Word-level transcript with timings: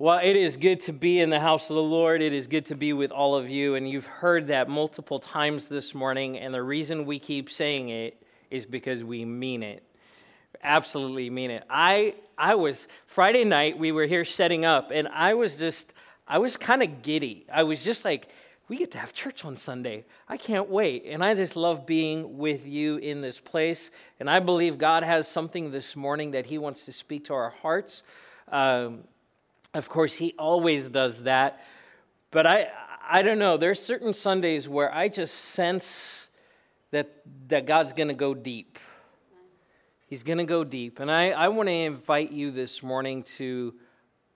Well, 0.00 0.18
it 0.22 0.34
is 0.34 0.56
good 0.56 0.80
to 0.80 0.94
be 0.94 1.20
in 1.20 1.28
the 1.28 1.40
house 1.40 1.68
of 1.68 1.76
the 1.76 1.82
Lord. 1.82 2.22
It 2.22 2.32
is 2.32 2.46
good 2.46 2.64
to 2.66 2.74
be 2.74 2.94
with 2.94 3.10
all 3.10 3.34
of 3.34 3.50
you. 3.50 3.74
And 3.74 3.86
you've 3.86 4.06
heard 4.06 4.46
that 4.46 4.66
multiple 4.66 5.20
times 5.20 5.66
this 5.66 5.94
morning. 5.94 6.38
And 6.38 6.54
the 6.54 6.62
reason 6.62 7.04
we 7.04 7.18
keep 7.18 7.50
saying 7.50 7.90
it 7.90 8.22
is 8.50 8.64
because 8.64 9.04
we 9.04 9.26
mean 9.26 9.62
it. 9.62 9.82
Absolutely 10.62 11.28
mean 11.28 11.50
it. 11.50 11.64
I, 11.68 12.14
I 12.38 12.54
was, 12.54 12.88
Friday 13.04 13.44
night, 13.44 13.78
we 13.78 13.92
were 13.92 14.06
here 14.06 14.24
setting 14.24 14.64
up, 14.64 14.90
and 14.90 15.06
I 15.06 15.34
was 15.34 15.58
just, 15.58 15.92
I 16.26 16.38
was 16.38 16.56
kind 16.56 16.82
of 16.82 17.02
giddy. 17.02 17.44
I 17.52 17.64
was 17.64 17.84
just 17.84 18.02
like, 18.02 18.30
we 18.68 18.78
get 18.78 18.92
to 18.92 18.98
have 18.98 19.12
church 19.12 19.44
on 19.44 19.54
Sunday. 19.58 20.06
I 20.26 20.38
can't 20.38 20.70
wait. 20.70 21.04
And 21.04 21.22
I 21.22 21.34
just 21.34 21.56
love 21.56 21.84
being 21.84 22.38
with 22.38 22.66
you 22.66 22.96
in 22.96 23.20
this 23.20 23.38
place. 23.38 23.90
And 24.18 24.30
I 24.30 24.40
believe 24.40 24.78
God 24.78 25.02
has 25.02 25.28
something 25.28 25.70
this 25.70 25.94
morning 25.94 26.30
that 26.30 26.46
He 26.46 26.56
wants 26.56 26.86
to 26.86 26.92
speak 26.94 27.26
to 27.26 27.34
our 27.34 27.50
hearts. 27.50 28.02
Um, 28.48 29.00
of 29.74 29.88
course, 29.88 30.14
he 30.14 30.34
always 30.38 30.88
does 30.88 31.24
that. 31.24 31.60
But 32.30 32.46
I, 32.46 32.68
I 33.08 33.22
don't 33.22 33.38
know. 33.38 33.56
There's 33.56 33.80
certain 33.80 34.14
Sundays 34.14 34.68
where 34.68 34.92
I 34.94 35.08
just 35.08 35.34
sense 35.34 36.28
that, 36.90 37.10
that 37.48 37.66
God's 37.66 37.92
going 37.92 38.08
to 38.08 38.14
go 38.14 38.34
deep. 38.34 38.78
He's 40.06 40.22
going 40.22 40.38
to 40.38 40.44
go 40.44 40.64
deep. 40.64 40.98
And 40.98 41.10
I, 41.10 41.30
I 41.30 41.48
want 41.48 41.68
to 41.68 41.72
invite 41.72 42.32
you 42.32 42.50
this 42.50 42.82
morning 42.82 43.22
to 43.36 43.74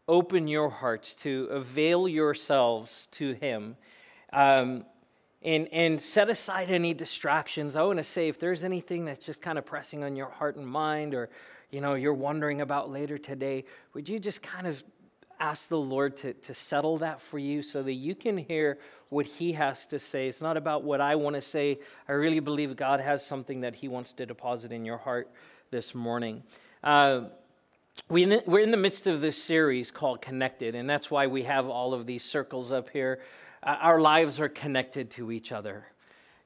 open 0.07 0.47
your 0.47 0.71
hearts, 0.71 1.15
to 1.15 1.49
avail 1.51 2.07
yourselves 2.07 3.09
to 3.13 3.33
Him. 3.33 3.77
Um, 4.33 4.85
and, 5.45 5.69
and 5.73 6.01
set 6.01 6.31
aside 6.31 6.71
any 6.71 6.95
distractions. 6.95 7.77
I 7.77 7.83
want 7.83 7.99
to 7.99 8.05
say 8.05 8.29
if 8.29 8.39
there's 8.39 8.65
anything 8.65 9.05
that's 9.05 9.25
just 9.25 9.43
kind 9.43 9.59
of 9.59 9.67
pressing 9.67 10.03
on 10.03 10.17
your 10.17 10.29
heart 10.29 10.57
and 10.57 10.67
mind 10.67 11.15
or 11.15 11.29
you 11.71 11.81
know 11.81 11.95
you're 11.95 12.15
wondering 12.15 12.63
about 12.63 12.91
later 12.91 13.19
today, 13.19 13.65
would 13.93 14.09
you 14.09 14.19
just 14.19 14.43
kind 14.43 14.67
of 14.67 14.83
ask 15.41 15.69
the 15.69 15.79
Lord 15.79 16.17
to, 16.19 16.33
to 16.33 16.55
settle 16.55 16.99
that 16.99 17.21
for 17.21 17.39
you 17.39 17.63
so 17.63 17.83
that 17.83 17.93
you 17.93 18.15
can 18.15 18.37
hear 18.37 18.79
what 19.09 19.27
He 19.27 19.53
has 19.53 19.87
to 19.87 19.99
say. 19.99 20.29
It's 20.29 20.43
not 20.43 20.57
about 20.57 20.85
what 20.85 21.01
I 21.01 21.15
want 21.17 21.35
to 21.37 21.41
say. 21.41 21.79
I 22.09 22.13
really 22.13 22.41
believe 22.41 22.77
God 22.77 23.01
has 23.01 23.25
something 23.25 23.61
that 23.63 23.75
He 23.75 23.89
wants 23.89 24.13
to 24.15 24.27
deposit 24.27 24.73
in 24.73 24.85
your 24.85 24.99
heart 24.99 25.31
this 25.71 25.95
morning. 25.95 26.43
Uh, 26.83 27.23
we, 28.09 28.41
we're 28.47 28.63
in 28.63 28.71
the 28.71 28.77
midst 28.77 29.07
of 29.07 29.21
this 29.21 29.43
series 29.43 29.91
called 29.91 30.21
Connected, 30.21 30.75
and 30.75 30.89
that's 30.89 31.11
why 31.11 31.27
we 31.27 31.45
have 31.45 31.69
all 31.69 31.95
of 31.95 32.07
these 32.07 32.25
circles 32.25 32.73
up 32.73 32.91
here. 32.91 33.21
Uh, 33.63 33.77
our 33.81 34.01
lives 34.01 34.41
are 34.41 34.49
connected 34.49 35.11
to 35.13 35.31
each 35.31 35.53
other. 35.53 35.87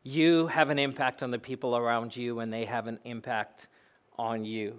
You 0.03 0.47
have 0.49 0.71
an 0.71 0.79
impact 0.79 1.23
on 1.23 1.31
the 1.31 1.39
people 1.39 1.77
around 1.77 2.17
you, 2.17 2.41
and 2.41 2.53
they 2.53 2.65
have 2.67 2.87
an 2.87 3.01
impact 3.05 3.67
on 4.19 4.45
you. 4.45 4.77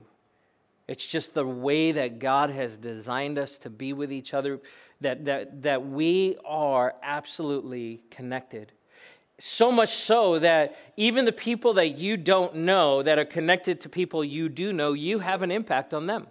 It's 0.90 1.06
just 1.06 1.36
the 1.36 1.46
way 1.46 1.92
that 1.92 2.18
God 2.18 2.50
has 2.50 2.76
designed 2.76 3.38
us 3.38 3.60
to 3.60 3.70
be 3.70 3.94
with 3.94 4.12
each 4.12 4.34
other, 4.34 4.60
that, 5.02 5.24
that, 5.26 5.62
that 5.62 5.88
we 5.88 6.36
are 6.44 6.96
absolutely 7.04 8.02
connected. 8.10 8.72
So 9.38 9.72
much 9.72 9.94
so 9.94 10.40
that 10.40 10.76
even 10.98 11.26
the 11.26 11.32
people 11.32 11.76
that 11.76 12.00
you 12.00 12.18
don't 12.18 12.56
know 12.56 13.04
that 13.04 13.20
are 13.20 13.26
connected 13.26 13.82
to 13.82 13.90
people 13.90 14.24
you 14.26 14.50
do 14.50 14.74
know, 14.74 14.94
you 14.94 15.20
have 15.20 15.44
an 15.44 15.52
impact 15.52 15.94
on 15.94 16.08
them. 16.08 16.26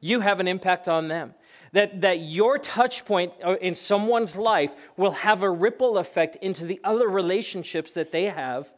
You 0.00 0.20
have 0.20 0.38
an 0.38 0.48
impact 0.48 0.86
on 0.86 1.08
them. 1.08 1.32
That, 1.72 2.02
that 2.02 2.20
your 2.20 2.58
touch 2.58 3.06
point 3.06 3.32
uh, 3.42 3.56
in 3.62 3.74
someone's 3.74 4.36
life 4.36 4.74
will 4.98 5.12
have 5.12 5.42
a 5.42 5.50
ripple 5.50 5.96
effect 5.96 6.36
into 6.42 6.66
the 6.66 6.78
other 6.84 7.08
relationships 7.08 7.94
that 7.94 8.12
they 8.12 8.26
have 8.26 8.70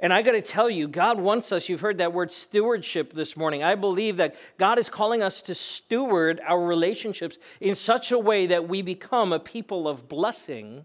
and 0.00 0.12
I 0.12 0.22
got 0.22 0.32
to 0.32 0.42
tell 0.42 0.68
you, 0.68 0.88
God 0.88 1.20
wants 1.20 1.52
us, 1.52 1.68
you've 1.68 1.80
heard 1.80 1.98
that 1.98 2.12
word 2.12 2.32
stewardship 2.32 3.12
this 3.12 3.36
morning. 3.36 3.62
I 3.62 3.74
believe 3.74 4.16
that 4.16 4.34
God 4.58 4.78
is 4.78 4.88
calling 4.88 5.22
us 5.22 5.42
to 5.42 5.54
steward 5.54 6.40
our 6.46 6.60
relationships 6.60 7.38
in 7.60 7.74
such 7.74 8.10
a 8.12 8.18
way 8.18 8.48
that 8.48 8.68
we 8.68 8.82
become 8.82 9.32
a 9.32 9.38
people 9.38 9.86
of 9.86 10.08
blessing. 10.08 10.84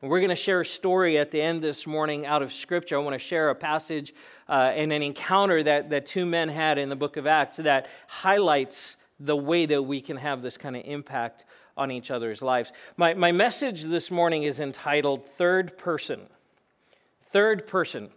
And 0.00 0.10
we're 0.10 0.20
going 0.20 0.30
to 0.30 0.36
share 0.36 0.60
a 0.60 0.66
story 0.66 1.16
at 1.16 1.30
the 1.30 1.40
end 1.40 1.62
this 1.62 1.86
morning 1.86 2.26
out 2.26 2.42
of 2.42 2.52
Scripture. 2.52 2.96
I 2.96 2.98
want 3.00 3.14
to 3.14 3.18
share 3.18 3.50
a 3.50 3.54
passage 3.54 4.14
uh, 4.48 4.72
and 4.74 4.92
an 4.92 5.02
encounter 5.02 5.62
that, 5.62 5.90
that 5.90 6.06
two 6.06 6.26
men 6.26 6.48
had 6.48 6.76
in 6.76 6.88
the 6.88 6.96
book 6.96 7.16
of 7.16 7.26
Acts 7.26 7.58
that 7.58 7.86
highlights 8.08 8.96
the 9.20 9.36
way 9.36 9.64
that 9.66 9.82
we 9.82 10.00
can 10.00 10.16
have 10.16 10.42
this 10.42 10.56
kind 10.56 10.76
of 10.76 10.82
impact 10.84 11.44
on 11.76 11.90
each 11.90 12.10
other's 12.10 12.42
lives. 12.42 12.72
My, 12.96 13.14
my 13.14 13.32
message 13.32 13.84
this 13.84 14.10
morning 14.10 14.42
is 14.42 14.60
entitled 14.60 15.24
Third 15.24 15.78
Person 15.78 16.26
third 17.32 17.66
person. 17.66 18.10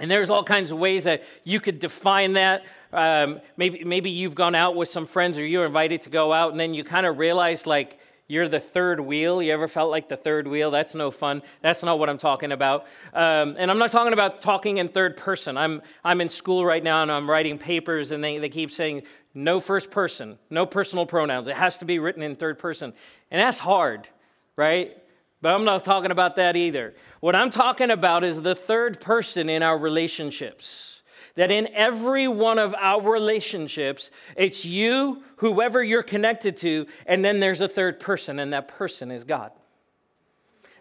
And 0.00 0.10
there's 0.10 0.30
all 0.30 0.44
kinds 0.44 0.70
of 0.70 0.78
ways 0.78 1.04
that 1.04 1.24
you 1.44 1.60
could 1.60 1.80
define 1.80 2.34
that. 2.34 2.64
Um, 2.92 3.40
maybe, 3.56 3.84
maybe 3.84 4.10
you've 4.10 4.34
gone 4.34 4.54
out 4.54 4.76
with 4.76 4.88
some 4.88 5.06
friends 5.06 5.36
or 5.36 5.44
you're 5.44 5.66
invited 5.66 6.02
to 6.02 6.10
go 6.10 6.32
out, 6.32 6.52
and 6.52 6.60
then 6.60 6.72
you 6.72 6.84
kind 6.84 7.04
of 7.04 7.18
realize, 7.18 7.66
like, 7.66 7.98
you're 8.28 8.48
the 8.48 8.60
third 8.60 9.00
wheel. 9.00 9.42
You 9.42 9.52
ever 9.54 9.66
felt 9.66 9.90
like 9.90 10.08
the 10.08 10.16
third 10.16 10.46
wheel? 10.46 10.70
That's 10.70 10.94
no 10.94 11.10
fun. 11.10 11.42
That's 11.62 11.82
not 11.82 11.98
what 11.98 12.10
I'm 12.10 12.18
talking 12.18 12.52
about. 12.52 12.86
Um, 13.14 13.56
and 13.58 13.70
I'm 13.70 13.78
not 13.78 13.90
talking 13.90 14.12
about 14.12 14.42
talking 14.42 14.76
in 14.76 14.88
third 14.88 15.16
person. 15.16 15.56
I'm, 15.56 15.80
I'm 16.04 16.20
in 16.20 16.28
school 16.28 16.64
right 16.64 16.84
now 16.84 17.02
and 17.02 17.10
I'm 17.10 17.28
writing 17.28 17.58
papers, 17.58 18.10
and 18.10 18.22
they, 18.22 18.38
they 18.38 18.50
keep 18.50 18.70
saying 18.70 19.04
no 19.32 19.60
first 19.60 19.90
person, 19.90 20.38
no 20.50 20.66
personal 20.66 21.06
pronouns. 21.06 21.48
It 21.48 21.56
has 21.56 21.78
to 21.78 21.86
be 21.86 21.98
written 21.98 22.22
in 22.22 22.36
third 22.36 22.58
person. 22.58 22.92
And 23.30 23.40
that's 23.40 23.58
hard, 23.58 24.08
right? 24.56 24.96
But 25.40 25.54
I'm 25.54 25.64
not 25.64 25.84
talking 25.84 26.10
about 26.10 26.36
that 26.36 26.56
either. 26.56 26.94
What 27.20 27.36
I'm 27.36 27.50
talking 27.50 27.90
about 27.90 28.24
is 28.24 28.42
the 28.42 28.54
third 28.54 29.00
person 29.00 29.48
in 29.48 29.62
our 29.62 29.78
relationships. 29.78 31.00
That 31.36 31.52
in 31.52 31.68
every 31.68 32.26
one 32.26 32.58
of 32.58 32.74
our 32.76 33.00
relationships, 33.00 34.10
it's 34.36 34.64
you, 34.64 35.22
whoever 35.36 35.82
you're 35.82 36.02
connected 36.02 36.56
to, 36.58 36.86
and 37.06 37.24
then 37.24 37.38
there's 37.38 37.60
a 37.60 37.68
third 37.68 38.00
person, 38.00 38.40
and 38.40 38.52
that 38.52 38.66
person 38.66 39.12
is 39.12 39.22
God. 39.22 39.52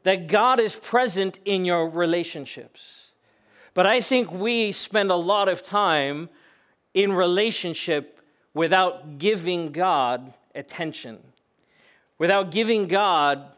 That 0.01 0.27
God 0.27 0.59
is 0.59 0.75
present 0.75 1.39
in 1.45 1.63
your 1.63 1.87
relationships. 1.87 3.11
But 3.75 3.85
I 3.85 4.01
think 4.01 4.31
we 4.31 4.71
spend 4.71 5.11
a 5.11 5.15
lot 5.15 5.47
of 5.47 5.61
time 5.61 6.29
in 6.95 7.13
relationship 7.13 8.19
without 8.55 9.19
giving 9.19 9.71
God 9.71 10.33
attention, 10.55 11.19
without 12.17 12.49
giving 12.49 12.87
God 12.87 13.51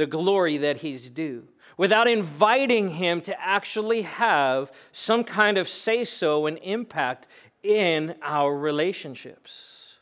the 0.00 0.06
glory 0.06 0.56
that 0.56 0.78
he's 0.78 1.10
due, 1.10 1.46
without 1.76 2.08
inviting 2.08 2.88
him 2.88 3.20
to 3.20 3.38
actually 3.38 4.00
have 4.00 4.72
some 4.92 5.22
kind 5.22 5.58
of 5.58 5.68
say 5.68 6.04
so 6.04 6.46
and 6.46 6.56
impact 6.62 7.26
in 7.62 8.14
our 8.22 8.56
relationships. 8.56 9.96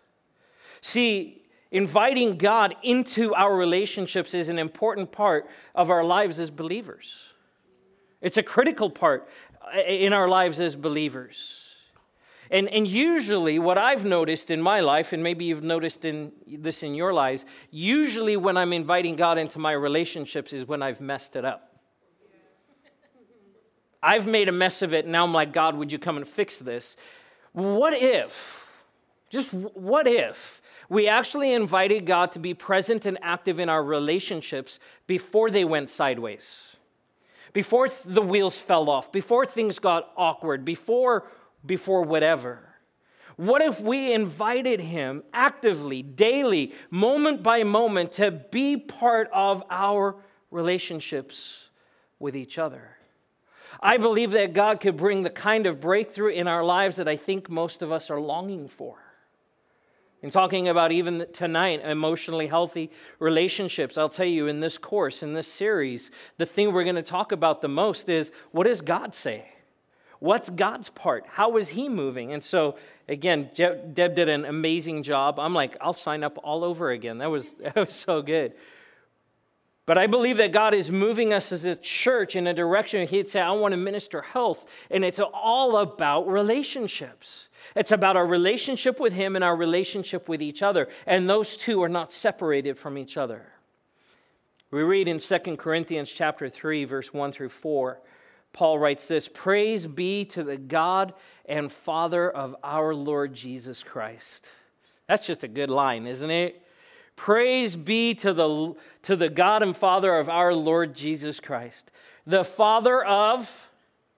See, 0.82 1.42
inviting 1.72 2.38
God 2.38 2.76
into 2.84 3.34
our 3.34 3.56
relationships 3.56 4.34
is 4.34 4.48
an 4.48 4.60
important 4.60 5.10
part 5.10 5.50
of 5.74 5.90
our 5.90 6.04
lives 6.04 6.38
as 6.38 6.48
believers. 6.48 7.16
It's 8.20 8.36
a 8.36 8.42
critical 8.44 8.90
part 8.90 9.28
uh, 9.60 9.80
in 9.80 10.12
our 10.12 10.28
lives 10.28 10.60
as 10.60 10.76
believers. 10.76 11.67
And, 12.50 12.68
and 12.68 12.86
usually, 12.86 13.58
what 13.58 13.76
I've 13.76 14.04
noticed 14.04 14.50
in 14.50 14.60
my 14.60 14.80
life, 14.80 15.12
and 15.12 15.22
maybe 15.22 15.44
you've 15.44 15.62
noticed 15.62 16.04
in 16.04 16.32
this 16.46 16.82
in 16.82 16.94
your 16.94 17.12
lives, 17.12 17.44
usually 17.70 18.36
when 18.36 18.56
I'm 18.56 18.72
inviting 18.72 19.16
God 19.16 19.38
into 19.38 19.58
my 19.58 19.72
relationships 19.72 20.52
is 20.52 20.66
when 20.66 20.82
I've 20.82 21.00
messed 21.00 21.36
it 21.36 21.44
up. 21.44 21.78
I've 24.02 24.26
made 24.26 24.48
a 24.48 24.52
mess 24.52 24.80
of 24.82 24.94
it, 24.94 25.04
and 25.04 25.12
now 25.12 25.24
I'm 25.24 25.32
like, 25.32 25.52
God, 25.52 25.76
would 25.76 25.92
you 25.92 25.98
come 25.98 26.16
and 26.16 26.26
fix 26.26 26.58
this? 26.58 26.96
What 27.52 27.92
if, 27.92 28.64
just 29.30 29.52
what 29.52 30.06
if, 30.06 30.62
we 30.88 31.06
actually 31.06 31.52
invited 31.52 32.06
God 32.06 32.32
to 32.32 32.38
be 32.38 32.54
present 32.54 33.04
and 33.04 33.18
active 33.20 33.58
in 33.58 33.68
our 33.68 33.84
relationships 33.84 34.78
before 35.06 35.50
they 35.50 35.64
went 35.64 35.90
sideways? 35.90 36.76
Before 37.52 37.88
the 38.04 38.22
wheels 38.22 38.58
fell 38.58 38.88
off, 38.88 39.10
before 39.10 39.44
things 39.44 39.78
got 39.78 40.12
awkward, 40.16 40.64
before 40.64 41.28
before 41.64 42.02
whatever? 42.02 42.68
What 43.36 43.62
if 43.62 43.80
we 43.80 44.12
invited 44.12 44.80
him 44.80 45.22
actively, 45.32 46.02
daily, 46.02 46.72
moment 46.90 47.42
by 47.42 47.62
moment, 47.62 48.12
to 48.12 48.32
be 48.32 48.76
part 48.76 49.30
of 49.32 49.62
our 49.70 50.16
relationships 50.50 51.68
with 52.18 52.34
each 52.34 52.58
other? 52.58 52.96
I 53.80 53.96
believe 53.96 54.32
that 54.32 54.54
God 54.54 54.80
could 54.80 54.96
bring 54.96 55.22
the 55.22 55.30
kind 55.30 55.66
of 55.66 55.80
breakthrough 55.80 56.30
in 56.30 56.48
our 56.48 56.64
lives 56.64 56.96
that 56.96 57.06
I 57.06 57.16
think 57.16 57.48
most 57.48 57.80
of 57.80 57.92
us 57.92 58.10
are 58.10 58.20
longing 58.20 58.66
for. 58.66 58.96
In 60.20 60.30
talking 60.30 60.66
about 60.66 60.90
even 60.90 61.26
tonight, 61.32 61.84
emotionally 61.84 62.48
healthy 62.48 62.90
relationships, 63.20 63.96
I'll 63.96 64.08
tell 64.08 64.26
you 64.26 64.48
in 64.48 64.58
this 64.58 64.78
course, 64.78 65.22
in 65.22 65.32
this 65.32 65.46
series, 65.46 66.10
the 66.38 66.46
thing 66.46 66.72
we're 66.72 66.82
going 66.82 66.96
to 66.96 67.02
talk 67.02 67.30
about 67.30 67.62
the 67.62 67.68
most 67.68 68.08
is 68.08 68.32
what 68.50 68.66
does 68.66 68.80
God 68.80 69.14
say? 69.14 69.48
What's 70.20 70.50
God's 70.50 70.88
part? 70.88 71.24
How 71.28 71.56
is 71.56 71.68
He 71.68 71.88
moving? 71.88 72.32
And 72.32 72.42
so, 72.42 72.76
again, 73.08 73.50
Deb 73.54 73.94
did 73.94 74.28
an 74.28 74.44
amazing 74.44 75.02
job. 75.02 75.38
I'm 75.38 75.54
like, 75.54 75.76
I'll 75.80 75.94
sign 75.94 76.24
up 76.24 76.38
all 76.42 76.64
over 76.64 76.90
again. 76.90 77.18
That 77.18 77.30
was, 77.30 77.50
that 77.60 77.76
was 77.76 77.94
so 77.94 78.22
good. 78.22 78.54
But 79.86 79.96
I 79.96 80.06
believe 80.06 80.36
that 80.36 80.52
God 80.52 80.74
is 80.74 80.90
moving 80.90 81.32
us 81.32 81.50
as 81.50 81.64
a 81.64 81.74
church 81.74 82.36
in 82.36 82.46
a 82.46 82.52
direction 82.52 83.06
He'd 83.08 83.28
say, 83.28 83.40
I 83.40 83.52
want 83.52 83.72
to 83.72 83.78
minister 83.78 84.20
health. 84.20 84.68
And 84.90 85.02
it's 85.02 85.18
all 85.18 85.78
about 85.78 86.28
relationships. 86.28 87.48
It's 87.74 87.92
about 87.92 88.14
our 88.14 88.26
relationship 88.26 89.00
with 89.00 89.14
Him 89.14 89.34
and 89.34 89.42
our 89.42 89.56
relationship 89.56 90.28
with 90.28 90.42
each 90.42 90.62
other. 90.62 90.88
And 91.06 91.30
those 91.30 91.56
two 91.56 91.82
are 91.82 91.88
not 91.88 92.12
separated 92.12 92.76
from 92.76 92.98
each 92.98 93.16
other. 93.16 93.46
We 94.70 94.82
read 94.82 95.08
in 95.08 95.20
2 95.20 95.56
Corinthians 95.56 96.10
chapter 96.10 96.50
3, 96.50 96.84
verse 96.84 97.14
1 97.14 97.32
through 97.32 97.48
4. 97.48 97.98
Paul 98.52 98.78
writes 98.78 99.06
this 99.08 99.28
Praise 99.28 99.86
be 99.86 100.24
to 100.26 100.42
the 100.42 100.56
God 100.56 101.14
and 101.44 101.70
Father 101.70 102.30
of 102.30 102.56
our 102.62 102.94
Lord 102.94 103.34
Jesus 103.34 103.82
Christ. 103.82 104.48
That's 105.06 105.26
just 105.26 105.44
a 105.44 105.48
good 105.48 105.70
line, 105.70 106.06
isn't 106.06 106.30
it? 106.30 106.62
Praise 107.16 107.74
be 107.74 108.14
to 108.14 108.32
the, 108.32 108.74
to 109.02 109.16
the 109.16 109.28
God 109.28 109.62
and 109.62 109.76
Father 109.76 110.16
of 110.18 110.28
our 110.28 110.54
Lord 110.54 110.94
Jesus 110.94 111.40
Christ, 111.40 111.90
the 112.26 112.44
Father 112.44 113.04
of 113.04 113.68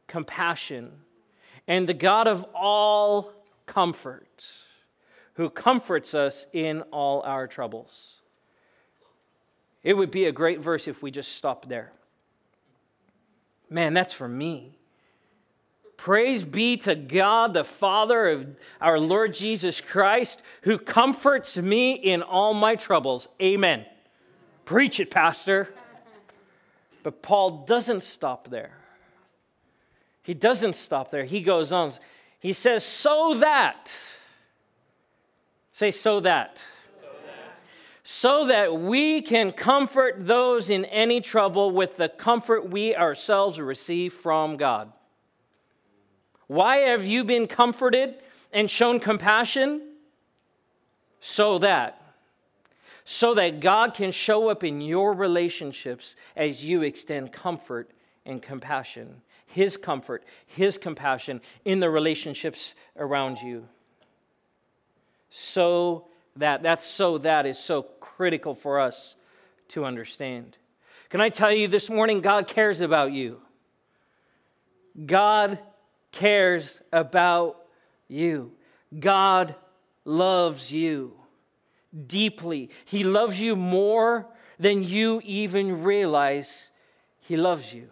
compassion 0.07 0.93
and 1.67 1.89
the 1.89 1.95
God 1.95 2.27
of 2.27 2.45
all 2.55 3.33
comfort, 3.65 4.53
who 5.35 5.49
comforts 5.49 6.15
us 6.15 6.47
in 6.53 6.83
all 6.91 7.23
our 7.23 7.47
troubles. 7.47 8.17
It 9.83 9.95
would 9.95 10.11
be 10.11 10.27
a 10.27 10.33
great 10.33 10.61
verse 10.61 10.89
if 10.89 11.03
we 11.03 11.11
just 11.11 11.33
stopped 11.33 11.69
there. 11.69 11.93
Man, 13.71 13.95
that's 13.95 14.13
for 14.13 14.29
me. 14.29 14.77
Praise 15.97 16.45
be 16.45 16.77
to 16.79 16.95
God, 16.95 17.55
the 17.55 17.63
Father 17.63 18.29
of 18.29 18.47
our 18.81 18.99
Lord 18.99 19.35
Jesus 19.35 19.81
Christ, 19.81 20.43
who 20.63 20.79
comforts 20.79 21.57
me 21.57 21.93
in 21.93 22.23
all 22.23 22.53
my 22.55 22.75
troubles. 22.75 23.29
Amen. 23.41 23.85
Preach 24.65 24.99
it, 24.99 25.11
Pastor. 25.11 25.69
But 27.03 27.23
Paul 27.23 27.65
doesn't 27.67 28.03
stop 28.03 28.49
there. 28.49 28.73
He 30.23 30.35
doesn't 30.35 30.75
stop 30.77 31.11
there. 31.11 31.25
He 31.25 31.43
goes 31.43 31.71
on. 31.71 31.93
He 32.39 32.53
says, 32.53 32.85
so 32.85 33.35
that, 33.41 33.93
say, 35.73 35.91
so 35.91 36.21
that, 36.21 36.65
so 38.13 38.45
that 38.47 38.77
we 38.77 39.23
can 39.23 39.53
comfort 39.53 40.17
those 40.27 40.69
in 40.69 40.85
any 40.87 41.21
trouble 41.21 41.71
with 41.71 41.97
the 41.97 42.09
comfort 42.09 42.69
we 42.69 42.93
ourselves 42.93 43.61
receive 43.61 44.13
from 44.13 44.57
God. 44.57 44.93
Why 46.49 46.79
have 46.79 47.07
you 47.07 47.23
been 47.23 47.47
comforted 47.47 48.17
and 48.53 48.69
shown 48.69 48.99
compassion? 48.99 49.93
So 51.21 51.59
that. 51.59 52.03
So 53.05 53.33
that 53.35 53.61
God 53.61 53.95
can 53.95 54.11
show 54.11 54.49
up 54.49 54.65
in 54.65 54.81
your 54.81 55.15
relationships 55.15 56.17
as 56.35 56.65
you 56.65 56.83
extend 56.83 57.31
comfort 57.31 57.93
and 58.27 58.43
compassion. 58.43 59.23
His 59.47 59.77
comfort, 59.77 60.25
His 60.49 60.79
compassion 60.79 61.41
in 61.65 61.79
the 61.79 61.91
relationships 61.91 62.75
around 62.97 63.39
you. 63.39 63.69
So 65.31 66.10
that, 66.37 66.63
that's 66.63 66.85
so 66.85 67.19
that 67.19 67.47
is 67.47 67.59
so 67.59 67.83
critical 67.83 68.55
for 68.55 68.81
us 68.81 69.17
to 69.69 69.85
understand. 69.85 70.57
Can 71.09 71.21
I 71.21 71.29
tell 71.29 71.53
you 71.53 71.69
this 71.69 71.91
morning, 71.91 72.21
God 72.21 72.47
cares 72.47 72.81
about 72.81 73.13
you. 73.13 73.41
God 75.07 75.59
cares 76.13 76.81
about 76.93 77.57
you. 78.09 78.53
God 78.99 79.55
loves 80.05 80.73
you 80.73 81.13
deeply. 82.07 82.71
He 82.85 83.05
loves 83.05 83.41
you 83.41 83.57
more 83.57 84.27
than 84.59 84.83
you 84.85 85.21
even 85.25 85.83
realize 85.83 86.71
He 87.21 87.37
loves 87.37 87.73
you. 87.73 87.89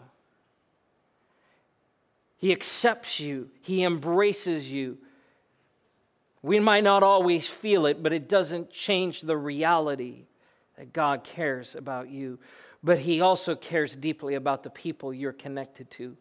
He 2.37 2.53
accepts 2.53 3.19
you, 3.19 3.51
He 3.61 3.83
embraces 3.83 4.71
you. 4.71 4.99
We 6.43 6.61
might 6.61 6.85
not 6.85 7.03
always 7.03 7.47
feel 7.47 7.87
it, 7.87 8.03
but 8.03 8.13
it 8.13 8.29
doesn't 8.29 8.71
change 8.71 9.23
the 9.23 9.37
reality 9.37 10.27
that 10.77 10.93
God 10.93 11.25
cares 11.25 11.75
about 11.75 12.09
you. 12.09 12.39
But 12.83 12.99
He 12.99 13.21
also 13.21 13.57
cares 13.57 13.97
deeply 13.97 14.35
about 14.35 14.63
the 14.63 14.71
people 14.71 15.13
you're 15.13 15.33
connected 15.33 15.91
to 15.93 16.17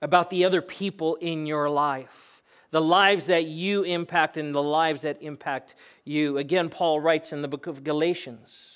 about 0.00 0.30
the 0.30 0.44
other 0.44 0.62
people 0.62 1.16
in 1.16 1.46
your 1.46 1.68
life, 1.68 2.42
the 2.70 2.80
lives 2.80 3.26
that 3.26 3.46
you 3.46 3.82
impact 3.82 4.36
and 4.36 4.54
the 4.54 4.62
lives 4.62 5.02
that 5.02 5.22
impact 5.22 5.74
you. 6.04 6.38
Again, 6.38 6.68
Paul 6.68 7.00
writes 7.00 7.32
in 7.32 7.42
the 7.42 7.48
book 7.48 7.66
of 7.66 7.82
Galatians. 7.82 8.74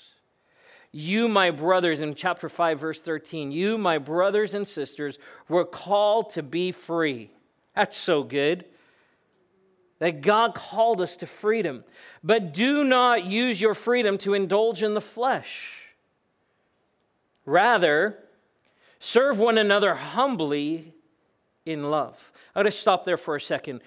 You, 0.91 1.27
my 1.27 1.49
brothers, 1.49 2.01
in 2.01 2.13
chapter 2.13 2.49
5, 2.49 2.79
verse 2.79 3.01
13, 3.01 3.51
you, 3.51 3.77
my 3.77 3.97
brothers 3.97 4.53
and 4.53 4.67
sisters, 4.67 5.17
were 5.49 5.65
called 5.65 6.31
to 6.31 6.43
be 6.43 6.71
free. 6.71 7.31
That's 7.75 7.97
so 7.97 8.23
good. 8.23 8.65
That 10.03 10.19
God 10.19 10.53
called 10.53 10.99
us 10.99 11.15
to 11.15 11.25
freedom. 11.25 11.85
But 12.25 12.51
do 12.51 12.83
not 12.83 13.23
use 13.23 13.61
your 13.61 13.73
freedom 13.73 14.17
to 14.17 14.33
indulge 14.33 14.83
in 14.83 14.95
the 14.95 14.99
flesh. 14.99 15.93
Rather, 17.45 18.19
serve 18.99 19.39
one 19.39 19.57
another 19.57 19.95
humbly 19.95 20.93
in 21.65 21.89
love. 21.89 22.33
I 22.53 22.59
want 22.59 22.67
to 22.67 22.71
stop 22.71 23.05
there 23.05 23.15
for 23.15 23.37
a 23.37 23.39
second. 23.39 23.79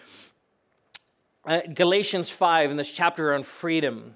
Uh, 1.44 1.60
Galatians 1.74 2.30
5, 2.30 2.70
in 2.70 2.78
this 2.78 2.90
chapter 2.90 3.34
on 3.34 3.42
freedom, 3.42 4.14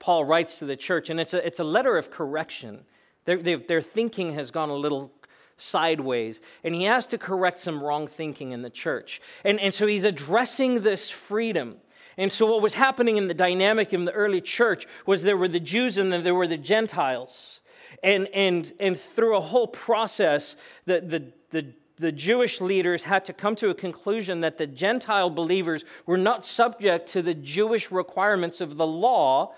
Paul 0.00 0.24
writes 0.24 0.58
to 0.58 0.64
the 0.64 0.74
church, 0.74 1.10
and 1.10 1.20
it's 1.20 1.34
a, 1.34 1.46
it's 1.46 1.60
a 1.60 1.64
letter 1.64 1.96
of 1.96 2.10
correction. 2.10 2.80
Their, 3.24 3.36
their 3.36 3.80
thinking 3.80 4.34
has 4.34 4.50
gone 4.50 4.70
a 4.70 4.74
little 4.74 5.12
sideways, 5.56 6.40
and 6.62 6.74
he 6.74 6.84
has 6.84 7.06
to 7.08 7.18
correct 7.18 7.58
some 7.58 7.82
wrong 7.82 8.06
thinking 8.06 8.52
in 8.52 8.62
the 8.62 8.70
church. 8.70 9.20
And, 9.44 9.60
and 9.60 9.72
so 9.72 9.86
he's 9.86 10.04
addressing 10.04 10.82
this 10.82 11.10
freedom. 11.10 11.76
And 12.16 12.32
so, 12.32 12.46
what 12.46 12.62
was 12.62 12.74
happening 12.74 13.16
in 13.16 13.28
the 13.28 13.34
dynamic 13.34 13.92
in 13.92 14.04
the 14.04 14.12
early 14.12 14.40
church 14.40 14.86
was 15.04 15.22
there 15.22 15.36
were 15.36 15.48
the 15.48 15.60
Jews 15.60 15.98
and 15.98 16.12
then 16.12 16.22
there 16.22 16.34
were 16.34 16.46
the 16.46 16.56
Gentiles. 16.56 17.60
And, 18.02 18.28
and, 18.28 18.72
and 18.78 18.98
through 18.98 19.36
a 19.36 19.40
whole 19.40 19.66
process, 19.66 20.56
the, 20.84 21.00
the, 21.00 21.32
the 21.50 21.72
the 21.96 22.10
Jewish 22.10 22.60
leaders 22.60 23.04
had 23.04 23.24
to 23.26 23.32
come 23.32 23.54
to 23.56 23.70
a 23.70 23.74
conclusion 23.74 24.40
that 24.40 24.58
the 24.58 24.66
Gentile 24.66 25.30
believers 25.30 25.84
were 26.06 26.18
not 26.18 26.44
subject 26.44 27.08
to 27.10 27.22
the 27.22 27.34
Jewish 27.34 27.90
requirements 27.92 28.60
of 28.60 28.76
the 28.76 28.86
law 28.86 29.54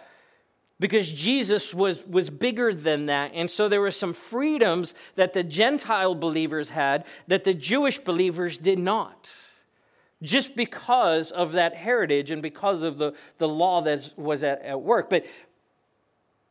because 0.78 1.10
Jesus 1.10 1.72
was, 1.72 2.04
was 2.06 2.28
bigger 2.28 2.74
than 2.74 3.06
that. 3.06 3.32
And 3.34 3.50
so 3.50 3.68
there 3.68 3.80
were 3.80 3.90
some 3.90 4.12
freedoms 4.12 4.94
that 5.14 5.32
the 5.32 5.42
Gentile 5.42 6.14
believers 6.14 6.70
had 6.70 7.04
that 7.28 7.44
the 7.44 7.54
Jewish 7.54 7.98
believers 7.98 8.58
did 8.58 8.78
not. 8.78 9.30
Just 10.22 10.56
because 10.56 11.30
of 11.30 11.52
that 11.52 11.74
heritage 11.74 12.30
and 12.30 12.42
because 12.42 12.82
of 12.82 12.98
the, 12.98 13.14
the 13.38 13.48
law 13.48 13.82
that 13.82 14.12
was 14.16 14.42
at, 14.42 14.62
at 14.62 14.80
work. 14.80 15.10
But, 15.10 15.26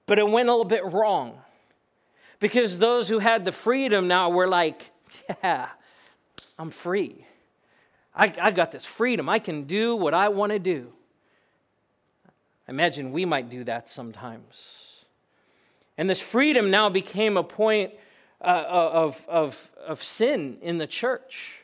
but 0.06 0.20
it 0.20 0.28
went 0.28 0.50
a 0.50 0.52
little 0.52 0.66
bit 0.66 0.86
wrong. 0.86 1.40
Because 2.40 2.80
those 2.80 3.10
who 3.10 3.20
had 3.20 3.46
the 3.46 3.52
freedom 3.52 4.08
now 4.08 4.30
were 4.30 4.48
like, 4.48 4.92
yeah, 5.44 5.70
I'm 6.60 6.70
free. 6.70 7.26
I, 8.16 8.34
I 8.42 8.52
got 8.52 8.72
this 8.72 8.86
freedom. 8.86 9.30
I 9.30 9.40
can 9.40 9.64
do 9.64 9.96
what 9.96 10.14
I 10.14 10.30
want 10.30 10.52
to 10.52 10.60
do. 10.60 10.92
I 12.68 12.72
imagine 12.72 13.12
we 13.12 13.26
might 13.26 13.50
do 13.50 13.64
that 13.66 13.90
sometimes. 13.90 15.04
And 15.98 16.10
this 16.10 16.22
freedom 16.22 16.72
now 16.72 16.90
became 16.90 17.38
a 17.38 17.44
point 17.44 17.94
uh, 18.42 18.48
uh, 18.48 18.92
of, 18.94 19.26
of, 19.28 19.72
of 19.86 20.04
sin 20.04 20.58
in 20.62 20.78
the 20.78 20.88
church. 20.88 21.62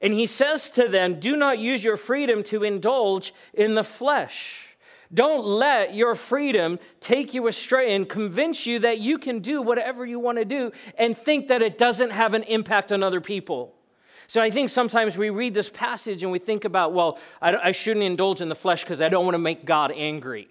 And 0.00 0.12
he 0.14 0.26
says 0.26 0.70
to 0.70 0.88
them, 0.88 1.20
Do 1.20 1.36
not 1.36 1.58
use 1.58 1.84
your 1.84 1.96
freedom 1.96 2.42
to 2.44 2.64
indulge 2.64 3.32
in 3.54 3.74
the 3.74 3.84
flesh. 3.84 4.72
Don't 5.14 5.44
let 5.44 5.94
your 5.94 6.14
freedom 6.14 6.78
take 7.00 7.34
you 7.34 7.46
astray 7.46 7.94
and 7.94 8.08
convince 8.08 8.64
you 8.64 8.78
that 8.78 8.98
you 8.98 9.18
can 9.18 9.40
do 9.40 9.60
whatever 9.60 10.06
you 10.06 10.18
want 10.18 10.38
to 10.38 10.44
do 10.44 10.72
and 10.96 11.16
think 11.16 11.48
that 11.48 11.60
it 11.60 11.76
doesn't 11.76 12.10
have 12.10 12.32
an 12.32 12.42
impact 12.44 12.90
on 12.90 13.02
other 13.02 13.20
people. 13.20 13.74
So 14.32 14.40
I 14.40 14.50
think 14.50 14.70
sometimes 14.70 15.18
we 15.18 15.28
read 15.28 15.52
this 15.52 15.68
passage 15.68 16.22
and 16.22 16.32
we 16.32 16.38
think 16.38 16.64
about, 16.64 16.94
well, 16.94 17.18
I, 17.42 17.54
I 17.54 17.72
shouldn't 17.72 18.02
indulge 18.02 18.40
in 18.40 18.48
the 18.48 18.54
flesh 18.54 18.82
because 18.82 19.02
I 19.02 19.10
don't 19.10 19.26
want 19.26 19.34
to 19.34 19.38
make 19.38 19.66
God 19.66 19.92
angry. 19.94 20.48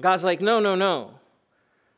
God's 0.00 0.24
like, 0.24 0.40
no, 0.40 0.58
no, 0.58 0.74
no. 0.74 1.12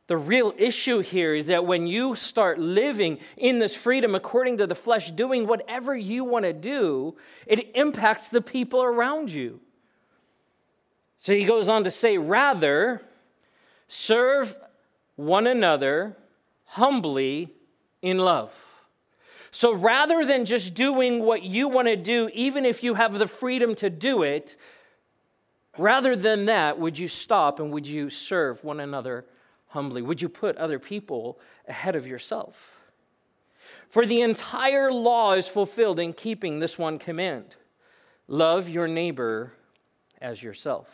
The 0.09 0.19
real 0.19 0.53
issue 0.59 0.99
here 0.99 1.35
is 1.35 1.47
that 1.47 1.65
when 1.65 1.87
you 1.87 2.15
start 2.15 2.59
living 2.59 3.19
in 3.39 3.61
this 3.61 3.75
freedom 3.75 4.15
according 4.15 4.59
to 4.59 4.67
the 4.67 4.75
flesh, 4.75 5.11
doing 5.11 5.47
whatever 5.47 5.97
you 5.97 6.23
want 6.23 6.45
to 6.45 6.53
do, 6.53 7.17
it 7.47 7.75
impacts 7.75 8.29
the 8.29 8.43
people 8.43 8.83
around 8.83 9.31
you. 9.31 9.59
So 11.17 11.33
he 11.33 11.47
goes 11.47 11.67
on 11.71 11.83
to 11.85 11.91
say, 11.91 12.19
rather, 12.19 13.01
serve 13.89 14.55
one 15.15 15.47
another 15.47 16.15
humbly 16.67 17.55
in 18.03 18.19
love. 18.19 18.66
So 19.57 19.73
rather 19.73 20.23
than 20.23 20.45
just 20.45 20.75
doing 20.75 21.23
what 21.23 21.43
you 21.43 21.67
want 21.67 21.89
to 21.89 21.97
do, 21.97 22.29
even 22.35 22.67
if 22.67 22.83
you 22.83 22.93
have 22.93 23.19
the 23.19 23.27
freedom 23.27 23.75
to 23.77 23.89
do 23.89 24.23
it, 24.23 24.55
rather 25.79 26.15
than 26.15 26.45
that, 26.45 26.79
would 26.79 26.99
you 26.99 27.09
stop 27.09 27.59
and 27.59 27.73
would 27.73 27.87
you 27.87 28.11
serve 28.11 28.63
one 28.63 28.81
another 28.81 29.25
humbly? 29.69 30.03
Would 30.03 30.21
you 30.21 30.29
put 30.29 30.59
other 30.59 30.79
people 30.79 31.39
ahead 31.67 31.97
of 31.97 32.07
yourself? 32.07 32.77
For 33.89 34.05
the 34.05 34.21
entire 34.21 34.93
law 34.93 35.33
is 35.33 35.49
fulfilled 35.49 36.01
in 36.01 36.13
keeping 36.13 36.59
this 36.59 36.79
one 36.79 36.99
command 36.99 37.57
love 38.29 38.69
your 38.69 38.87
neighbor 38.87 39.55
as 40.21 40.43
yourself. 40.43 40.87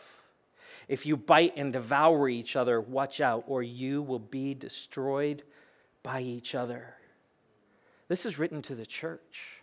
If 0.87 1.05
you 1.05 1.17
bite 1.17 1.57
and 1.57 1.73
devour 1.73 2.29
each 2.29 2.55
other, 2.55 2.79
watch 2.79 3.19
out, 3.19 3.43
or 3.45 3.61
you 3.61 4.01
will 4.01 4.19
be 4.19 4.53
destroyed 4.53 5.43
by 6.01 6.21
each 6.21 6.55
other. 6.55 6.95
This 8.07 8.25
is 8.25 8.37
written 8.37 8.61
to 8.63 8.75
the 8.75 8.85
church. 8.85 9.61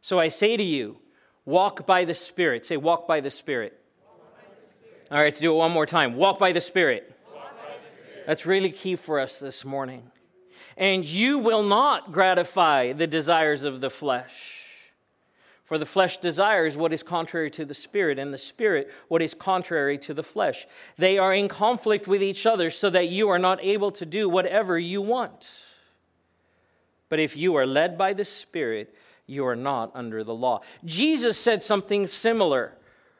So 0.00 0.18
I 0.18 0.28
say 0.28 0.56
to 0.56 0.62
you, 0.62 0.98
walk 1.44 1.86
by 1.86 2.04
the 2.04 2.14
Spirit. 2.14 2.66
Say, 2.66 2.76
walk 2.76 3.08
by 3.08 3.20
the 3.20 3.30
Spirit. 3.30 3.78
All 5.10 5.18
right, 5.18 5.24
let's 5.24 5.40
do 5.40 5.52
it 5.52 5.56
one 5.56 5.72
more 5.72 5.86
time. 5.86 6.16
Walk 6.16 6.38
by 6.38 6.52
the 6.52 6.60
Spirit. 6.60 7.10
That's 8.26 8.46
really 8.46 8.70
key 8.70 8.96
for 8.96 9.20
us 9.20 9.38
this 9.38 9.64
morning. 9.64 10.10
And 10.76 11.04
you 11.04 11.38
will 11.38 11.62
not 11.62 12.10
gratify 12.10 12.92
the 12.92 13.06
desires 13.06 13.64
of 13.64 13.80
the 13.80 13.90
flesh. 13.90 14.60
For 15.64 15.78
the 15.78 15.86
flesh 15.86 16.18
desires 16.18 16.76
what 16.76 16.92
is 16.92 17.02
contrary 17.02 17.50
to 17.52 17.64
the 17.64 17.74
spirit, 17.74 18.18
and 18.18 18.34
the 18.34 18.38
spirit 18.38 18.90
what 19.08 19.22
is 19.22 19.32
contrary 19.32 19.96
to 19.98 20.12
the 20.12 20.22
flesh. 20.22 20.66
They 20.98 21.16
are 21.16 21.32
in 21.32 21.48
conflict 21.48 22.06
with 22.06 22.22
each 22.22 22.44
other, 22.44 22.68
so 22.68 22.90
that 22.90 23.08
you 23.08 23.30
are 23.30 23.38
not 23.38 23.64
able 23.64 23.90
to 23.92 24.04
do 24.04 24.28
whatever 24.28 24.78
you 24.78 25.00
want. 25.00 25.48
But 27.14 27.20
if 27.20 27.36
you 27.36 27.54
are 27.54 27.64
led 27.64 27.96
by 27.96 28.12
the 28.12 28.24
spirit, 28.24 28.92
you 29.28 29.46
are 29.46 29.54
not 29.54 29.92
under 29.94 30.24
the 30.24 30.34
law. 30.34 30.62
Jesus 30.84 31.38
said 31.38 31.62
something 31.62 32.08
similar 32.08 32.72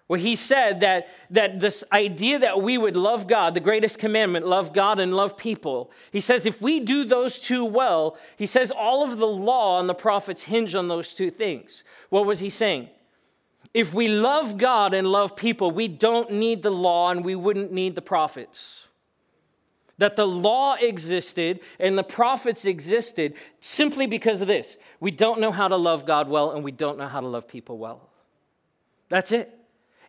where 0.08 0.18
he 0.18 0.34
said 0.34 0.80
that, 0.80 1.06
that 1.30 1.60
this 1.60 1.84
idea 1.92 2.40
that 2.40 2.60
we 2.60 2.76
would 2.76 2.96
love 2.96 3.28
God, 3.28 3.54
the 3.54 3.60
greatest 3.60 4.00
commandment, 4.00 4.48
love 4.48 4.72
God 4.72 4.98
and 4.98 5.14
love 5.14 5.36
people, 5.36 5.92
he 6.10 6.18
says 6.18 6.44
if 6.44 6.60
we 6.60 6.80
do 6.80 7.04
those 7.04 7.38
two 7.38 7.64
well, 7.64 8.16
he 8.36 8.46
says 8.46 8.72
all 8.72 9.04
of 9.04 9.18
the 9.18 9.28
law 9.28 9.78
and 9.78 9.88
the 9.88 9.94
prophets 9.94 10.42
hinge 10.42 10.74
on 10.74 10.88
those 10.88 11.14
two 11.14 11.30
things. 11.30 11.84
What 12.08 12.26
was 12.26 12.40
he 12.40 12.50
saying? 12.50 12.88
If 13.72 13.94
we 13.94 14.08
love 14.08 14.58
God 14.58 14.92
and 14.92 15.06
love 15.06 15.36
people, 15.36 15.70
we 15.70 15.86
don't 15.86 16.32
need 16.32 16.64
the 16.64 16.70
law 16.70 17.12
and 17.12 17.24
we 17.24 17.36
wouldn't 17.36 17.70
need 17.70 17.94
the 17.94 18.02
prophets. 18.02 18.83
That 19.98 20.16
the 20.16 20.26
law 20.26 20.74
existed 20.74 21.60
and 21.78 21.96
the 21.96 22.02
prophets 22.02 22.64
existed 22.64 23.34
simply 23.60 24.06
because 24.06 24.40
of 24.40 24.48
this. 24.48 24.76
We 24.98 25.10
don't 25.10 25.40
know 25.40 25.52
how 25.52 25.68
to 25.68 25.76
love 25.76 26.04
God 26.04 26.28
well 26.28 26.50
and 26.50 26.64
we 26.64 26.72
don't 26.72 26.98
know 26.98 27.06
how 27.06 27.20
to 27.20 27.28
love 27.28 27.46
people 27.46 27.78
well. 27.78 28.10
That's 29.08 29.30
it. 29.30 29.56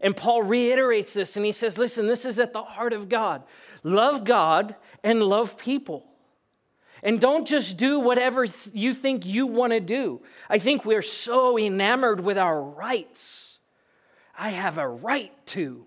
And 0.02 0.16
Paul 0.16 0.44
reiterates 0.44 1.14
this 1.14 1.38
and 1.38 1.46
he 1.46 1.52
says, 1.52 1.78
Listen, 1.78 2.08
this 2.08 2.26
is 2.26 2.40
at 2.40 2.54
the 2.54 2.64
heart 2.64 2.94
of 2.94 3.10
God. 3.10 3.44
Love 3.84 4.24
God 4.24 4.76
and 5.04 5.22
love 5.22 5.58
people. 5.58 6.06
And 7.04 7.20
don't 7.20 7.48
just 7.48 7.78
do 7.78 8.00
whatever 8.00 8.48
you 8.74 8.96
think 8.96 9.26
you 9.26 9.46
want 9.46 9.74
to 9.74 9.80
do. 9.80 10.22
I 10.50 10.58
think 10.58 10.86
we're 10.86 11.04
so 11.04 11.60
enamored 11.60 12.20
with 12.20 12.38
our 12.38 12.60
rights. 12.60 13.60
I 14.38 14.50
have 14.50 14.80
a 14.80 14.88
right 14.88 15.32
to. 15.48 15.86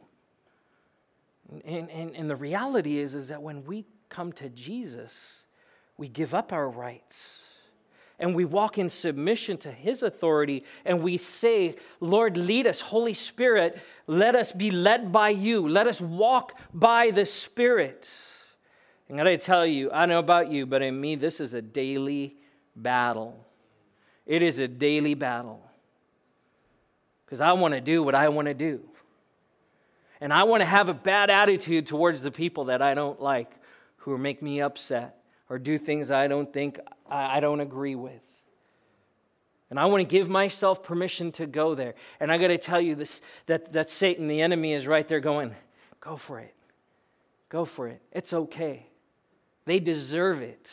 And, 1.50 1.90
and, 1.90 2.14
and 2.14 2.31
the 2.31 2.37
reality 2.37 2.99
is, 2.99 3.14
is 3.14 3.28
that 3.28 3.43
when 3.43 3.64
we 3.64 3.87
come 4.09 4.33
to 4.33 4.49
Jesus, 4.50 5.45
we 5.97 6.09
give 6.09 6.35
up 6.35 6.52
our 6.52 6.69
rights 6.69 7.43
and 8.19 8.35
we 8.35 8.45
walk 8.45 8.78
in 8.78 8.90
submission 8.90 9.57
to 9.59 9.71
his 9.71 10.02
authority 10.02 10.64
and 10.85 11.02
we 11.02 11.17
say, 11.17 11.76
Lord, 12.00 12.37
lead 12.37 12.67
us. 12.67 12.81
Holy 12.81 13.14
Spirit, 13.14 13.78
let 14.07 14.35
us 14.35 14.52
be 14.52 14.71
led 14.71 15.12
by 15.12 15.31
you. 15.31 15.67
Let 15.67 15.87
us 15.87 16.00
walk 16.00 16.59
by 16.75 17.11
the 17.11 17.25
Spirit. 17.25 18.11
And 19.09 19.21
I 19.21 19.25
gotta 19.25 19.38
tell 19.38 19.64
you, 19.64 19.90
I 19.90 20.07
know 20.07 20.19
about 20.19 20.50
you, 20.50 20.67
but 20.67 20.83
in 20.83 21.00
me, 21.00 21.14
this 21.14 21.40
is 21.40 21.55
a 21.55 21.62
daily 21.62 22.37
battle. 22.76 23.47
It 24.26 24.43
is 24.43 24.59
a 24.59 24.69
daily 24.69 25.14
battle. 25.14 25.62
Because 27.25 27.40
I 27.40 27.52
wanna 27.52 27.81
do 27.81 28.02
what 28.02 28.14
I 28.14 28.28
wanna 28.28 28.55
do. 28.55 28.81
And 30.21 30.33
I 30.33 30.45
wanna 30.45 30.65
have 30.65 30.89
a 30.89 30.95
bad 30.95 31.31
attitude 31.31 31.87
towards 31.87 32.23
the 32.23 32.31
people 32.31 32.67
that 32.67 32.83
I 32.83 32.95
don't 32.95 33.21
like, 33.21 33.53
who 33.99 34.17
make 34.17 34.43
me 34.43 34.61
upset 34.61 35.19
or 35.49 35.59
do 35.59 35.79
things 35.79 36.11
I 36.11 36.29
don't 36.29 36.53
think 36.53 36.81
I 37.09 37.41
don't 37.41 37.61
agree 37.61 37.95
with. 37.95 38.21
And 39.71 39.79
I 39.79 39.85
want 39.87 40.01
to 40.01 40.05
give 40.05 40.29
myself 40.29 40.83
permission 40.83 41.31
to 41.33 41.47
go 41.47 41.75
there. 41.75 41.95
And 42.21 42.33
I 42.33 42.39
got 42.39 42.49
to 42.49 42.59
tell 42.59 42.81
you 42.81 42.95
this 42.95 43.21
that, 43.47 43.73
that 43.73 43.91
Satan, 43.91 44.29
the 44.29 44.41
enemy, 44.41 44.73
is 44.73 44.87
right 44.87 45.07
there 45.07 45.21
going, 45.21 45.55
go 46.01 46.17
for 46.17 46.41
it. 46.41 46.55
Go 47.49 47.65
for 47.65 47.89
it. 47.89 48.01
It's 48.13 48.33
okay. 48.33 48.87
They 49.67 49.79
deserve 49.79 50.41
it. 50.41 50.73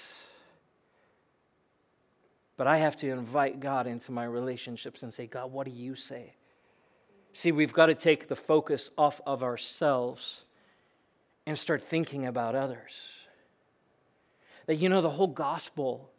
But 2.58 2.68
I 2.68 2.78
have 2.78 2.96
to 2.98 3.10
invite 3.10 3.60
God 3.60 3.86
into 3.86 4.14
my 4.14 4.24
relationships 4.24 5.04
and 5.04 5.14
say, 5.14 5.28
God, 5.28 5.52
what 5.52 5.66
do 5.66 5.72
you 5.72 5.96
say? 5.96 6.36
See, 7.36 7.52
we've 7.52 7.74
got 7.74 7.88
to 7.88 7.96
take 7.96 8.30
the 8.30 8.36
focus 8.38 8.90
off 8.98 9.20
of 9.26 9.44
ourselves 9.44 10.46
and 11.46 11.60
start 11.60 11.84
thinking 11.84 12.26
about 12.26 12.56
others. 12.56 12.94
That, 14.68 14.76
you 14.76 14.88
know, 14.88 15.02
the 15.02 15.10
whole 15.10 15.28
gospel 15.28 16.10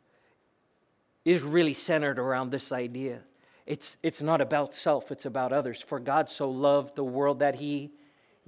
is 1.24 1.42
really 1.42 1.72
centered 1.72 2.18
around 2.18 2.50
this 2.50 2.70
idea. 2.70 3.20
It's, 3.64 3.96
it's 4.02 4.20
not 4.20 4.42
about 4.42 4.74
self, 4.74 5.10
it's 5.10 5.24
about 5.24 5.54
others. 5.54 5.80
For 5.80 5.98
God 5.98 6.28
so 6.28 6.50
loved 6.50 6.96
the 6.96 7.04
world 7.04 7.38
that 7.38 7.54
He 7.54 7.92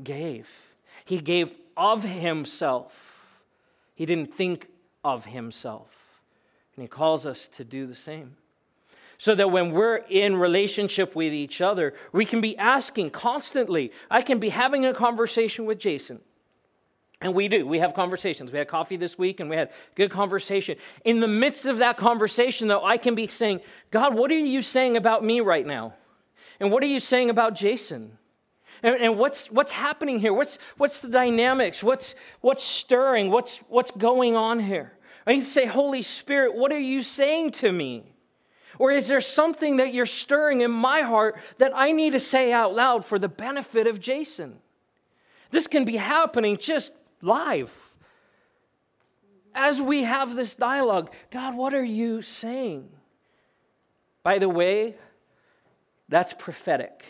gave. 0.04 0.46
He 1.06 1.20
gave 1.20 1.50
of 1.74 2.04
Himself, 2.04 3.26
He 3.94 4.04
didn't 4.04 4.34
think 4.34 4.68
of 5.02 5.24
Himself. 5.24 6.20
And 6.76 6.82
He 6.82 6.88
calls 6.88 7.24
us 7.24 7.48
to 7.48 7.64
do 7.64 7.86
the 7.86 7.94
same. 7.94 8.36
So 9.18 9.34
that 9.34 9.50
when 9.50 9.72
we're 9.72 9.96
in 9.96 10.36
relationship 10.36 11.16
with 11.16 11.32
each 11.32 11.60
other, 11.60 11.94
we 12.12 12.24
can 12.24 12.40
be 12.40 12.56
asking 12.56 13.10
constantly. 13.10 13.92
I 14.10 14.22
can 14.22 14.38
be 14.38 14.48
having 14.48 14.86
a 14.86 14.94
conversation 14.94 15.66
with 15.66 15.78
Jason. 15.78 16.20
And 17.20 17.34
we 17.34 17.48
do. 17.48 17.66
We 17.66 17.80
have 17.80 17.94
conversations. 17.94 18.52
We 18.52 18.58
had 18.58 18.68
coffee 18.68 18.96
this 18.96 19.18
week 19.18 19.40
and 19.40 19.50
we 19.50 19.56
had 19.56 19.70
good 19.96 20.10
conversation. 20.10 20.78
In 21.04 21.18
the 21.18 21.26
midst 21.26 21.66
of 21.66 21.78
that 21.78 21.96
conversation, 21.96 22.68
though, 22.68 22.84
I 22.84 22.96
can 22.96 23.16
be 23.16 23.26
saying, 23.26 23.60
God, 23.90 24.14
what 24.14 24.30
are 24.30 24.38
you 24.38 24.62
saying 24.62 24.96
about 24.96 25.24
me 25.24 25.40
right 25.40 25.66
now? 25.66 25.94
And 26.60 26.70
what 26.70 26.82
are 26.84 26.86
you 26.86 27.00
saying 27.00 27.28
about 27.28 27.56
Jason? 27.56 28.18
And, 28.84 28.94
and 28.96 29.18
what's, 29.18 29.50
what's 29.50 29.72
happening 29.72 30.20
here? 30.20 30.32
What's, 30.32 30.58
what's 30.76 31.00
the 31.00 31.08
dynamics? 31.08 31.82
What's, 31.82 32.14
what's 32.40 32.62
stirring? 32.62 33.30
What's, 33.30 33.58
what's 33.68 33.90
going 33.90 34.36
on 34.36 34.60
here? 34.60 34.92
I 35.26 35.32
need 35.32 35.40
to 35.40 35.50
say, 35.50 35.66
Holy 35.66 36.02
Spirit, 36.02 36.54
what 36.54 36.70
are 36.70 36.78
you 36.78 37.02
saying 37.02 37.50
to 37.52 37.72
me? 37.72 38.04
Or 38.78 38.92
is 38.92 39.08
there 39.08 39.20
something 39.20 39.76
that 39.78 39.92
you're 39.92 40.06
stirring 40.06 40.60
in 40.60 40.70
my 40.70 41.02
heart 41.02 41.38
that 41.58 41.72
I 41.74 41.92
need 41.92 42.12
to 42.12 42.20
say 42.20 42.52
out 42.52 42.74
loud 42.74 43.04
for 43.04 43.18
the 43.18 43.28
benefit 43.28 43.86
of 43.86 44.00
Jason? 44.00 44.60
This 45.50 45.66
can 45.66 45.84
be 45.84 45.96
happening 45.96 46.56
just 46.56 46.92
live. 47.20 47.72
As 49.54 49.82
we 49.82 50.04
have 50.04 50.36
this 50.36 50.54
dialogue, 50.54 51.12
God, 51.30 51.56
what 51.56 51.74
are 51.74 51.84
you 51.84 52.22
saying? 52.22 52.88
By 54.22 54.38
the 54.38 54.48
way, 54.48 54.94
that's 56.08 56.32
prophetic. 56.34 57.04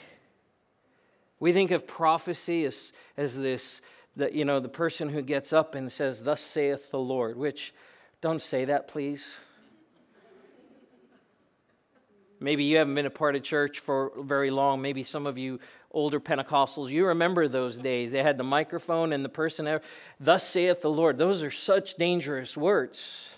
We 1.40 1.52
think 1.52 1.70
of 1.70 1.86
prophecy 1.86 2.64
as, 2.64 2.92
as 3.16 3.38
this, 3.38 3.80
the, 4.16 4.34
you 4.34 4.44
know, 4.44 4.60
the 4.60 4.68
person 4.68 5.08
who 5.08 5.22
gets 5.22 5.52
up 5.52 5.74
and 5.74 5.90
says, 5.90 6.22
Thus 6.22 6.40
saith 6.40 6.90
the 6.90 6.98
Lord, 6.98 7.36
which, 7.36 7.74
don't 8.20 8.42
say 8.42 8.64
that, 8.64 8.88
please. 8.88 9.36
Maybe 12.40 12.64
you 12.64 12.76
haven't 12.76 12.94
been 12.94 13.06
a 13.06 13.10
part 13.10 13.36
of 13.36 13.42
church 13.42 13.80
for 13.80 14.12
very 14.18 14.50
long. 14.50 14.80
Maybe 14.80 15.02
some 15.02 15.26
of 15.26 15.38
you 15.38 15.58
older 15.90 16.20
Pentecostals, 16.20 16.90
you 16.90 17.06
remember 17.06 17.48
those 17.48 17.78
days. 17.78 18.10
They 18.10 18.22
had 18.22 18.36
the 18.36 18.44
microphone 18.44 19.12
and 19.12 19.24
the 19.24 19.28
person, 19.28 19.80
thus 20.20 20.46
saith 20.46 20.80
the 20.82 20.90
Lord. 20.90 21.18
Those 21.18 21.42
are 21.42 21.50
such 21.50 21.94
dangerous 21.94 22.56
words. 22.56 23.28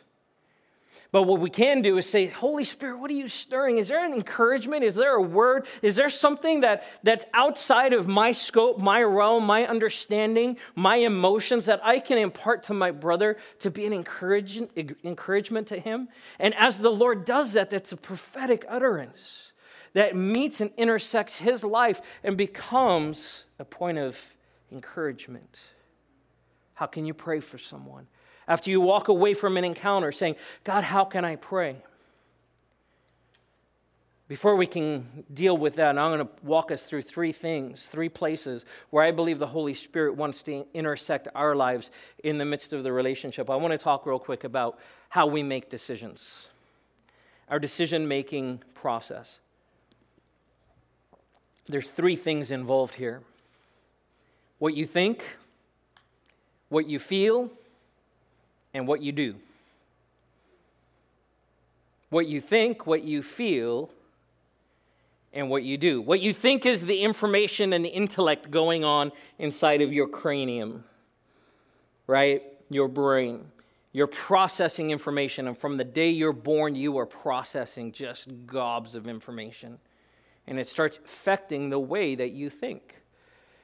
But 1.12 1.24
what 1.24 1.40
we 1.40 1.50
can 1.50 1.82
do 1.82 1.98
is 1.98 2.08
say, 2.08 2.26
Holy 2.26 2.62
Spirit, 2.62 2.98
what 2.98 3.10
are 3.10 3.14
you 3.14 3.26
stirring? 3.26 3.78
Is 3.78 3.88
there 3.88 4.04
an 4.04 4.14
encouragement? 4.14 4.84
Is 4.84 4.94
there 4.94 5.16
a 5.16 5.22
word? 5.22 5.66
Is 5.82 5.96
there 5.96 6.08
something 6.08 6.60
that, 6.60 6.84
that's 7.02 7.24
outside 7.34 7.92
of 7.92 8.06
my 8.06 8.30
scope, 8.30 8.78
my 8.78 9.02
realm, 9.02 9.44
my 9.44 9.66
understanding, 9.66 10.56
my 10.76 10.96
emotions 10.96 11.66
that 11.66 11.80
I 11.82 11.98
can 11.98 12.18
impart 12.18 12.62
to 12.64 12.74
my 12.74 12.92
brother 12.92 13.38
to 13.58 13.70
be 13.70 13.86
an 13.86 13.92
encouragement, 13.92 14.70
encouragement 15.02 15.66
to 15.68 15.80
him? 15.80 16.08
And 16.38 16.54
as 16.54 16.78
the 16.78 16.90
Lord 16.90 17.24
does 17.24 17.54
that, 17.54 17.70
that's 17.70 17.90
a 17.90 17.96
prophetic 17.96 18.64
utterance 18.68 19.50
that 19.94 20.14
meets 20.14 20.60
and 20.60 20.70
intersects 20.76 21.36
his 21.36 21.64
life 21.64 22.00
and 22.22 22.36
becomes 22.36 23.44
a 23.58 23.64
point 23.64 23.98
of 23.98 24.16
encouragement. 24.70 25.58
How 26.74 26.86
can 26.86 27.04
you 27.04 27.14
pray 27.14 27.40
for 27.40 27.58
someone? 27.58 28.06
After 28.50 28.68
you 28.68 28.80
walk 28.80 29.06
away 29.06 29.32
from 29.32 29.56
an 29.56 29.62
encounter 29.62 30.10
saying, 30.10 30.34
God, 30.64 30.82
how 30.82 31.04
can 31.04 31.24
I 31.24 31.36
pray? 31.36 31.76
Before 34.26 34.56
we 34.56 34.66
can 34.66 35.24
deal 35.32 35.56
with 35.56 35.76
that, 35.76 35.96
I'm 35.96 36.10
going 36.10 36.26
to 36.26 36.32
walk 36.42 36.72
us 36.72 36.82
through 36.82 37.02
three 37.02 37.30
things, 37.30 37.86
three 37.86 38.08
places 38.08 38.64
where 38.90 39.04
I 39.04 39.12
believe 39.12 39.38
the 39.38 39.46
Holy 39.46 39.72
Spirit 39.72 40.16
wants 40.16 40.42
to 40.44 40.66
intersect 40.74 41.28
our 41.32 41.54
lives 41.54 41.92
in 42.24 42.38
the 42.38 42.44
midst 42.44 42.72
of 42.72 42.82
the 42.82 42.92
relationship. 42.92 43.48
I 43.50 43.54
want 43.54 43.70
to 43.70 43.78
talk 43.78 44.04
real 44.04 44.18
quick 44.18 44.42
about 44.42 44.80
how 45.10 45.28
we 45.28 45.44
make 45.44 45.70
decisions, 45.70 46.48
our 47.48 47.60
decision 47.60 48.08
making 48.08 48.64
process. 48.74 49.38
There's 51.68 51.88
three 51.88 52.16
things 52.16 52.50
involved 52.50 52.96
here 52.96 53.22
what 54.58 54.74
you 54.74 54.86
think, 54.86 55.24
what 56.68 56.88
you 56.88 56.98
feel, 56.98 57.48
and 58.74 58.86
what 58.86 59.02
you 59.02 59.12
do. 59.12 59.34
What 62.10 62.26
you 62.26 62.40
think, 62.40 62.86
what 62.86 63.02
you 63.02 63.22
feel, 63.22 63.90
and 65.32 65.48
what 65.48 65.62
you 65.62 65.76
do. 65.76 66.00
What 66.00 66.20
you 66.20 66.32
think 66.32 66.66
is 66.66 66.84
the 66.84 67.00
information 67.00 67.72
and 67.72 67.84
the 67.84 67.88
intellect 67.88 68.50
going 68.50 68.84
on 68.84 69.12
inside 69.38 69.80
of 69.80 69.92
your 69.92 70.08
cranium, 70.08 70.84
right? 72.06 72.42
Your 72.68 72.88
brain. 72.88 73.46
You're 73.92 74.06
processing 74.06 74.90
information, 74.90 75.48
and 75.48 75.58
from 75.58 75.76
the 75.76 75.84
day 75.84 76.10
you're 76.10 76.32
born, 76.32 76.74
you 76.76 76.98
are 76.98 77.06
processing 77.06 77.90
just 77.90 78.28
gobs 78.46 78.94
of 78.94 79.08
information. 79.08 79.78
And 80.46 80.58
it 80.58 80.68
starts 80.68 80.98
affecting 80.98 81.70
the 81.70 81.78
way 81.78 82.14
that 82.14 82.30
you 82.30 82.50
think. 82.50 82.99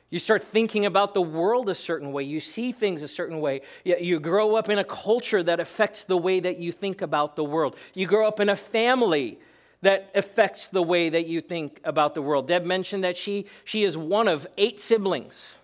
You 0.09 0.21
start 0.21 0.45
thinking 0.45 0.87
about 0.87 1.15
the 1.15 1.23
world 1.23 1.69
a 1.69 1.75
certain 1.75 2.13
way. 2.13 2.23
You 2.23 2.39
see 2.39 2.71
things 2.71 3.03
a 3.03 3.09
certain 3.09 3.41
way. 3.41 3.63
You 3.85 4.21
grow 4.21 4.55
up 4.55 4.69
in 4.69 4.79
a 4.79 4.85
culture 4.85 5.43
that 5.43 5.59
affects 5.59 6.05
the 6.05 6.17
way 6.17 6.39
that 6.41 6.59
you 6.59 6.71
think 6.71 7.03
about 7.03 7.35
the 7.35 7.45
world. 7.45 7.77
You 7.93 8.07
grow 8.07 8.29
up 8.29 8.39
in 8.39 8.49
a 8.49 8.57
family 8.57 9.41
that 9.83 10.11
affects 10.15 10.69
the 10.69 10.83
way 10.83 11.09
that 11.09 11.27
you 11.27 11.41
think 11.41 11.81
about 11.85 12.15
the 12.15 12.23
world. 12.23 12.47
Deb 12.47 12.65
mentioned 12.65 13.05
that 13.05 13.17
she, 13.17 13.47
she 13.65 13.83
is 13.83 13.97
one 13.97 14.29
of 14.29 14.47
eight 14.57 14.81
siblings. 14.81 15.57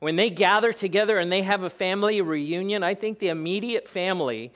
When 0.00 0.16
they 0.16 0.30
gather 0.30 0.72
together 0.72 1.18
and 1.18 1.30
they 1.30 1.42
have 1.42 1.62
a 1.62 1.70
family 1.70 2.20
reunion, 2.20 2.82
I 2.82 2.94
think 2.94 3.18
the 3.18 3.28
immediate 3.28 3.86
family 3.86 4.52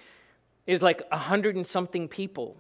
is 0.66 0.82
like 0.82 1.02
a 1.12 1.16
hundred 1.16 1.56
and 1.56 1.66
something 1.66 2.08
people. 2.08 2.56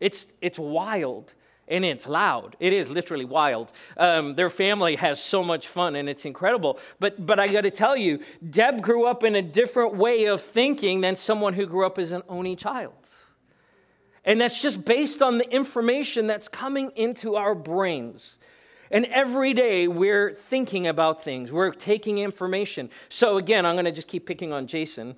It's, 0.00 0.26
it's 0.40 0.58
wild 0.58 1.32
and 1.68 1.84
it's 1.84 2.06
loud. 2.06 2.56
It 2.60 2.72
is 2.72 2.90
literally 2.90 3.24
wild. 3.24 3.72
Um, 3.96 4.34
their 4.34 4.50
family 4.50 4.96
has 4.96 5.22
so 5.22 5.42
much 5.42 5.68
fun 5.68 5.96
and 5.96 6.08
it's 6.08 6.24
incredible. 6.24 6.78
But, 7.00 7.24
but 7.24 7.38
I 7.38 7.48
got 7.48 7.62
to 7.62 7.70
tell 7.70 7.96
you, 7.96 8.20
Deb 8.50 8.82
grew 8.82 9.06
up 9.06 9.24
in 9.24 9.34
a 9.34 9.42
different 9.42 9.94
way 9.94 10.26
of 10.26 10.42
thinking 10.42 11.00
than 11.00 11.16
someone 11.16 11.54
who 11.54 11.66
grew 11.66 11.86
up 11.86 11.98
as 11.98 12.12
an 12.12 12.22
only 12.28 12.56
child. 12.56 13.08
And 14.24 14.40
that's 14.40 14.60
just 14.60 14.84
based 14.84 15.22
on 15.22 15.38
the 15.38 15.50
information 15.50 16.26
that's 16.26 16.48
coming 16.48 16.90
into 16.96 17.36
our 17.36 17.54
brains. 17.54 18.38
And 18.90 19.06
every 19.06 19.54
day 19.54 19.88
we're 19.88 20.34
thinking 20.34 20.86
about 20.86 21.22
things, 21.24 21.50
we're 21.50 21.72
taking 21.72 22.18
information. 22.18 22.90
So, 23.08 23.38
again, 23.38 23.66
I'm 23.66 23.74
going 23.74 23.86
to 23.86 23.92
just 23.92 24.08
keep 24.08 24.26
picking 24.26 24.52
on 24.52 24.66
Jason. 24.66 25.16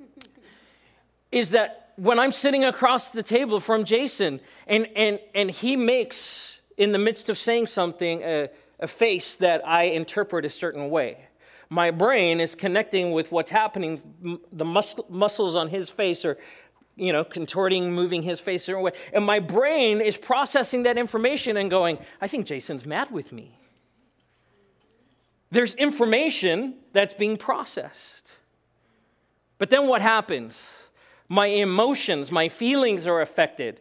Is 1.32 1.50
that 1.50 1.81
when 1.96 2.18
I'm 2.18 2.32
sitting 2.32 2.64
across 2.64 3.10
the 3.10 3.22
table 3.22 3.60
from 3.60 3.84
Jason 3.84 4.40
and, 4.66 4.88
and, 4.96 5.20
and 5.34 5.50
he 5.50 5.76
makes, 5.76 6.60
in 6.76 6.92
the 6.92 6.98
midst 6.98 7.28
of 7.28 7.38
saying 7.38 7.66
something, 7.66 8.22
a, 8.22 8.48
a 8.80 8.86
face 8.86 9.36
that 9.36 9.66
I 9.66 9.84
interpret 9.84 10.44
a 10.44 10.50
certain 10.50 10.90
way, 10.90 11.18
my 11.68 11.90
brain 11.90 12.40
is 12.40 12.54
connecting 12.54 13.12
with 13.12 13.32
what's 13.32 13.50
happening. 13.50 14.02
The 14.52 14.64
mus- 14.64 14.96
muscles 15.08 15.56
on 15.56 15.68
his 15.68 15.88
face 15.88 16.24
are 16.24 16.38
you 16.96 17.12
know, 17.12 17.24
contorting, 17.24 17.92
moving 17.92 18.22
his 18.22 18.38
face 18.40 18.62
a 18.62 18.64
certain 18.66 18.82
way. 18.82 18.92
And 19.12 19.24
my 19.24 19.40
brain 19.40 20.00
is 20.00 20.18
processing 20.18 20.82
that 20.82 20.98
information 20.98 21.56
and 21.56 21.70
going, 21.70 21.98
I 22.20 22.26
think 22.28 22.46
Jason's 22.46 22.84
mad 22.84 23.10
with 23.10 23.32
me. 23.32 23.58
There's 25.50 25.74
information 25.74 26.76
that's 26.92 27.14
being 27.14 27.36
processed. 27.36 28.30
But 29.58 29.70
then 29.70 29.86
what 29.86 30.00
happens? 30.00 30.68
My 31.32 31.46
emotions, 31.46 32.30
my 32.30 32.50
feelings 32.50 33.06
are 33.06 33.22
affected. 33.22 33.80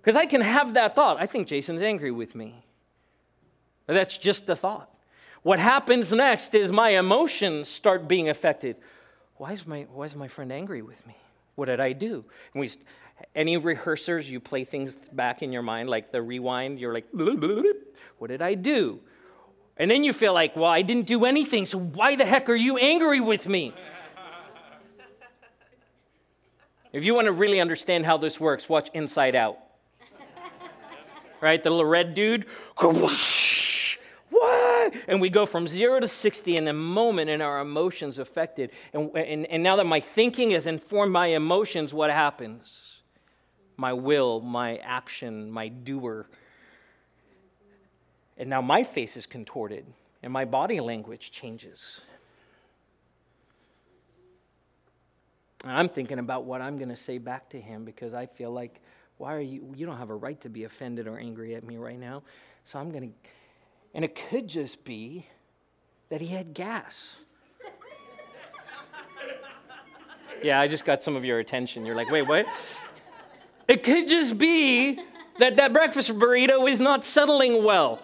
Because 0.00 0.14
I 0.14 0.26
can 0.26 0.40
have 0.42 0.74
that 0.74 0.94
thought. 0.94 1.16
I 1.18 1.26
think 1.26 1.48
Jason's 1.48 1.82
angry 1.82 2.12
with 2.12 2.36
me. 2.36 2.64
That's 3.88 4.16
just 4.16 4.46
the 4.46 4.54
thought. 4.54 4.88
What 5.42 5.58
happens 5.58 6.12
next 6.12 6.54
is 6.54 6.70
my 6.70 6.90
emotions 6.90 7.66
start 7.66 8.06
being 8.06 8.28
affected. 8.28 8.76
Why 9.38 9.50
is 9.50 9.66
my, 9.66 9.88
why 9.92 10.04
is 10.04 10.14
my 10.14 10.28
friend 10.28 10.52
angry 10.52 10.82
with 10.82 11.04
me? 11.04 11.16
What 11.56 11.66
did 11.66 11.80
I 11.80 11.94
do? 11.94 12.24
And 12.54 12.60
we, 12.60 12.70
any 13.34 13.58
rehearsers, 13.58 14.28
you 14.28 14.38
play 14.38 14.62
things 14.62 14.94
back 14.94 15.42
in 15.42 15.50
your 15.50 15.62
mind, 15.62 15.90
like 15.90 16.12
the 16.12 16.22
rewind, 16.22 16.78
you're 16.78 16.94
like, 16.94 17.08
what 18.18 18.28
did 18.28 18.40
I 18.40 18.54
do? 18.54 19.00
And 19.78 19.90
then 19.90 20.04
you 20.04 20.12
feel 20.12 20.32
like, 20.32 20.54
well, 20.54 20.70
I 20.70 20.82
didn't 20.82 21.08
do 21.08 21.24
anything, 21.24 21.66
so 21.66 21.80
why 21.80 22.14
the 22.14 22.24
heck 22.24 22.48
are 22.48 22.54
you 22.54 22.76
angry 22.76 23.18
with 23.18 23.48
me? 23.48 23.74
If 26.92 27.04
you 27.04 27.14
want 27.14 27.26
to 27.26 27.32
really 27.32 27.60
understand 27.60 28.06
how 28.06 28.16
this 28.16 28.38
works, 28.38 28.68
watch 28.68 28.90
Inside 28.94 29.34
Out. 29.34 29.58
right? 31.40 31.62
The 31.62 31.70
little 31.70 31.84
red 31.84 32.14
dude 32.14 32.46
what? 34.32 34.94
And 35.06 35.20
we 35.20 35.30
go 35.30 35.46
from 35.46 35.68
zero 35.68 36.00
to 36.00 36.08
60 36.08 36.56
in 36.56 36.66
a 36.68 36.72
moment, 36.72 37.30
and 37.30 37.42
our 37.42 37.60
emotions 37.60 38.18
affected. 38.18 38.70
And, 38.92 39.14
and, 39.14 39.46
and 39.46 39.62
now 39.62 39.76
that 39.76 39.84
my 39.84 40.00
thinking 40.00 40.52
has 40.52 40.66
informed 40.66 41.12
my 41.12 41.28
emotions, 41.28 41.92
what 41.92 42.10
happens? 42.10 43.00
My 43.76 43.92
will, 43.92 44.40
my 44.40 44.76
action, 44.78 45.50
my 45.50 45.68
doer. 45.68 46.26
And 48.38 48.48
now 48.48 48.60
my 48.60 48.82
face 48.82 49.16
is 49.16 49.26
contorted, 49.26 49.84
and 50.22 50.32
my 50.32 50.44
body 50.44 50.80
language 50.80 51.30
changes. 51.30 52.00
And 55.62 55.72
I'm 55.72 55.88
thinking 55.88 56.18
about 56.18 56.44
what 56.44 56.60
I'm 56.60 56.76
going 56.76 56.88
to 56.88 56.96
say 56.96 57.18
back 57.18 57.48
to 57.50 57.60
him 57.60 57.84
because 57.84 58.14
I 58.14 58.26
feel 58.26 58.50
like, 58.50 58.80
why 59.18 59.34
are 59.34 59.40
you, 59.40 59.72
you 59.76 59.86
don't 59.86 59.98
have 59.98 60.10
a 60.10 60.14
right 60.14 60.40
to 60.40 60.48
be 60.48 60.64
offended 60.64 61.06
or 61.06 61.18
angry 61.18 61.54
at 61.54 61.64
me 61.64 61.76
right 61.76 61.98
now. 61.98 62.22
So 62.64 62.78
I'm 62.78 62.90
going 62.90 63.10
to 63.10 63.28
and 63.94 64.04
it 64.04 64.14
could 64.14 64.48
just 64.48 64.84
be 64.84 65.26
that 66.08 66.20
he 66.20 66.28
had 66.28 66.54
gas. 66.54 67.16
yeah, 70.42 70.60
I 70.60 70.68
just 70.68 70.84
got 70.84 71.02
some 71.02 71.14
of 71.14 71.24
your 71.24 71.40
attention. 71.40 71.84
You're 71.84 71.94
like, 71.94 72.10
wait, 72.10 72.22
what? 72.22 72.46
It 73.68 73.82
could 73.82 74.08
just 74.08 74.38
be 74.38 74.98
that 75.38 75.56
that 75.56 75.72
breakfast 75.72 76.10
burrito 76.10 76.68
is 76.68 76.80
not 76.80 77.04
settling 77.04 77.64
well. 77.64 78.02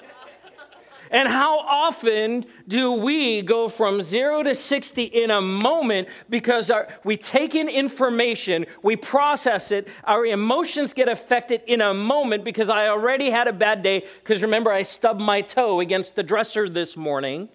And 1.10 1.28
how 1.28 1.60
often 1.60 2.44
do 2.66 2.92
we 2.92 3.42
go 3.42 3.68
from 3.68 4.02
zero 4.02 4.42
to 4.42 4.54
60 4.54 5.02
in 5.04 5.30
a 5.30 5.40
moment 5.40 6.08
because 6.28 6.70
our, 6.70 6.88
we 7.04 7.16
take 7.16 7.54
in 7.54 7.68
information, 7.68 8.66
we 8.82 8.96
process 8.96 9.70
it, 9.70 9.88
our 10.04 10.26
emotions 10.26 10.92
get 10.92 11.08
affected 11.08 11.62
in 11.66 11.80
a 11.80 11.94
moment 11.94 12.44
because 12.44 12.68
I 12.68 12.88
already 12.88 13.30
had 13.30 13.48
a 13.48 13.52
bad 13.52 13.82
day. 13.82 14.06
Because 14.22 14.42
remember, 14.42 14.70
I 14.70 14.82
stubbed 14.82 15.20
my 15.20 15.40
toe 15.40 15.80
against 15.80 16.14
the 16.14 16.22
dresser 16.22 16.68
this 16.68 16.96
morning. 16.96 17.48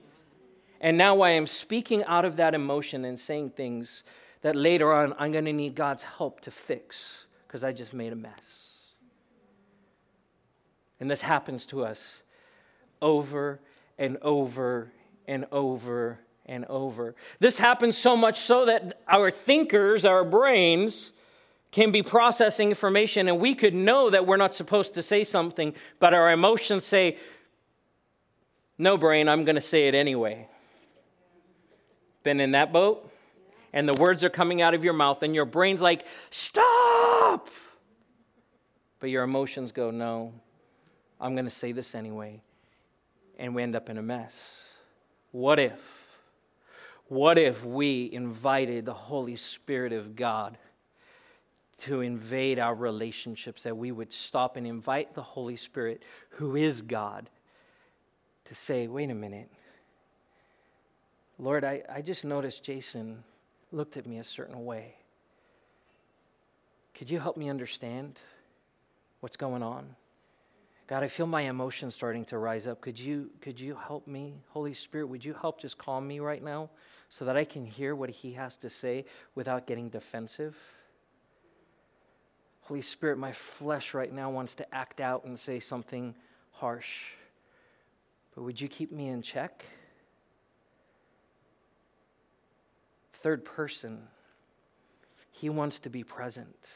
And 0.81 0.97
now 0.97 1.21
I 1.21 1.31
am 1.31 1.47
speaking 1.47 2.03
out 2.05 2.25
of 2.25 2.35
that 2.37 2.53
emotion 2.53 3.05
and 3.05 3.19
saying 3.19 3.51
things 3.51 4.03
that 4.41 4.55
later 4.55 4.91
on 4.91 5.13
I'm 5.17 5.31
going 5.31 5.45
to 5.45 5.53
need 5.53 5.75
God's 5.75 6.03
help 6.03 6.41
to 6.41 6.51
fix 6.51 7.25
because 7.47 7.63
I 7.63 7.71
just 7.71 7.93
made 7.93 8.11
a 8.11 8.15
mess. 8.15 8.69
And 10.99 11.09
this 11.09 11.21
happens 11.21 11.65
to 11.67 11.85
us 11.85 12.22
over 13.03 13.59
and 13.99 14.17
over 14.23 14.91
and 15.27 15.45
over 15.51 16.19
and 16.45 16.65
over. 16.65 17.15
This 17.39 17.59
happens 17.59 17.97
so 17.97 18.17
much 18.17 18.39
so 18.39 18.65
that 18.65 19.01
our 19.07 19.29
thinkers, 19.29 20.05
our 20.05 20.23
brains, 20.23 21.11
can 21.71 21.91
be 21.91 22.01
processing 22.01 22.69
information 22.69 23.27
and 23.27 23.39
we 23.39 23.53
could 23.53 23.73
know 23.73 24.09
that 24.09 24.25
we're 24.25 24.37
not 24.37 24.55
supposed 24.55 24.93
to 24.95 25.03
say 25.03 25.23
something, 25.23 25.73
but 25.99 26.13
our 26.13 26.31
emotions 26.31 26.85
say, 26.85 27.17
No, 28.77 28.97
brain, 28.97 29.27
I'm 29.27 29.43
going 29.43 29.55
to 29.55 29.61
say 29.61 29.87
it 29.87 29.95
anyway. 29.95 30.47
Been 32.23 32.39
in 32.39 32.51
that 32.51 32.71
boat? 32.71 33.09
And 33.73 33.89
the 33.89 33.93
words 33.93 34.23
are 34.23 34.29
coming 34.29 34.61
out 34.61 34.75
of 34.75 34.83
your 34.83 34.93
mouth, 34.93 35.23
and 35.23 35.33
your 35.35 35.45
brain's 35.45 35.81
like, 35.81 36.05
Stop! 36.29 37.49
But 38.99 39.09
your 39.09 39.23
emotions 39.23 39.71
go, 39.71 39.91
No, 39.91 40.31
I'm 41.19 41.33
going 41.33 41.45
to 41.45 41.51
say 41.51 41.73
this 41.73 41.95
anyway 41.95 42.41
and 43.37 43.55
we 43.55 43.63
end 43.63 43.75
up 43.75 43.89
in 43.89 43.97
a 43.97 44.01
mess. 44.01 44.33
What 45.31 45.59
if? 45.59 45.81
What 47.07 47.37
if 47.37 47.63
we 47.65 48.09
invited 48.11 48.85
the 48.85 48.93
Holy 48.93 49.35
Spirit 49.35 49.93
of 49.93 50.15
God 50.15 50.57
to 51.79 52.01
invade 52.01 52.59
our 52.59 52.75
relationships, 52.75 53.63
that 53.63 53.75
we 53.75 53.91
would 53.91 54.11
stop 54.11 54.55
and 54.55 54.65
invite 54.65 55.13
the 55.13 55.21
Holy 55.21 55.57
Spirit, 55.57 56.03
who 56.29 56.55
is 56.55 56.81
God, 56.81 57.29
to 58.45 58.55
say, 58.55 58.87
wait 58.87 59.09
a 59.09 59.15
minute. 59.15 59.49
Lord, 61.39 61.65
I, 61.65 61.81
I 61.93 62.01
just 62.01 62.25
noticed 62.25 62.63
Jason 62.63 63.23
looked 63.71 63.97
at 63.97 64.05
me 64.05 64.19
a 64.19 64.23
certain 64.23 64.63
way. 64.63 64.95
Could 66.93 67.09
you 67.09 67.19
help 67.19 67.37
me 67.37 67.49
understand? 67.49 68.19
What's 69.19 69.35
going 69.35 69.63
on? 69.63 69.95
God, 70.87 71.01
I 71.01 71.07
feel 71.07 71.27
my 71.27 71.43
emotions 71.43 71.95
starting 71.95 72.25
to 72.25 72.37
rise 72.37 72.67
up. 72.67 72.81
Could 72.81 72.99
you, 72.99 73.29
could 73.41 73.59
you 73.59 73.75
help 73.75 74.05
me? 74.05 74.41
Holy 74.49 74.73
Spirit, 74.73 75.07
would 75.07 75.23
you 75.23 75.33
help 75.33 75.59
just 75.59 75.77
calm 75.77 76.05
me 76.07 76.19
right 76.19 76.43
now 76.43 76.69
so 77.09 77.25
that 77.25 77.37
I 77.37 77.45
can 77.45 77.65
hear 77.65 77.95
what 77.95 78.09
He 78.09 78.33
has 78.33 78.57
to 78.57 78.69
say 78.69 79.05
without 79.33 79.65
getting 79.65 79.89
defensive? 79.89 80.57
Holy 82.61 82.81
Spirit, 82.81 83.17
my 83.17 83.31
flesh 83.31 83.93
right 83.93 84.11
now 84.11 84.29
wants 84.29 84.55
to 84.55 84.75
act 84.75 84.99
out 84.99 85.23
and 85.23 85.39
say 85.39 85.59
something 85.59 86.15
harsh. 86.51 87.05
But 88.35 88.43
would 88.43 88.59
you 88.59 88.67
keep 88.67 88.91
me 88.91 89.07
in 89.07 89.21
check? 89.21 89.63
Third 93.13 93.45
person, 93.45 94.07
He 95.31 95.49
wants 95.49 95.79
to 95.79 95.89
be 95.89 96.03
present. 96.03 96.67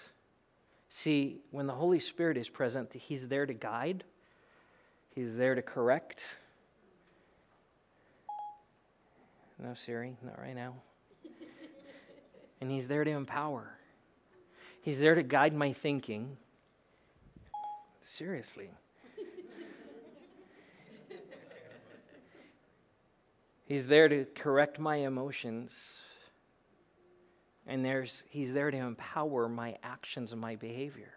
See, 0.90 1.42
when 1.52 1.68
the 1.68 1.74
Holy 1.74 2.00
Spirit 2.00 2.38
is 2.38 2.48
present, 2.50 2.94
He's 2.94 3.28
there 3.28 3.46
to 3.46 3.54
guide, 3.54 4.04
He's 5.14 5.36
there 5.38 5.56
to 5.56 5.62
correct. 5.62 6.22
No, 9.60 9.74
Siri, 9.74 10.16
not 10.24 10.40
right 10.40 10.56
now. 10.56 10.76
and 12.62 12.72
He's 12.72 12.88
there 12.88 13.04
to 13.04 13.12
empower, 13.12 13.78
He's 14.82 15.00
there 15.00 15.16
to 15.16 15.24
guide 15.24 15.54
my 15.54 15.74
thinking. 15.74 16.38
Seriously. 18.02 18.70
He's 23.66 23.88
there 23.88 24.08
to 24.08 24.26
correct 24.34 24.80
my 24.80 24.96
emotions 24.98 25.74
and 27.68 27.84
there's, 27.84 28.24
he's 28.30 28.54
there 28.54 28.72
to 28.72 28.78
empower 28.78 29.50
my 29.50 29.76
actions 29.84 30.32
and 30.32 30.42
my 30.42 30.56
behavior. 30.56 31.12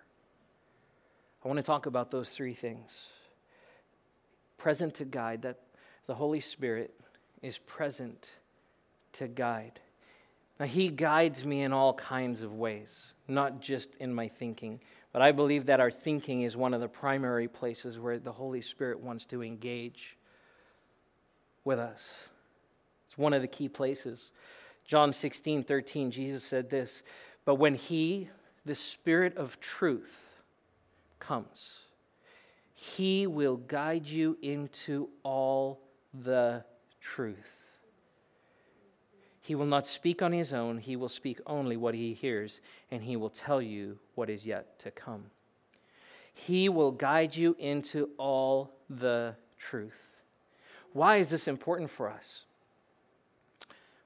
I 1.44 1.48
want 1.48 1.58
to 1.58 1.62
talk 1.62 1.86
about 1.86 2.10
those 2.10 2.30
three 2.30 2.54
things. 2.54 2.90
Present 4.58 4.94
to 4.94 5.04
guide, 5.04 5.42
that 5.42 5.60
the 6.06 6.14
Holy 6.14 6.40
Spirit 6.40 6.92
is 7.40 7.58
present 7.58 8.32
to 9.14 9.28
guide. 9.28 9.80
Now, 10.58 10.66
He 10.66 10.88
guides 10.88 11.46
me 11.46 11.62
in 11.62 11.72
all 11.72 11.94
kinds 11.94 12.42
of 12.42 12.54
ways, 12.54 13.12
not 13.26 13.60
just 13.60 13.94
in 13.96 14.12
my 14.12 14.28
thinking, 14.28 14.80
but 15.12 15.22
I 15.22 15.32
believe 15.32 15.66
that 15.66 15.80
our 15.80 15.90
thinking 15.90 16.42
is 16.42 16.56
one 16.56 16.74
of 16.74 16.80
the 16.80 16.88
primary 16.88 17.48
places 17.48 17.98
where 17.98 18.18
the 18.18 18.32
Holy 18.32 18.60
Spirit 18.60 19.00
wants 19.00 19.24
to 19.26 19.42
engage 19.42 20.16
with 21.64 21.78
us. 21.78 22.28
It's 23.08 23.18
one 23.18 23.32
of 23.32 23.42
the 23.42 23.48
key 23.48 23.68
places. 23.68 24.30
John 24.90 25.12
16, 25.12 25.62
13, 25.62 26.10
Jesus 26.10 26.42
said 26.42 26.68
this 26.68 27.04
But 27.44 27.54
when 27.54 27.76
He, 27.76 28.28
the 28.64 28.74
Spirit 28.74 29.36
of 29.36 29.60
truth, 29.60 30.42
comes, 31.20 31.82
He 32.74 33.28
will 33.28 33.56
guide 33.56 34.04
you 34.04 34.36
into 34.42 35.08
all 35.22 35.80
the 36.12 36.64
truth. 37.00 37.36
He 39.40 39.54
will 39.54 39.66
not 39.66 39.86
speak 39.86 40.22
on 40.22 40.32
his 40.32 40.52
own, 40.52 40.78
he 40.78 40.96
will 40.96 41.08
speak 41.08 41.38
only 41.46 41.76
what 41.76 41.94
he 41.94 42.12
hears, 42.12 42.60
and 42.90 43.02
he 43.02 43.14
will 43.16 43.30
tell 43.30 43.62
you 43.62 43.96
what 44.16 44.28
is 44.28 44.44
yet 44.44 44.76
to 44.80 44.90
come. 44.90 45.26
He 46.34 46.68
will 46.68 46.90
guide 46.90 47.36
you 47.36 47.54
into 47.60 48.10
all 48.18 48.72
the 48.88 49.36
truth. 49.56 50.00
Why 50.92 51.18
is 51.18 51.30
this 51.30 51.46
important 51.46 51.90
for 51.90 52.10
us? 52.10 52.44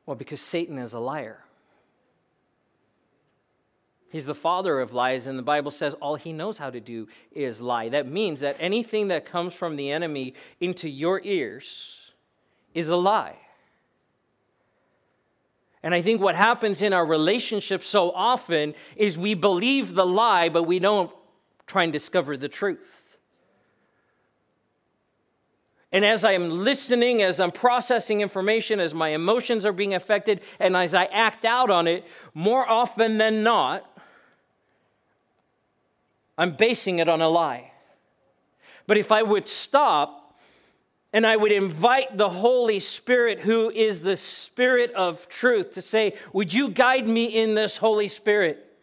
Well, 0.06 0.16
because 0.16 0.40
Satan 0.40 0.78
is 0.78 0.92
a 0.92 0.98
liar. 0.98 1.40
He's 4.10 4.26
the 4.26 4.34
father 4.34 4.78
of 4.80 4.92
lies, 4.92 5.26
and 5.26 5.36
the 5.36 5.42
Bible 5.42 5.72
says 5.72 5.94
all 5.94 6.14
he 6.14 6.32
knows 6.32 6.56
how 6.56 6.70
to 6.70 6.78
do 6.78 7.08
is 7.32 7.60
lie. 7.60 7.88
That 7.88 8.06
means 8.06 8.40
that 8.40 8.56
anything 8.60 9.08
that 9.08 9.26
comes 9.26 9.54
from 9.54 9.74
the 9.76 9.90
enemy 9.90 10.34
into 10.60 10.88
your 10.88 11.20
ears 11.24 12.12
is 12.74 12.88
a 12.90 12.96
lie. 12.96 13.36
And 15.82 15.94
I 15.94 16.00
think 16.00 16.20
what 16.20 16.34
happens 16.34 16.80
in 16.80 16.92
our 16.92 17.04
relationships 17.04 17.86
so 17.86 18.10
often 18.12 18.74
is 18.96 19.18
we 19.18 19.34
believe 19.34 19.94
the 19.94 20.06
lie, 20.06 20.48
but 20.48 20.62
we 20.62 20.78
don't 20.78 21.10
try 21.66 21.82
and 21.82 21.92
discover 21.92 22.36
the 22.36 22.48
truth. 22.48 23.03
And 25.94 26.04
as 26.04 26.24
I 26.24 26.32
am 26.32 26.50
listening, 26.50 27.22
as 27.22 27.38
I'm 27.38 27.52
processing 27.52 28.20
information, 28.20 28.80
as 28.80 28.92
my 28.92 29.10
emotions 29.10 29.64
are 29.64 29.72
being 29.72 29.94
affected, 29.94 30.40
and 30.58 30.76
as 30.76 30.92
I 30.92 31.04
act 31.04 31.44
out 31.44 31.70
on 31.70 31.86
it, 31.86 32.04
more 32.34 32.68
often 32.68 33.16
than 33.16 33.44
not, 33.44 33.88
I'm 36.36 36.56
basing 36.56 36.98
it 36.98 37.08
on 37.08 37.22
a 37.22 37.28
lie. 37.28 37.70
But 38.88 38.98
if 38.98 39.12
I 39.12 39.22
would 39.22 39.46
stop 39.46 40.36
and 41.12 41.24
I 41.24 41.36
would 41.36 41.52
invite 41.52 42.16
the 42.18 42.28
Holy 42.28 42.80
Spirit, 42.80 43.38
who 43.38 43.70
is 43.70 44.02
the 44.02 44.16
Spirit 44.16 44.90
of 44.94 45.28
truth, 45.28 45.74
to 45.74 45.80
say, 45.80 46.14
Would 46.32 46.52
you 46.52 46.70
guide 46.70 47.08
me 47.08 47.26
in 47.26 47.54
this 47.54 47.76
Holy 47.76 48.08
Spirit? 48.08 48.73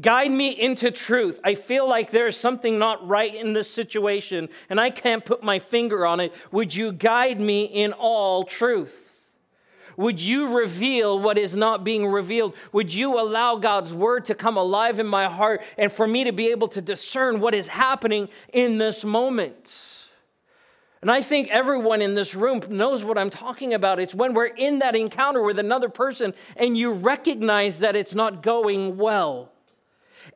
Guide 0.00 0.30
me 0.30 0.48
into 0.58 0.90
truth. 0.90 1.38
I 1.44 1.54
feel 1.54 1.86
like 1.86 2.10
there's 2.10 2.36
something 2.36 2.78
not 2.78 3.06
right 3.06 3.34
in 3.34 3.52
this 3.52 3.70
situation 3.70 4.48
and 4.70 4.80
I 4.80 4.88
can't 4.88 5.22
put 5.22 5.42
my 5.42 5.58
finger 5.58 6.06
on 6.06 6.18
it. 6.20 6.32
Would 6.50 6.74
you 6.74 6.92
guide 6.92 7.38
me 7.38 7.64
in 7.64 7.92
all 7.92 8.44
truth? 8.44 9.10
Would 9.98 10.18
you 10.18 10.56
reveal 10.56 11.18
what 11.18 11.36
is 11.36 11.54
not 11.54 11.84
being 11.84 12.06
revealed? 12.06 12.54
Would 12.72 12.94
you 12.94 13.20
allow 13.20 13.56
God's 13.56 13.92
word 13.92 14.24
to 14.26 14.34
come 14.34 14.56
alive 14.56 14.98
in 14.98 15.06
my 15.06 15.28
heart 15.28 15.62
and 15.76 15.92
for 15.92 16.06
me 16.06 16.24
to 16.24 16.32
be 16.32 16.48
able 16.48 16.68
to 16.68 16.80
discern 16.80 17.40
what 17.40 17.54
is 17.54 17.66
happening 17.66 18.30
in 18.54 18.78
this 18.78 19.04
moment? 19.04 19.98
And 21.02 21.10
I 21.10 21.20
think 21.20 21.50
everyone 21.50 22.00
in 22.00 22.14
this 22.14 22.34
room 22.34 22.62
knows 22.70 23.04
what 23.04 23.18
I'm 23.18 23.28
talking 23.28 23.74
about. 23.74 24.00
It's 24.00 24.14
when 24.14 24.32
we're 24.32 24.46
in 24.46 24.78
that 24.78 24.96
encounter 24.96 25.42
with 25.42 25.58
another 25.58 25.90
person 25.90 26.32
and 26.56 26.78
you 26.78 26.92
recognize 26.92 27.80
that 27.80 27.94
it's 27.94 28.14
not 28.14 28.42
going 28.42 28.96
well 28.96 29.51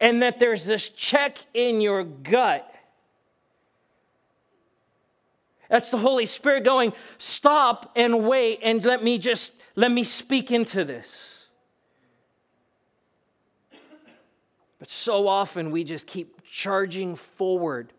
and 0.00 0.22
that 0.22 0.38
there's 0.38 0.66
this 0.66 0.88
check 0.88 1.38
in 1.54 1.80
your 1.80 2.04
gut. 2.04 2.72
That's 5.68 5.90
the 5.90 5.98
Holy 5.98 6.26
Spirit 6.26 6.64
going, 6.64 6.92
stop 7.18 7.92
and 7.96 8.26
wait 8.26 8.60
and 8.62 8.84
let 8.84 9.02
me 9.02 9.18
just, 9.18 9.52
let 9.74 9.90
me 9.90 10.04
speak 10.04 10.50
into 10.50 10.84
this. 10.84 11.44
But 14.78 14.90
so 14.90 15.26
often 15.26 15.70
we 15.70 15.84
just 15.84 16.06
keep 16.06 16.42
charging 16.44 17.16
forward 17.16 17.92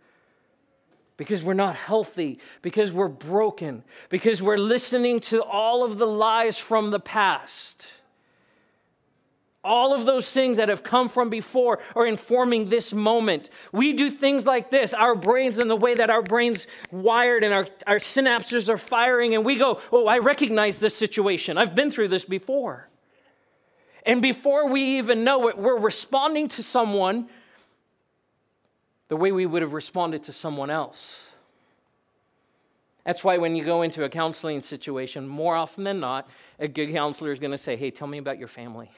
because 1.17 1.43
we're 1.43 1.55
not 1.55 1.75
healthy, 1.75 2.39
because 2.61 2.91
we're 2.91 3.07
broken, 3.07 3.83
because 4.09 4.41
we're 4.41 4.57
listening 4.57 5.19
to 5.19 5.43
all 5.43 5.83
of 5.83 5.97
the 5.97 6.05
lies 6.05 6.57
from 6.57 6.91
the 6.91 6.99
past. 6.99 7.87
All 9.67 9.93
of 9.93 10.05
those 10.05 10.31
things 10.31 10.55
that 10.57 10.69
have 10.69 10.81
come 10.81 11.09
from 11.09 11.29
before 11.29 11.79
are 11.93 12.07
informing 12.07 12.65
this 12.69 12.93
moment. 12.93 13.49
We 13.73 13.91
do 13.91 14.09
things 14.09 14.45
like 14.45 14.71
this. 14.71 14.93
Our 14.93 15.13
brains 15.13 15.57
and 15.57 15.69
the 15.69 15.75
way 15.75 15.93
that 15.93 16.09
our 16.09 16.21
brains 16.21 16.67
wired 16.89 17.43
and 17.43 17.53
our, 17.53 17.67
our 17.85 17.99
synapses 17.99 18.69
are 18.69 18.77
firing, 18.77 19.35
and 19.35 19.43
we 19.43 19.57
go, 19.57 19.81
Oh, 19.91 20.07
I 20.07 20.19
recognize 20.19 20.79
this 20.79 20.95
situation. 20.95 21.57
I've 21.57 21.75
been 21.75 21.91
through 21.91 22.07
this 22.07 22.23
before. 22.23 22.87
And 24.05 24.21
before 24.21 24.69
we 24.69 24.99
even 24.99 25.25
know 25.25 25.49
it, 25.49 25.57
we're 25.57 25.77
responding 25.77 26.47
to 26.49 26.63
someone 26.63 27.27
the 29.09 29.17
way 29.17 29.33
we 29.33 29.45
would 29.45 29.61
have 29.61 29.73
responded 29.73 30.23
to 30.23 30.33
someone 30.33 30.69
else. 30.69 31.23
That's 33.05 33.21
why 33.21 33.37
when 33.37 33.55
you 33.55 33.65
go 33.65 33.81
into 33.81 34.05
a 34.05 34.09
counseling 34.09 34.61
situation, 34.61 35.27
more 35.27 35.57
often 35.57 35.83
than 35.83 35.99
not, 35.99 36.29
a 36.57 36.69
good 36.69 36.91
counselor 36.93 37.33
is 37.33 37.39
going 37.39 37.51
to 37.51 37.57
say, 37.57 37.75
Hey, 37.75 37.91
tell 37.91 38.07
me 38.07 38.17
about 38.17 38.39
your 38.39 38.47
family. 38.47 38.89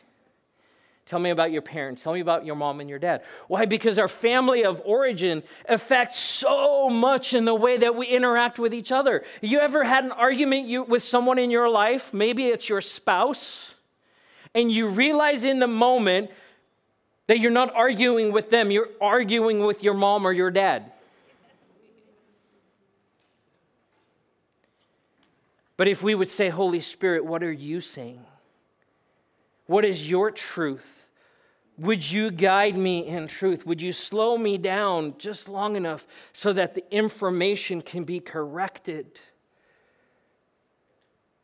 Tell 1.10 1.17
me 1.17 1.32
about 1.32 1.52
your 1.52 1.63
parents. 1.63 2.04
Tell 2.04 2.13
me 2.13 2.19
about 2.19 2.45
your 2.45 2.56
mom 2.56 2.82
and 2.82 2.88
your 2.88 3.00
dad. 3.00 3.24
Why? 3.48 3.65
Because 3.65 3.98
our 3.98 4.08
family 4.08 4.63
of 4.63 4.80
origin 4.86 5.41
affects 5.67 6.19
so 6.19 6.88
much 6.88 7.34
in 7.34 7.45
the 7.45 7.56
way 7.56 7.78
that 7.78 7.95
we 7.95 8.06
interact 8.06 8.60
with 8.60 8.76
each 8.76 8.91
other. 8.91 9.24
You 9.41 9.60
ever 9.60 9.84
had 9.84 10.04
an 10.04 10.12
argument 10.12 10.88
with 10.88 11.02
someone 11.02 11.39
in 11.39 11.50
your 11.50 11.67
life? 11.67 12.13
Maybe 12.13 12.45
it's 12.45 12.69
your 12.69 12.82
spouse, 12.82 13.74
and 14.54 14.72
you 14.72 14.88
realize 14.88 15.45
in 15.45 15.58
the 15.58 15.65
moment 15.65 16.30
that 17.26 17.39
you're 17.39 17.50
not 17.50 17.74
arguing 17.74 18.32
with 18.32 18.52
them, 18.52 18.69
you're 18.69 18.89
arguing 19.02 19.62
with 19.65 19.82
your 19.82 19.95
mom 19.95 20.28
or 20.28 20.32
your 20.32 20.52
dad. 20.52 20.91
But 25.76 25.88
if 25.88 26.04
we 26.04 26.13
would 26.13 26.30
say, 26.30 26.50
Holy 26.50 26.82
Spirit, 26.82 27.26
what 27.26 27.41
are 27.41 27.52
you 27.52 27.82
saying? 27.82 28.24
What 29.65 29.86
is 29.86 30.08
your 30.08 30.30
truth? 30.30 30.99
Would 31.80 32.12
you 32.12 32.30
guide 32.30 32.78
me 32.78 33.08
in 33.08 33.28
truth? 33.28 33.65
Would 33.65 33.82
you 33.82 33.94
slow 33.94 34.38
me 34.38 34.58
down 34.58 35.15
just 35.18 35.48
long 35.48 35.78
enough 35.78 36.06
so 36.34 36.52
that 36.52 36.76
the 36.76 36.84
information 36.94 37.82
can 37.82 38.04
be 38.04 38.20
corrected? 38.20 39.22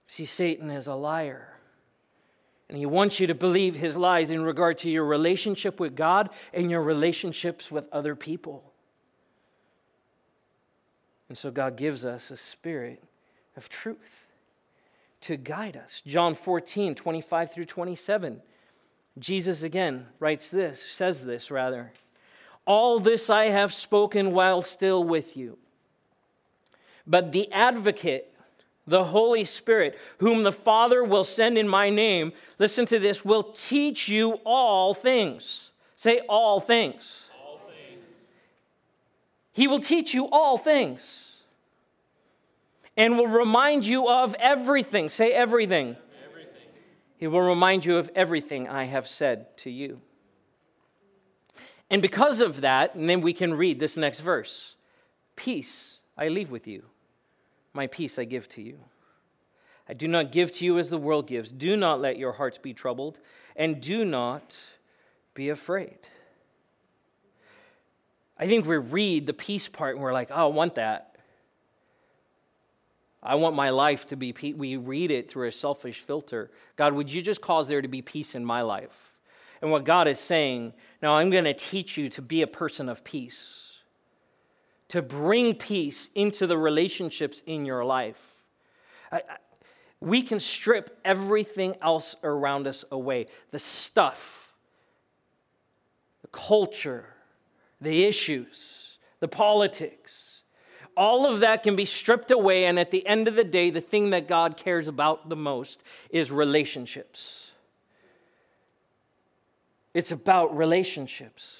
See, 0.07 0.25
Satan 0.25 0.69
is 0.69 0.87
a 0.87 0.95
liar. 0.95 1.53
And 2.67 2.77
he 2.77 2.85
wants 2.85 3.19
you 3.19 3.27
to 3.27 3.35
believe 3.35 3.75
his 3.75 3.95
lies 3.95 4.29
in 4.29 4.43
regard 4.43 4.77
to 4.79 4.89
your 4.89 5.05
relationship 5.05 5.79
with 5.79 5.95
God 5.95 6.29
and 6.53 6.69
your 6.69 6.81
relationships 6.81 7.71
with 7.71 7.85
other 7.93 8.15
people. 8.15 8.73
And 11.29 11.37
so 11.37 11.49
God 11.49 11.77
gives 11.77 12.03
us 12.03 12.29
a 12.29 12.37
spirit 12.37 13.01
of 13.55 13.69
truth 13.69 14.27
to 15.21 15.37
guide 15.37 15.77
us. 15.77 16.01
John 16.05 16.35
14, 16.35 16.93
25 16.93 17.53
through 17.53 17.65
27. 17.65 18.41
Jesus 19.17 19.63
again 19.63 20.07
writes 20.19 20.51
this, 20.51 20.81
says 20.81 21.25
this 21.25 21.49
rather. 21.49 21.91
All 22.65 22.99
this 22.99 23.29
I 23.29 23.45
have 23.45 23.73
spoken 23.73 24.31
while 24.31 24.61
still 24.61 25.03
with 25.03 25.37
you. 25.37 25.57
But 27.07 27.31
the 27.31 27.51
advocate, 27.51 28.33
the 28.87 29.05
Holy 29.05 29.43
Spirit, 29.43 29.97
whom 30.17 30.43
the 30.43 30.51
Father 30.51 31.03
will 31.03 31.23
send 31.23 31.57
in 31.57 31.67
my 31.67 31.89
name, 31.89 32.33
listen 32.59 32.85
to 32.87 32.99
this, 32.99 33.23
will 33.23 33.43
teach 33.43 34.09
you 34.09 34.33
all 34.43 34.93
things. 34.93 35.71
Say, 35.95 36.19
all 36.27 36.59
things. 36.59 37.25
All 37.45 37.59
things. 37.59 38.03
He 39.53 39.67
will 39.67 39.79
teach 39.79 40.13
you 40.13 40.27
all 40.29 40.57
things 40.57 41.21
and 42.97 43.17
will 43.17 43.27
remind 43.27 43.85
you 43.85 44.09
of 44.09 44.35
everything. 44.39 45.09
Say, 45.09 45.31
everything. 45.31 45.89
everything. 45.89 46.04
He 47.17 47.27
will 47.27 47.41
remind 47.41 47.85
you 47.85 47.97
of 47.97 48.09
everything 48.15 48.67
I 48.67 48.85
have 48.85 49.07
said 49.07 49.55
to 49.57 49.69
you. 49.69 50.01
And 51.89 52.01
because 52.01 52.41
of 52.41 52.61
that, 52.61 52.95
and 52.95 53.09
then 53.09 53.21
we 53.21 53.33
can 53.33 53.53
read 53.53 53.79
this 53.79 53.97
next 53.97 54.19
verse 54.19 54.75
Peace 55.35 55.99
I 56.17 56.29
leave 56.29 56.51
with 56.51 56.67
you, 56.67 56.83
my 57.73 57.87
peace 57.87 58.17
I 58.17 58.23
give 58.25 58.47
to 58.49 58.61
you. 58.61 58.79
I 59.87 59.93
do 59.93 60.07
not 60.07 60.31
give 60.31 60.51
to 60.53 60.65
you 60.65 60.79
as 60.79 60.89
the 60.89 60.97
world 60.97 61.27
gives. 61.27 61.51
Do 61.51 61.77
not 61.77 62.01
let 62.01 62.17
your 62.17 62.33
hearts 62.33 62.57
be 62.57 62.73
troubled, 62.73 63.19
and 63.55 63.79
do 63.79 64.03
not 64.03 64.57
be 65.35 65.49
afraid. 65.49 65.99
I 68.37 68.47
think 68.47 68.65
we 68.65 68.77
read 68.77 69.27
the 69.27 69.33
peace 69.33 69.67
part 69.67 69.95
and 69.95 70.03
we're 70.03 70.13
like, 70.13 70.29
oh, 70.31 70.35
I 70.35 70.45
want 70.47 70.75
that. 70.75 71.14
I 73.25 73.35
want 73.35 73.55
my 73.55 73.71
life 73.71 74.05
to 74.07 74.15
be 74.15 74.31
peace. 74.31 74.55
We 74.55 74.77
read 74.77 75.09
it 75.09 75.29
through 75.29 75.47
a 75.47 75.51
selfish 75.51 76.01
filter. 76.01 76.51
God, 76.75 76.93
would 76.93 77.11
you 77.11 77.21
just 77.21 77.41
cause 77.41 77.67
there 77.67 77.81
to 77.81 77.87
be 77.87 78.01
peace 78.01 78.35
in 78.35 78.45
my 78.45 78.61
life? 78.61 79.13
And 79.61 79.71
what 79.71 79.83
God 79.83 80.07
is 80.07 80.19
saying, 80.19 80.73
now 81.01 81.15
I'm 81.15 81.31
going 81.31 81.45
to 81.45 81.53
teach 81.53 81.97
you 81.97 82.07
to 82.09 82.21
be 82.21 82.43
a 82.43 82.47
person 82.47 82.87
of 82.87 83.03
peace, 83.03 83.77
to 84.89 85.01
bring 85.01 85.55
peace 85.55 86.09
into 86.13 86.45
the 86.45 86.57
relationships 86.57 87.41
in 87.47 87.65
your 87.65 87.83
life. 87.83 88.43
I, 89.11 89.17
I, 89.17 89.37
we 89.99 90.21
can 90.21 90.39
strip 90.39 90.99
everything 91.03 91.75
else 91.81 92.15
around 92.23 92.67
us 92.67 92.85
away 92.91 93.25
the 93.49 93.59
stuff, 93.59 94.53
the 96.21 96.27
culture, 96.27 97.05
the 97.81 98.03
issues, 98.03 98.99
the 99.19 99.27
politics. 99.27 100.34
All 100.97 101.25
of 101.25 101.41
that 101.41 101.63
can 101.63 101.75
be 101.75 101.85
stripped 101.85 102.31
away, 102.31 102.65
and 102.65 102.79
at 102.79 102.91
the 102.91 103.05
end 103.05 103.27
of 103.27 103.35
the 103.35 103.43
day, 103.43 103.69
the 103.69 103.81
thing 103.81 104.11
that 104.11 104.27
God 104.27 104.55
cares 104.55 104.87
about 104.87 105.27
the 105.27 105.35
most 105.35 105.83
is 106.09 106.31
relationships. 106.31 107.51
It's 109.93 110.11
about 110.11 110.55
relationships. 110.55 111.57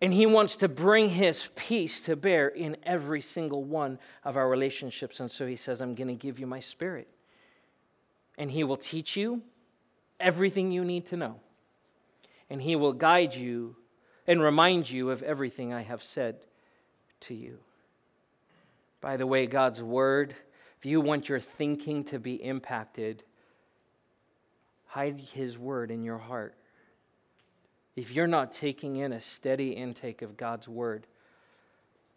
And 0.00 0.12
he 0.12 0.26
wants 0.26 0.56
to 0.58 0.68
bring 0.68 1.10
his 1.10 1.48
peace 1.54 2.00
to 2.02 2.16
bear 2.16 2.48
in 2.48 2.76
every 2.82 3.22
single 3.22 3.64
one 3.64 3.98
of 4.24 4.36
our 4.36 4.48
relationships. 4.48 5.20
And 5.20 5.30
so 5.30 5.46
he 5.46 5.56
says, 5.56 5.80
I'm 5.80 5.94
going 5.94 6.08
to 6.08 6.14
give 6.14 6.38
you 6.38 6.46
my 6.46 6.60
spirit. 6.60 7.08
And 8.36 8.50
he 8.50 8.64
will 8.64 8.76
teach 8.76 9.16
you 9.16 9.42
everything 10.20 10.70
you 10.70 10.84
need 10.84 11.06
to 11.06 11.16
know. 11.16 11.40
And 12.50 12.60
he 12.60 12.76
will 12.76 12.92
guide 12.92 13.34
you 13.34 13.76
and 14.26 14.42
remind 14.42 14.90
you 14.90 15.10
of 15.10 15.22
everything 15.22 15.72
I 15.72 15.82
have 15.82 16.02
said 16.02 16.36
to 17.20 17.34
you. 17.34 17.58
By 19.06 19.16
the 19.16 19.24
way, 19.24 19.46
God's 19.46 19.80
word, 19.80 20.34
if 20.80 20.84
you 20.84 21.00
want 21.00 21.28
your 21.28 21.38
thinking 21.38 22.02
to 22.06 22.18
be 22.18 22.42
impacted, 22.42 23.22
hide 24.86 25.20
his 25.20 25.56
word 25.56 25.92
in 25.92 26.02
your 26.02 26.18
heart 26.18 26.56
if 27.94 28.10
you're 28.10 28.26
not 28.26 28.50
taking 28.50 28.96
in 28.96 29.12
a 29.12 29.20
steady 29.20 29.70
intake 29.70 30.22
of 30.22 30.36
God's 30.36 30.66
word, 30.66 31.06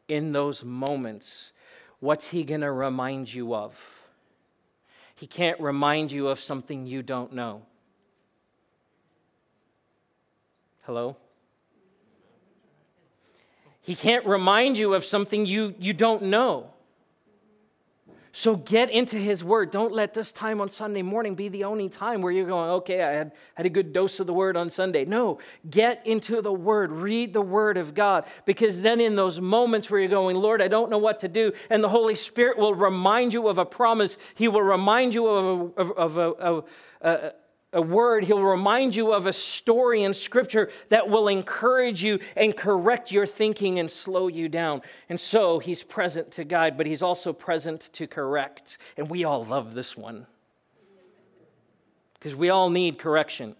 in 0.07 0.31
those 0.31 0.63
moments, 0.63 1.51
what's 1.99 2.29
He 2.31 2.43
going 2.43 2.61
to 2.61 2.71
remind 2.71 3.31
you 3.31 3.53
of? 3.53 3.77
He 5.13 5.27
can't 5.27 5.59
remind 5.59 6.11
you 6.11 6.29
of 6.29 6.39
something 6.39 6.87
you 6.87 7.03
don't 7.03 7.33
know. 7.33 7.61
Hello? 10.87 11.17
He 13.79 13.95
can't 13.95 14.25
remind 14.25 14.79
you 14.79 14.95
of 14.95 15.05
something 15.05 15.45
you, 15.45 15.75
you 15.77 15.93
don't 15.93 16.23
know. 16.23 16.71
So 18.39 18.55
get 18.55 18.89
into 18.89 19.17
His 19.17 19.43
Word. 19.43 19.69
Don't 19.69 19.91
let 19.91 20.13
this 20.13 20.31
time 20.31 20.61
on 20.61 20.69
Sunday 20.69 21.01
morning 21.01 21.35
be 21.35 21.49
the 21.49 21.65
only 21.65 21.89
time 21.89 22.21
where 22.21 22.31
you're 22.31 22.47
going, 22.47 22.69
okay, 22.69 23.03
I 23.03 23.11
had, 23.11 23.33
had 23.55 23.65
a 23.65 23.69
good 23.69 23.91
dose 23.91 24.21
of 24.21 24.27
the 24.27 24.33
Word 24.33 24.55
on 24.55 24.69
Sunday. 24.69 25.03
No, 25.03 25.39
get 25.69 26.07
into 26.07 26.41
the 26.41 26.53
Word. 26.53 26.89
Read 26.89 27.33
the 27.33 27.41
Word 27.41 27.75
of 27.75 27.93
God. 27.93 28.23
Because 28.45 28.79
then, 28.79 29.01
in 29.01 29.17
those 29.17 29.41
moments 29.41 29.89
where 29.89 29.99
you're 29.99 30.07
going, 30.07 30.37
Lord, 30.37 30.61
I 30.61 30.69
don't 30.69 30.89
know 30.89 30.97
what 30.97 31.19
to 31.19 31.27
do, 31.27 31.51
and 31.69 31.83
the 31.83 31.89
Holy 31.89 32.15
Spirit 32.15 32.57
will 32.57 32.73
remind 32.73 33.33
you 33.33 33.49
of 33.49 33.57
a 33.57 33.65
promise, 33.65 34.15
He 34.35 34.47
will 34.47 34.63
remind 34.63 35.13
you 35.13 35.27
of 35.27 35.73
a, 35.75 35.81
of 35.81 35.91
of 35.91 36.17
a, 36.17 36.29
a 36.29 36.63
a 37.01 37.33
word, 37.73 38.23
he'll 38.23 38.43
remind 38.43 38.95
you 38.95 39.13
of 39.13 39.27
a 39.27 39.33
story 39.33 40.03
in 40.03 40.13
Scripture 40.13 40.71
that 40.89 41.07
will 41.07 41.27
encourage 41.27 42.03
you 42.03 42.19
and 42.35 42.55
correct 42.55 43.11
your 43.11 43.27
thinking 43.27 43.77
and 43.77 43.89
slow 43.89 44.27
you 44.27 44.49
down. 44.49 44.81
And 45.07 45.19
so 45.19 45.59
he's 45.59 45.83
present 45.83 46.31
to 46.31 46.43
guide, 46.43 46.77
but 46.77 46.87
he's 46.87 47.03
also 47.03 47.31
present 47.31 47.81
to 47.93 48.07
correct. 48.07 48.79
And 48.97 49.09
we 49.09 49.23
all 49.23 49.45
love 49.45 49.75
this 49.75 49.95
one 49.95 50.25
because 52.15 52.35
we 52.35 52.49
all 52.49 52.69
need 52.71 52.97
correction. 52.97 53.55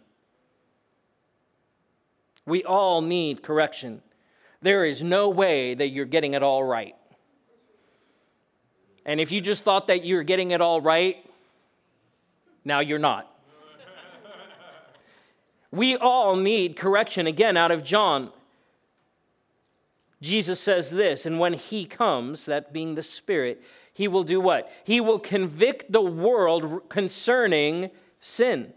We 2.46 2.64
all 2.64 3.02
need 3.02 3.44
correction. 3.44 4.02
There 4.62 4.86
is 4.86 5.04
no 5.04 5.30
way 5.30 5.76
that 5.76 5.90
you're 5.90 6.06
getting 6.06 6.34
it 6.34 6.42
all 6.42 6.64
right. 6.64 6.96
And 9.06 9.22
if 9.22 9.32
you 9.32 9.40
just 9.40 9.64
thought 9.64 9.88
that 9.88 10.04
you're 10.04 10.24
getting 10.24 10.52
it 10.52 10.62
all 10.62 10.82
right, 10.82 11.24
now 12.66 12.80
you're 12.80 13.00
not. 13.00 13.32
We 15.72 15.96
all 15.96 16.36
need 16.36 16.76
correction. 16.76 17.28
Again, 17.28 17.58
out 17.58 17.72
of 17.72 17.84
John, 17.84 18.32
Jesus 20.22 20.60
says 20.60 20.92
this, 20.92 21.26
and 21.26 21.40
when 21.40 21.54
he 21.54 21.86
comes, 21.86 22.46
that 22.46 22.74
being 22.74 22.96
the 22.96 23.04
Spirit, 23.04 23.62
he 23.94 24.08
will 24.08 24.24
do 24.24 24.42
what? 24.42 24.72
He 24.84 25.00
will 25.00 25.20
convict 25.20 25.92
the 25.92 26.02
world 26.02 26.90
concerning 26.90 27.92
sin 28.20 28.74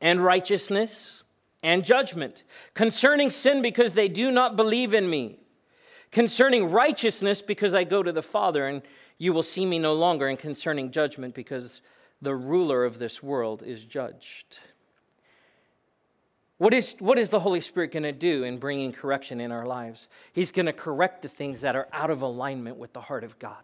and 0.00 0.20
righteousness 0.20 1.22
and 1.62 1.84
judgment. 1.84 2.44
Concerning 2.74 3.30
sin, 3.30 3.62
because 3.62 3.94
they 3.94 4.08
do 4.08 4.30
not 4.30 4.56
believe 4.56 4.94
in 4.94 5.10
me. 5.10 5.38
Concerning 6.12 6.70
righteousness, 6.70 7.42
because 7.42 7.74
I 7.74 7.84
go 7.84 8.02
to 8.02 8.12
the 8.12 8.22
Father 8.22 8.66
and 8.66 8.82
you 9.18 9.32
will 9.32 9.42
see 9.42 9.66
me 9.66 9.78
no 9.78 9.94
longer. 9.94 10.28
And 10.28 10.38
concerning 10.38 10.90
judgment, 10.90 11.34
because 11.34 11.80
the 12.22 12.34
ruler 12.34 12.84
of 12.84 12.98
this 12.98 13.22
world 13.22 13.62
is 13.62 13.84
judged. 13.84 14.60
What 16.58 16.72
is, 16.72 16.94
what 16.98 17.18
is 17.18 17.28
the 17.28 17.40
Holy 17.40 17.60
Spirit 17.60 17.92
going 17.92 18.04
to 18.04 18.12
do 18.12 18.44
in 18.44 18.58
bringing 18.58 18.92
correction 18.92 19.40
in 19.40 19.52
our 19.52 19.66
lives? 19.66 20.08
He's 20.32 20.50
going 20.50 20.66
to 20.66 20.72
correct 20.72 21.22
the 21.22 21.28
things 21.28 21.60
that 21.60 21.76
are 21.76 21.88
out 21.92 22.10
of 22.10 22.22
alignment 22.22 22.78
with 22.78 22.92
the 22.94 23.00
heart 23.00 23.24
of 23.24 23.38
God. 23.38 23.62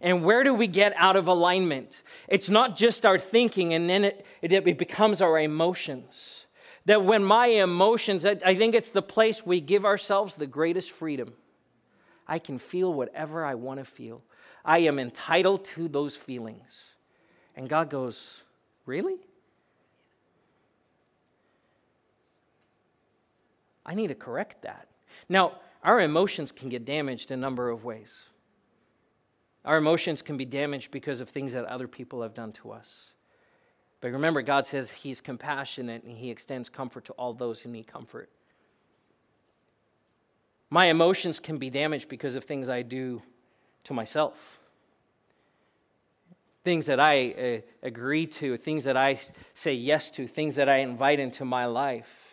And 0.00 0.24
where 0.24 0.44
do 0.44 0.54
we 0.54 0.66
get 0.66 0.94
out 0.96 1.16
of 1.16 1.26
alignment? 1.26 2.02
It's 2.28 2.48
not 2.48 2.76
just 2.76 3.04
our 3.04 3.18
thinking, 3.18 3.74
and 3.74 3.90
then 3.90 4.04
it, 4.04 4.24
it, 4.40 4.78
becomes 4.78 5.20
our 5.20 5.38
emotions. 5.38 6.46
That 6.86 7.04
when 7.04 7.22
my 7.22 7.46
emotions, 7.46 8.24
I, 8.24 8.38
I 8.44 8.54
think 8.54 8.74
it's 8.74 8.88
the 8.90 9.02
place 9.02 9.44
we 9.44 9.60
give 9.60 9.84
ourselves 9.84 10.36
the 10.36 10.46
greatest 10.46 10.92
freedom. 10.92 11.34
I 12.26 12.38
can 12.38 12.58
feel 12.58 12.94
whatever 12.94 13.44
I 13.44 13.56
want 13.56 13.80
to 13.80 13.84
feel. 13.84 14.22
I 14.64 14.78
am 14.80 14.98
entitled 14.98 15.64
to 15.66 15.88
those 15.88 16.16
feelings. 16.16 16.84
And 17.56 17.68
God 17.68 17.90
goes, 17.90 18.42
Really? 18.86 19.16
I 23.90 23.94
need 23.94 24.06
to 24.06 24.14
correct 24.14 24.62
that. 24.62 24.86
Now, 25.28 25.54
our 25.82 26.00
emotions 26.00 26.52
can 26.52 26.68
get 26.68 26.84
damaged 26.84 27.32
a 27.32 27.36
number 27.36 27.70
of 27.70 27.84
ways. 27.84 28.14
Our 29.64 29.78
emotions 29.78 30.22
can 30.22 30.36
be 30.36 30.44
damaged 30.44 30.92
because 30.92 31.20
of 31.20 31.28
things 31.28 31.54
that 31.54 31.64
other 31.64 31.88
people 31.88 32.22
have 32.22 32.32
done 32.32 32.52
to 32.52 32.70
us. 32.70 33.06
But 34.00 34.12
remember, 34.12 34.42
God 34.42 34.64
says 34.64 34.92
He's 34.92 35.20
compassionate 35.20 36.04
and 36.04 36.16
He 36.16 36.30
extends 36.30 36.68
comfort 36.68 37.04
to 37.06 37.12
all 37.14 37.34
those 37.34 37.58
who 37.58 37.68
need 37.68 37.88
comfort. 37.88 38.30
My 40.70 40.86
emotions 40.86 41.40
can 41.40 41.58
be 41.58 41.68
damaged 41.68 42.08
because 42.08 42.36
of 42.36 42.44
things 42.44 42.68
I 42.68 42.82
do 42.82 43.20
to 43.84 43.92
myself. 43.92 44.60
things 46.62 46.86
that 46.86 47.00
I 47.00 47.30
uh, 47.30 47.60
agree 47.82 48.26
to, 48.26 48.56
things 48.56 48.84
that 48.84 48.96
I 48.96 49.18
say 49.54 49.74
yes 49.74 50.10
to, 50.12 50.28
things 50.28 50.54
that 50.56 50.68
I 50.68 50.76
invite 50.76 51.18
into 51.18 51.44
my 51.44 51.66
life, 51.66 52.29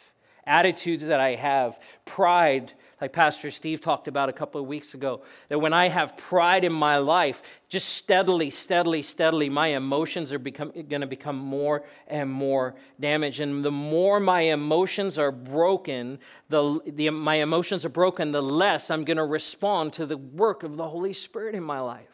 attitudes 0.48 1.04
that 1.04 1.20
I 1.20 1.36
have, 1.36 1.80
pride, 2.06 2.74
like 3.00 3.14
Pastor 3.14 3.52
Steve 3.52 3.80
talked 3.82 4.08
about 4.08 4.30
a 4.30 4.34
couple 4.34 4.60
of 4.60 4.66
weeks 4.66 4.96
ago, 4.96 5.22
that 5.50 5.60
when 5.60 5.74
I 5.74 5.90
have 5.90 6.18
pride 6.18 6.64
in 6.64 6.74
my 6.74 6.98
life, 6.98 7.44
just 7.70 7.90
steadily, 7.90 8.50
steadily, 8.50 9.02
steadily, 9.04 9.50
my 9.50 9.68
emotions 9.68 10.34
are 10.34 10.40
going 10.40 11.02
to 11.02 11.08
become 11.08 11.38
more 11.38 11.84
and 12.08 12.30
more 12.30 12.76
damaged. 13.00 13.40
And 13.40 13.64
the 13.64 13.72
more 13.72 14.20
my 14.20 14.42
emotions 14.42 15.20
are 15.20 15.32
broken, 15.32 16.18
the, 16.50 16.80
the, 16.88 17.10
my 17.12 17.36
emotions 17.36 17.86
are 17.86 17.90
broken, 17.90 18.32
the 18.32 18.42
less 18.42 18.90
I'm 18.90 19.04
going 19.04 19.18
to 19.18 19.26
respond 19.26 19.94
to 19.94 20.06
the 20.08 20.18
work 20.18 20.64
of 20.64 20.78
the 20.78 20.88
Holy 20.88 21.14
Spirit 21.14 21.54
in 21.54 21.64
my 21.64 21.82
life. 21.82 22.08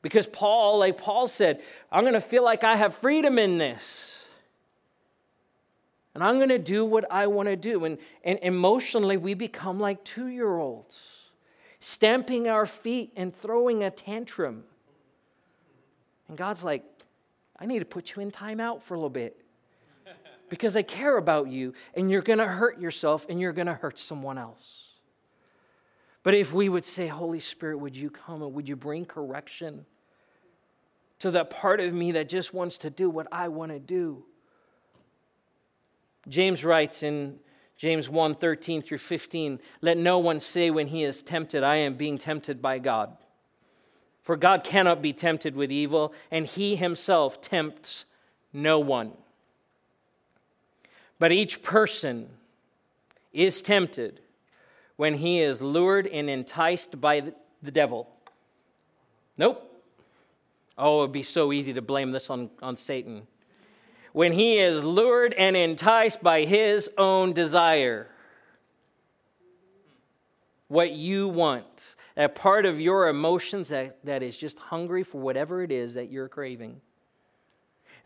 Because 0.00 0.26
Paul, 0.26 0.80
like 0.80 0.98
Paul 0.98 1.26
said, 1.28 1.62
I'm 1.90 2.04
going 2.04 2.12
to 2.12 2.20
feel 2.20 2.44
like 2.44 2.62
I 2.62 2.76
have 2.76 2.94
freedom 2.94 3.38
in 3.38 3.56
this. 3.56 4.13
And 6.14 6.22
I'm 6.22 6.36
going 6.36 6.48
to 6.48 6.58
do 6.58 6.84
what 6.84 7.10
I 7.10 7.26
want 7.26 7.48
to 7.48 7.56
do. 7.56 7.84
And, 7.84 7.98
and 8.22 8.38
emotionally, 8.42 9.16
we 9.16 9.34
become 9.34 9.80
like 9.80 10.04
two 10.04 10.28
year 10.28 10.58
olds, 10.58 11.30
stamping 11.80 12.48
our 12.48 12.66
feet 12.66 13.12
and 13.16 13.34
throwing 13.34 13.82
a 13.82 13.90
tantrum. 13.90 14.62
And 16.28 16.38
God's 16.38 16.62
like, 16.62 16.84
I 17.58 17.66
need 17.66 17.80
to 17.80 17.84
put 17.84 18.14
you 18.14 18.22
in 18.22 18.30
timeout 18.30 18.82
for 18.82 18.94
a 18.94 18.96
little 18.96 19.10
bit 19.10 19.44
because 20.48 20.76
I 20.76 20.82
care 20.82 21.16
about 21.16 21.48
you, 21.48 21.74
and 21.94 22.10
you're 22.10 22.22
going 22.22 22.38
to 22.38 22.46
hurt 22.46 22.80
yourself 22.80 23.26
and 23.28 23.40
you're 23.40 23.52
going 23.52 23.66
to 23.66 23.74
hurt 23.74 23.98
someone 23.98 24.38
else. 24.38 24.84
But 26.22 26.34
if 26.34 26.52
we 26.52 26.68
would 26.68 26.84
say, 26.84 27.06
Holy 27.06 27.40
Spirit, 27.40 27.78
would 27.78 27.94
you 27.94 28.08
come 28.08 28.42
and 28.42 28.54
would 28.54 28.68
you 28.68 28.76
bring 28.76 29.04
correction 29.04 29.84
to 31.18 31.30
that 31.32 31.50
part 31.50 31.80
of 31.80 31.92
me 31.92 32.12
that 32.12 32.28
just 32.28 32.54
wants 32.54 32.78
to 32.78 32.90
do 32.90 33.10
what 33.10 33.26
I 33.30 33.48
want 33.48 33.72
to 33.72 33.78
do? 33.78 34.24
James 36.28 36.64
writes 36.64 37.02
in 37.02 37.38
James 37.76 38.08
1 38.08 38.36
13 38.36 38.82
through 38.82 38.98
15, 38.98 39.60
let 39.80 39.96
no 39.96 40.18
one 40.18 40.40
say 40.40 40.70
when 40.70 40.88
he 40.88 41.04
is 41.04 41.22
tempted, 41.22 41.62
I 41.62 41.76
am 41.76 41.94
being 41.94 42.18
tempted 42.18 42.62
by 42.62 42.78
God. 42.78 43.16
For 44.22 44.36
God 44.36 44.64
cannot 44.64 45.02
be 45.02 45.12
tempted 45.12 45.54
with 45.54 45.70
evil, 45.70 46.14
and 46.30 46.46
he 46.46 46.76
himself 46.76 47.40
tempts 47.40 48.04
no 48.52 48.78
one. 48.78 49.12
But 51.18 51.32
each 51.32 51.62
person 51.62 52.28
is 53.32 53.60
tempted 53.60 54.20
when 54.96 55.14
he 55.14 55.40
is 55.40 55.60
lured 55.60 56.06
and 56.06 56.30
enticed 56.30 57.00
by 57.00 57.32
the 57.62 57.70
devil. 57.70 58.08
Nope. 59.36 59.70
Oh, 60.78 60.98
it 60.98 61.00
would 61.02 61.12
be 61.12 61.22
so 61.22 61.52
easy 61.52 61.72
to 61.74 61.82
blame 61.82 62.12
this 62.12 62.30
on, 62.30 62.50
on 62.62 62.76
Satan 62.76 63.26
when 64.14 64.32
he 64.32 64.58
is 64.58 64.84
lured 64.84 65.34
and 65.34 65.56
enticed 65.56 66.22
by 66.22 66.44
his 66.44 66.88
own 66.96 67.32
desire. 67.32 68.06
What 70.68 70.92
you 70.92 71.28
want, 71.28 71.96
that 72.14 72.36
part 72.36 72.64
of 72.64 72.78
your 72.78 73.08
emotions 73.08 73.70
that, 73.70 73.98
that 74.04 74.22
is 74.22 74.36
just 74.36 74.56
hungry 74.56 75.02
for 75.02 75.20
whatever 75.20 75.64
it 75.64 75.72
is 75.72 75.94
that 75.94 76.12
you're 76.12 76.28
craving. 76.28 76.80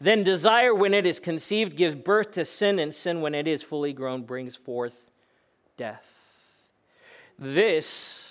Then 0.01 0.23
desire, 0.23 0.75
when 0.75 0.95
it 0.95 1.05
is 1.05 1.21
conceived, 1.21 1.77
gives 1.77 1.95
birth 1.95 2.33
to 2.33 2.47
sin, 2.47 2.79
and 2.79 2.95
sin, 2.95 3.21
when 3.21 3.35
it 3.35 3.47
is 3.47 3.63
fully 3.63 3.93
grown, 3.93 4.23
brings 4.23 4.57
forth 4.57 5.11
death. 5.77 6.07
This 7.39 8.25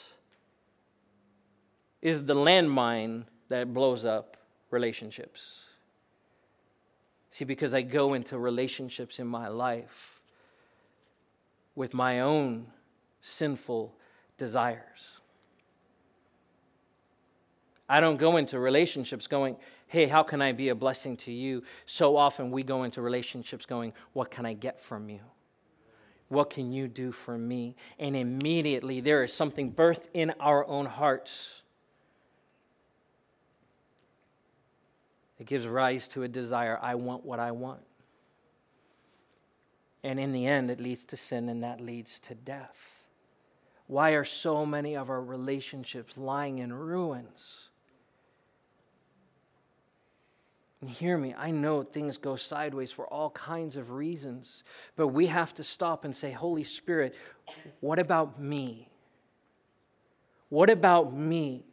is 2.02 2.26
the 2.26 2.34
landmine 2.34 3.26
that 3.50 3.72
blows 3.72 4.04
up 4.04 4.36
relationships. 4.72 5.67
See, 7.38 7.46
because 7.46 7.76
I 7.76 7.84
go 7.84 8.16
into 8.16 8.40
relationships 8.40 9.20
in 9.20 9.28
my 9.28 9.48
life 9.48 10.22
with 11.76 11.94
my 11.94 12.22
own 12.22 12.66
sinful 13.22 13.94
desires. 14.40 15.20
I 17.88 18.00
don't 18.00 18.18
go 18.18 18.38
into 18.38 18.58
relationships 18.58 19.28
going, 19.28 19.56
hey, 19.86 20.08
how 20.08 20.24
can 20.24 20.42
I 20.42 20.52
be 20.52 20.70
a 20.70 20.76
blessing 20.76 21.16
to 21.18 21.32
you? 21.32 21.62
So 21.86 22.18
often 22.18 22.50
we 22.50 22.64
go 22.64 22.82
into 22.82 23.04
relationships 23.04 23.68
going, 23.68 23.94
what 24.14 24.32
can 24.32 24.48
I 24.48 24.54
get 24.54 24.80
from 24.80 25.08
you? 25.08 25.20
What 26.30 26.50
can 26.50 26.72
you 26.72 26.88
do 26.88 27.12
for 27.12 27.38
me? 27.38 27.76
And 28.00 28.16
immediately 28.16 29.00
there 29.00 29.24
is 29.24 29.32
something 29.32 29.72
birthed 29.72 30.08
in 30.16 30.34
our 30.40 30.66
own 30.66 30.88
hearts 30.88 31.62
It 35.40 35.46
gives 35.46 35.68
rise 35.68 36.08
to 36.10 36.24
a 36.24 36.28
desire 36.28 36.80
I 36.82 36.96
want 36.96 37.26
what 37.26 37.40
I 37.40 37.52
want. 37.52 37.82
And 40.04 40.20
in 40.20 40.32
the 40.32 40.46
end, 40.46 40.72
it 40.72 40.80
leads 40.80 41.06
to 41.06 41.18
sin 41.18 41.50
and 41.50 41.64
that 41.64 41.82
leads 41.82 42.20
to 42.22 42.36
death. 42.36 43.04
Why 43.88 44.12
are 44.12 44.26
so 44.26 44.66
many 44.66 44.96
of 44.96 45.10
our 45.10 45.22
relationships 45.22 46.18
lying 46.18 46.60
in 46.60 46.74
ruins? 46.74 47.70
And 50.82 50.90
hear 50.90 51.18
me, 51.18 51.34
I 51.36 51.52
know 51.52 51.84
things 51.84 52.18
go 52.18 52.36
sideways 52.36 52.92
for 52.92 53.08
all 53.08 53.32
kinds 53.32 53.76
of 53.76 53.92
reasons, 53.92 54.64
but 54.96 55.08
we 55.08 55.28
have 55.28 55.54
to 55.56 55.64
stop 55.64 56.06
and 56.06 56.16
say, 56.16 56.32
Holy 56.32 56.64
Spirit, 56.64 57.16
what 57.80 57.98
about 57.98 58.40
me? 58.40 58.90
What 60.50 60.70
about 60.70 61.14
me? 61.14 61.66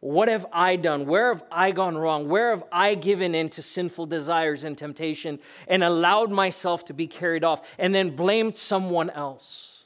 What 0.00 0.28
have 0.28 0.46
I 0.52 0.76
done? 0.76 1.06
Where 1.06 1.34
have 1.34 1.42
I 1.50 1.72
gone 1.72 1.96
wrong? 1.96 2.28
Where 2.28 2.50
have 2.50 2.62
I 2.70 2.94
given 2.94 3.34
in 3.34 3.48
to 3.50 3.62
sinful 3.62 4.06
desires 4.06 4.62
and 4.62 4.78
temptation 4.78 5.40
and 5.66 5.82
allowed 5.82 6.30
myself 6.30 6.84
to 6.86 6.94
be 6.94 7.08
carried 7.08 7.42
off 7.42 7.62
and 7.78 7.94
then 7.94 8.14
blamed 8.14 8.56
someone 8.56 9.10
else? 9.10 9.84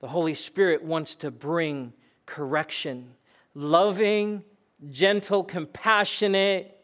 The 0.00 0.08
Holy 0.08 0.34
Spirit 0.34 0.84
wants 0.84 1.16
to 1.16 1.30
bring 1.30 1.94
correction, 2.26 3.14
loving, 3.54 4.44
gentle, 4.90 5.42
compassionate 5.42 6.78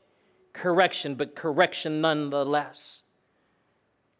correction, 0.54 1.14
but 1.16 1.36
correction 1.36 2.00
nonetheless. 2.00 3.02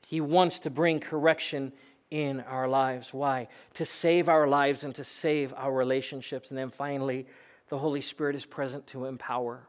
He 0.07 0.21
wants 0.21 0.59
to 0.61 0.71
bring 0.71 1.01
correction 1.01 1.73
in 2.13 2.41
our 2.41 2.69
lives. 2.69 3.15
Why? 3.15 3.49
To 3.75 3.87
save 3.87 4.29
our 4.29 4.47
lives 4.47 4.85
and 4.85 4.95
to 4.97 5.03
save 5.03 5.55
our 5.55 5.73
relationships. 5.73 6.51
And 6.51 6.59
then 6.59 6.69
finally, 6.69 7.27
the 7.71 7.79
Holy 7.79 8.03
Spirit 8.03 8.37
is 8.37 8.45
present 8.45 8.87
to 8.89 9.07
empower. 9.07 9.63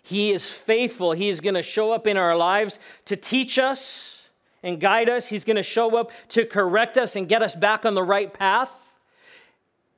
He 0.00 0.30
is 0.30 0.48
faithful. 0.48 1.10
He 1.10 1.28
is 1.28 1.40
going 1.40 1.56
to 1.56 1.62
show 1.62 1.90
up 1.90 2.06
in 2.06 2.16
our 2.16 2.36
lives 2.36 2.78
to 3.06 3.16
teach 3.16 3.58
us 3.58 4.22
and 4.62 4.80
guide 4.80 5.08
us. 5.08 5.26
He's 5.26 5.44
going 5.44 5.56
to 5.56 5.64
show 5.64 5.96
up 5.96 6.12
to 6.28 6.46
correct 6.46 6.96
us 6.96 7.16
and 7.16 7.28
get 7.28 7.42
us 7.42 7.56
back 7.56 7.84
on 7.84 7.94
the 7.94 8.04
right 8.04 8.32
path. 8.32 8.70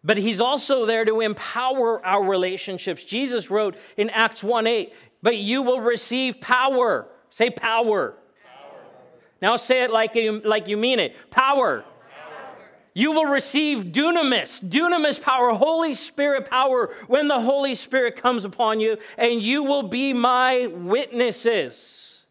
But 0.03 0.17
he's 0.17 0.41
also 0.41 0.87
there 0.87 1.05
to 1.05 1.21
empower 1.21 2.05
our 2.05 2.25
relationships. 2.25 3.05
Jesus 3.05 3.51
wrote 3.51 3.77
in 3.99 4.09
Acts 4.09 4.43
1 4.43 4.67
8, 4.67 4.95
but 5.21 5.37
you 5.37 5.61
will 5.61 5.83
receive 5.83 6.41
power. 6.41 7.09
Say 7.29 7.51
power. 7.51 8.15
Now 9.41 9.57
say 9.57 9.83
it 9.83 9.91
like 9.91 10.15
you, 10.15 10.41
like 10.45 10.69
you 10.69 10.77
mean 10.77 10.99
it 10.99 11.17
power. 11.31 11.85
You 12.95 13.13
will 13.13 13.27
receive 13.27 13.93
dunamis, 13.93 14.61
dunamis 14.61 15.23
power, 15.23 15.53
Holy 15.53 15.95
Spirit 15.95 16.51
power 16.51 16.93
when 17.07 17.29
the 17.29 17.41
Holy 17.41 17.77
Spirit 17.77 18.17
comes 18.17 18.45
upon 18.45 18.81
you, 18.81 18.97
and 19.17 19.41
you 19.41 19.63
will 19.63 19.85
be 19.85 20.13
my 20.13 20.67
witnesses 20.67 22.23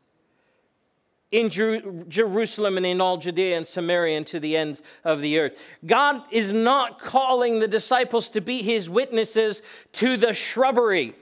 in 1.31 1.49
Jer- 1.49 2.03
Jerusalem 2.09 2.75
and 2.75 2.85
in 2.85 2.99
all 2.99 3.17
Judea 3.17 3.55
and 3.55 3.65
Samaria 3.65 4.17
and 4.17 4.27
to 4.27 4.41
the 4.41 4.57
ends 4.57 4.81
of 5.05 5.21
the 5.21 5.39
earth. 5.39 5.57
God 5.85 6.23
is 6.31 6.51
not 6.51 6.99
calling 6.99 7.59
the 7.59 7.67
disciples 7.67 8.27
to 8.29 8.41
be 8.41 8.61
his 8.61 8.89
witnesses 8.89 9.61
to 9.93 10.17
the 10.17 10.33
shrubbery 10.33 11.15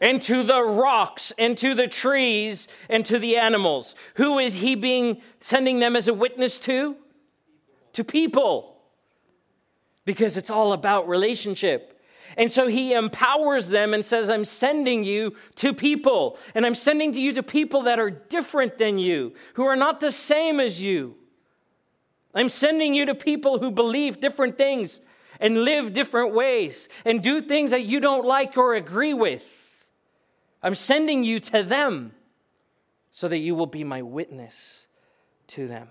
and 0.00 0.22
to 0.22 0.42
the 0.42 0.62
rocks 0.62 1.32
into 1.38 1.74
the 1.74 1.88
trees 1.88 2.68
and 2.88 3.04
to 3.06 3.18
the 3.18 3.36
animals. 3.36 3.94
Who 4.14 4.38
is 4.38 4.56
he 4.56 4.74
being 4.74 5.20
sending 5.40 5.80
them 5.80 5.96
as 5.96 6.08
a 6.08 6.14
witness 6.14 6.58
to? 6.60 6.96
To 7.94 8.04
people. 8.04 8.76
Because 10.04 10.36
it's 10.36 10.50
all 10.50 10.72
about 10.72 11.08
relationship. 11.08 12.00
And 12.36 12.52
so 12.52 12.68
he 12.68 12.92
empowers 12.92 13.68
them 13.68 13.94
and 13.94 14.04
says, 14.04 14.30
I'm 14.30 14.44
sending 14.44 15.02
you 15.02 15.34
to 15.56 15.72
people. 15.72 16.38
And 16.54 16.64
I'm 16.64 16.74
sending 16.74 17.12
to 17.12 17.20
you 17.20 17.32
to 17.32 17.42
people 17.42 17.82
that 17.82 17.98
are 17.98 18.10
different 18.10 18.78
than 18.78 18.98
you, 18.98 19.32
who 19.54 19.64
are 19.64 19.76
not 19.76 20.00
the 20.00 20.12
same 20.12 20.60
as 20.60 20.80
you. 20.80 21.16
I'm 22.34 22.48
sending 22.48 22.94
you 22.94 23.06
to 23.06 23.14
people 23.14 23.58
who 23.58 23.70
believe 23.70 24.20
different 24.20 24.56
things 24.56 25.00
and 25.40 25.64
live 25.64 25.92
different 25.92 26.34
ways 26.34 26.88
and 27.04 27.22
do 27.22 27.40
things 27.40 27.70
that 27.70 27.82
you 27.82 27.98
don't 27.98 28.24
like 28.24 28.56
or 28.56 28.74
agree 28.74 29.14
with. 29.14 29.57
I'm 30.62 30.74
sending 30.74 31.24
you 31.24 31.40
to 31.40 31.62
them 31.62 32.12
so 33.10 33.28
that 33.28 33.38
you 33.38 33.54
will 33.54 33.66
be 33.66 33.84
my 33.84 34.02
witness 34.02 34.86
to 35.48 35.68
them. 35.68 35.88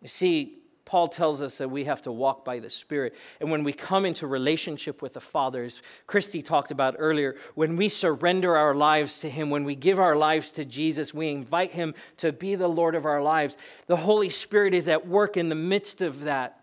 You 0.00 0.08
see, 0.08 0.58
Paul 0.84 1.08
tells 1.08 1.42
us 1.42 1.58
that 1.58 1.68
we 1.68 1.84
have 1.84 2.02
to 2.02 2.12
walk 2.12 2.44
by 2.44 2.60
the 2.60 2.70
Spirit. 2.70 3.16
And 3.40 3.50
when 3.50 3.64
we 3.64 3.72
come 3.72 4.06
into 4.06 4.28
relationship 4.28 5.02
with 5.02 5.14
the 5.14 5.20
Father, 5.20 5.64
as 5.64 5.82
Christy 6.06 6.42
talked 6.42 6.70
about 6.70 6.94
earlier, 6.98 7.34
when 7.56 7.74
we 7.74 7.88
surrender 7.88 8.56
our 8.56 8.74
lives 8.74 9.18
to 9.18 9.28
Him, 9.28 9.50
when 9.50 9.64
we 9.64 9.74
give 9.74 9.98
our 9.98 10.14
lives 10.14 10.52
to 10.52 10.64
Jesus, 10.64 11.12
we 11.12 11.28
invite 11.28 11.72
Him 11.72 11.92
to 12.18 12.30
be 12.30 12.54
the 12.54 12.68
Lord 12.68 12.94
of 12.94 13.04
our 13.04 13.20
lives. 13.20 13.56
The 13.88 13.96
Holy 13.96 14.30
Spirit 14.30 14.74
is 14.74 14.88
at 14.88 15.08
work 15.08 15.36
in 15.36 15.48
the 15.48 15.56
midst 15.56 16.02
of 16.02 16.20
that. 16.20 16.60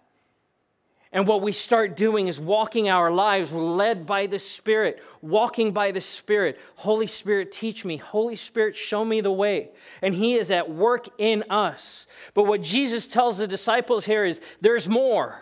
And 1.13 1.27
what 1.27 1.43
we 1.43 1.51
start 1.51 1.95
doing 1.95 2.27
is 2.27 2.39
walking 2.39 2.89
our 2.89 3.11
lives 3.11 3.51
led 3.51 4.07
by 4.07 4.25
the 4.25 4.39
Spirit, 4.39 4.99
walking 5.21 5.71
by 5.71 5.91
the 5.91 6.01
Spirit. 6.01 6.59
Holy 6.75 7.05
Spirit, 7.05 7.51
teach 7.51 7.85
me. 7.85 7.97
Holy 7.97 8.35
Spirit, 8.35 8.75
show 8.75 9.05
me 9.05 9.21
the 9.21 9.31
way. 9.31 9.69
And 10.01 10.15
He 10.15 10.35
is 10.35 10.49
at 10.49 10.71
work 10.71 11.07
in 11.19 11.43
us. 11.51 12.07
But 12.33 12.47
what 12.47 12.63
Jesus 12.63 13.05
tells 13.05 13.37
the 13.37 13.47
disciples 13.47 14.05
here 14.05 14.25
is 14.25 14.41
there's 14.59 14.89
more. 14.89 15.39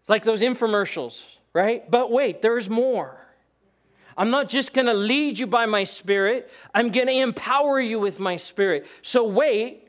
It's 0.00 0.08
like 0.08 0.24
those 0.24 0.42
infomercials, 0.42 1.22
right? 1.52 1.88
But 1.88 2.10
wait, 2.10 2.42
there's 2.42 2.68
more. 2.68 3.16
I'm 4.16 4.30
not 4.30 4.48
just 4.48 4.72
going 4.72 4.88
to 4.88 4.94
lead 4.94 5.38
you 5.38 5.46
by 5.46 5.66
my 5.66 5.84
Spirit, 5.84 6.50
I'm 6.74 6.90
going 6.90 7.06
to 7.06 7.12
empower 7.12 7.80
you 7.80 8.00
with 8.00 8.18
my 8.18 8.36
Spirit. 8.38 8.88
So 9.02 9.22
wait. 9.22 9.88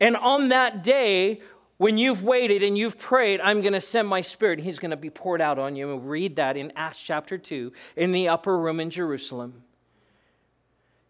And 0.00 0.16
on 0.16 0.48
that 0.48 0.82
day, 0.82 1.42
when 1.80 1.96
you've 1.96 2.22
waited 2.22 2.62
and 2.62 2.76
you've 2.76 2.98
prayed, 2.98 3.40
I'm 3.40 3.62
going 3.62 3.72
to 3.72 3.80
send 3.80 4.06
my 4.06 4.20
spirit. 4.20 4.60
He's 4.60 4.78
going 4.78 4.90
to 4.90 4.98
be 4.98 5.08
poured 5.08 5.40
out 5.40 5.58
on 5.58 5.76
you. 5.76 5.90
And 5.90 6.02
we 6.02 6.08
read 6.08 6.36
that 6.36 6.58
in 6.58 6.74
Acts 6.76 7.00
chapter 7.00 7.38
2 7.38 7.72
in 7.96 8.12
the 8.12 8.28
upper 8.28 8.58
room 8.58 8.80
in 8.80 8.90
Jerusalem. 8.90 9.62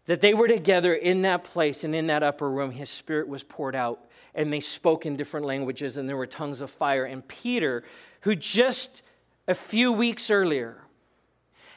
That 0.05 0.21
they 0.21 0.33
were 0.33 0.47
together 0.47 0.93
in 0.93 1.23
that 1.23 1.43
place 1.43 1.83
and 1.83 1.93
in 1.93 2.07
that 2.07 2.23
upper 2.23 2.49
room, 2.49 2.71
his 2.71 2.89
spirit 2.89 3.27
was 3.27 3.43
poured 3.43 3.75
out. 3.75 3.99
And 4.33 4.53
they 4.53 4.61
spoke 4.61 5.05
in 5.05 5.17
different 5.17 5.45
languages, 5.45 5.97
and 5.97 6.07
there 6.07 6.15
were 6.15 6.25
tongues 6.25 6.61
of 6.61 6.71
fire. 6.71 7.03
And 7.03 7.27
Peter, 7.27 7.83
who 8.21 8.33
just 8.33 9.01
a 9.49 9.53
few 9.53 9.91
weeks 9.91 10.31
earlier 10.31 10.77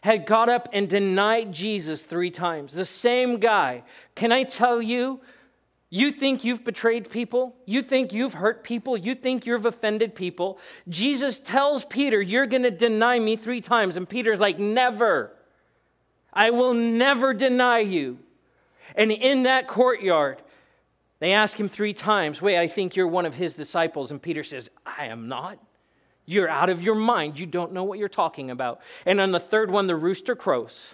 had 0.02 0.24
got 0.24 0.48
up 0.48 0.68
and 0.72 0.88
denied 0.88 1.50
Jesus 1.50 2.04
three 2.04 2.30
times, 2.30 2.74
the 2.74 2.84
same 2.84 3.40
guy, 3.40 3.82
can 4.14 4.30
I 4.30 4.44
tell 4.44 4.80
you, 4.80 5.18
you 5.96 6.10
think 6.10 6.42
you've 6.42 6.64
betrayed 6.64 7.08
people? 7.08 7.54
You 7.66 7.80
think 7.80 8.12
you've 8.12 8.34
hurt 8.34 8.64
people? 8.64 8.96
You 8.96 9.14
think 9.14 9.46
you've 9.46 9.64
offended 9.64 10.16
people? 10.16 10.58
Jesus 10.88 11.38
tells 11.38 11.84
Peter, 11.84 12.20
You're 12.20 12.46
going 12.46 12.64
to 12.64 12.72
deny 12.72 13.20
me 13.20 13.36
three 13.36 13.60
times. 13.60 13.96
And 13.96 14.08
Peter's 14.08 14.40
like, 14.40 14.58
Never. 14.58 15.30
I 16.32 16.50
will 16.50 16.74
never 16.74 17.32
deny 17.32 17.78
you. 17.78 18.18
And 18.96 19.12
in 19.12 19.44
that 19.44 19.68
courtyard, 19.68 20.42
they 21.20 21.30
ask 21.30 21.60
him 21.60 21.68
three 21.68 21.94
times, 21.94 22.42
Wait, 22.42 22.58
I 22.58 22.66
think 22.66 22.96
you're 22.96 23.06
one 23.06 23.24
of 23.24 23.36
his 23.36 23.54
disciples. 23.54 24.10
And 24.10 24.20
Peter 24.20 24.42
says, 24.42 24.70
I 24.84 25.06
am 25.06 25.28
not. 25.28 25.60
You're 26.26 26.48
out 26.48 26.70
of 26.70 26.82
your 26.82 26.96
mind. 26.96 27.38
You 27.38 27.46
don't 27.46 27.72
know 27.72 27.84
what 27.84 28.00
you're 28.00 28.08
talking 28.08 28.50
about. 28.50 28.80
And 29.06 29.20
on 29.20 29.30
the 29.30 29.38
third 29.38 29.70
one, 29.70 29.86
the 29.86 29.94
rooster 29.94 30.34
crows. 30.34 30.86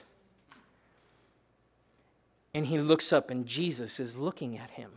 And 2.53 2.67
he 2.67 2.79
looks 2.79 3.13
up, 3.13 3.31
and 3.31 3.47
Jesus 3.47 4.01
is 4.01 4.17
looking 4.17 4.59
at 4.59 4.71
him. 4.71 4.91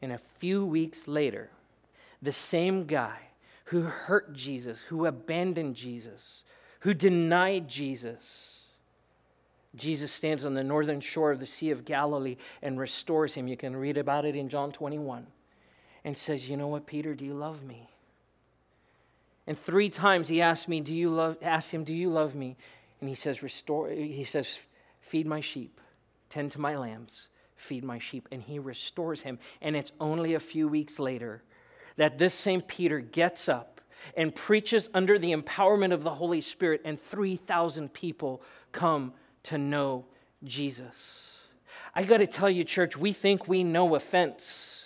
And 0.00 0.12
a 0.12 0.20
few 0.38 0.64
weeks 0.64 1.08
later, 1.08 1.50
the 2.22 2.32
same 2.32 2.86
guy 2.86 3.18
who 3.66 3.82
hurt 3.82 4.32
Jesus, 4.32 4.80
who 4.88 5.06
abandoned 5.06 5.74
Jesus, 5.74 6.44
who 6.80 6.94
denied 6.94 7.68
Jesus, 7.68 8.60
Jesus 9.74 10.12
stands 10.12 10.44
on 10.44 10.54
the 10.54 10.64
northern 10.64 11.00
shore 11.00 11.32
of 11.32 11.40
the 11.40 11.46
Sea 11.46 11.70
of 11.70 11.84
Galilee 11.84 12.36
and 12.62 12.78
restores 12.78 13.34
him. 13.34 13.46
You 13.46 13.56
can 13.56 13.76
read 13.76 13.98
about 13.98 14.24
it 14.24 14.34
in 14.34 14.48
John 14.48 14.72
21 14.72 15.26
and 16.04 16.16
says, 16.16 16.48
You 16.48 16.56
know 16.56 16.68
what, 16.68 16.86
Peter, 16.86 17.14
do 17.14 17.24
you 17.24 17.34
love 17.34 17.62
me? 17.62 17.90
And 19.46 19.58
three 19.58 19.88
times 19.88 20.28
he 20.28 20.42
asked 20.42 20.68
me, 20.68 20.80
Do 20.80 20.94
you 20.94 21.10
love 21.10 21.36
asked 21.42 21.72
him, 21.72 21.84
Do 21.84 21.94
you 21.94 22.10
love 22.10 22.34
me? 22.34 22.56
And 23.00 23.08
he 23.08 23.14
says, 23.14 23.42
Restore 23.42 23.88
he 23.90 24.24
says, 24.24 24.58
Feed 25.00 25.26
my 25.26 25.40
sheep, 25.40 25.80
tend 26.28 26.50
to 26.52 26.60
my 26.60 26.76
lambs, 26.76 27.28
feed 27.54 27.84
my 27.84 27.98
sheep. 27.98 28.28
And 28.32 28.42
he 28.42 28.58
restores 28.58 29.22
him. 29.22 29.38
And 29.62 29.76
it's 29.76 29.92
only 30.00 30.34
a 30.34 30.40
few 30.40 30.66
weeks 30.66 30.98
later 30.98 31.42
that 31.96 32.18
this 32.18 32.34
same 32.34 32.60
Peter 32.60 32.98
gets 32.98 33.48
up 33.48 33.80
and 34.16 34.34
preaches 34.34 34.88
under 34.94 35.18
the 35.18 35.32
empowerment 35.32 35.92
of 35.92 36.02
the 36.02 36.14
Holy 36.14 36.40
Spirit, 36.40 36.82
and 36.84 37.00
3,000 37.00 37.92
people 37.92 38.42
come 38.72 39.12
to 39.44 39.58
know 39.58 40.04
Jesus. 40.44 41.32
I 41.94 42.04
got 42.04 42.18
to 42.18 42.26
tell 42.26 42.50
you, 42.50 42.62
church, 42.64 42.96
we 42.96 43.12
think 43.12 43.48
we 43.48 43.64
know 43.64 43.94
offense. 43.94 44.84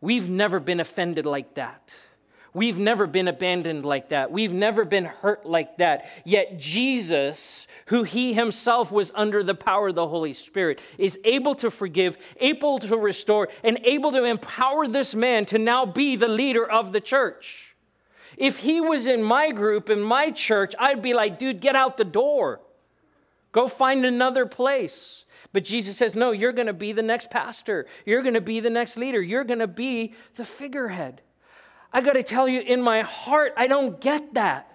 We've 0.00 0.30
never 0.30 0.60
been 0.60 0.80
offended 0.80 1.26
like 1.26 1.54
that. 1.54 1.94
We've 2.54 2.78
never 2.78 3.06
been 3.06 3.28
abandoned 3.28 3.84
like 3.84 4.08
that. 4.08 4.30
We've 4.30 4.52
never 4.52 4.84
been 4.84 5.04
hurt 5.04 5.44
like 5.44 5.78
that. 5.78 6.06
Yet 6.24 6.58
Jesus, 6.58 7.66
who 7.86 8.04
he 8.04 8.32
himself 8.32 8.90
was 8.90 9.12
under 9.14 9.42
the 9.42 9.54
power 9.54 9.88
of 9.88 9.94
the 9.94 10.08
Holy 10.08 10.32
Spirit, 10.32 10.80
is 10.96 11.18
able 11.24 11.54
to 11.56 11.70
forgive, 11.70 12.16
able 12.40 12.78
to 12.80 12.96
restore, 12.96 13.48
and 13.62 13.78
able 13.84 14.12
to 14.12 14.24
empower 14.24 14.88
this 14.88 15.14
man 15.14 15.44
to 15.46 15.58
now 15.58 15.84
be 15.84 16.16
the 16.16 16.28
leader 16.28 16.68
of 16.68 16.92
the 16.92 17.00
church. 17.00 17.76
If 18.36 18.58
he 18.60 18.80
was 18.80 19.06
in 19.06 19.22
my 19.22 19.50
group, 19.50 19.90
in 19.90 20.00
my 20.00 20.30
church, 20.30 20.74
I'd 20.78 21.02
be 21.02 21.12
like, 21.12 21.38
dude, 21.38 21.60
get 21.60 21.74
out 21.74 21.96
the 21.96 22.04
door. 22.04 22.60
Go 23.52 23.66
find 23.66 24.06
another 24.06 24.46
place. 24.46 25.24
But 25.52 25.64
Jesus 25.64 25.96
says, 25.96 26.14
no, 26.14 26.32
you're 26.32 26.52
going 26.52 26.66
to 26.66 26.72
be 26.72 26.92
the 26.92 27.02
next 27.02 27.30
pastor. 27.30 27.86
You're 28.06 28.22
going 28.22 28.34
to 28.34 28.40
be 28.40 28.60
the 28.60 28.70
next 28.70 28.96
leader. 28.96 29.20
You're 29.20 29.44
going 29.44 29.58
to 29.58 29.66
be 29.66 30.14
the 30.36 30.44
figurehead. 30.44 31.22
I 31.92 32.00
got 32.00 32.14
to 32.14 32.22
tell 32.22 32.48
you, 32.48 32.60
in 32.60 32.82
my 32.82 33.02
heart, 33.02 33.52
I 33.56 33.66
don't 33.66 34.00
get 34.00 34.34
that. 34.34 34.70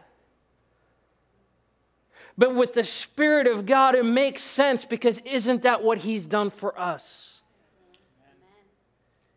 But 2.37 2.55
with 2.55 2.73
the 2.73 2.83
Spirit 2.83 3.45
of 3.47 3.65
God, 3.65 3.95
it 3.95 4.05
makes 4.05 4.41
sense 4.41 4.85
because 4.85 5.19
isn't 5.19 5.61
that 5.61 5.83
what 5.83 5.99
He's 5.99 6.25
done 6.25 6.49
for 6.49 6.77
us? 6.79 7.41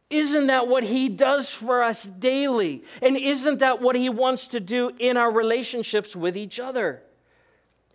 Isn't 0.08 0.46
that 0.46 0.68
what 0.68 0.84
He 0.84 1.08
does 1.08 1.50
for 1.50 1.82
us 1.82 2.04
daily? 2.04 2.84
And 3.02 3.16
isn't 3.16 3.58
that 3.58 3.82
what 3.82 3.96
He 3.96 4.08
wants 4.08 4.48
to 4.48 4.60
do 4.60 4.92
in 4.98 5.16
our 5.16 5.30
relationships 5.30 6.16
with 6.16 6.36
each 6.36 6.58
other? 6.58 7.02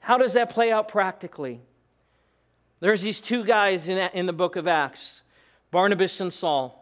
How 0.02 0.18
does 0.18 0.34
that 0.34 0.50
play 0.50 0.72
out 0.72 0.88
practically? 0.88 1.62
There's 2.80 3.02
these 3.02 3.22
two 3.22 3.44
guys 3.44 3.88
in, 3.88 3.98
in 3.98 4.26
the 4.26 4.34
book 4.34 4.56
of 4.56 4.68
Acts 4.68 5.22
Barnabas 5.72 6.20
and 6.20 6.34
Saul. 6.34 6.81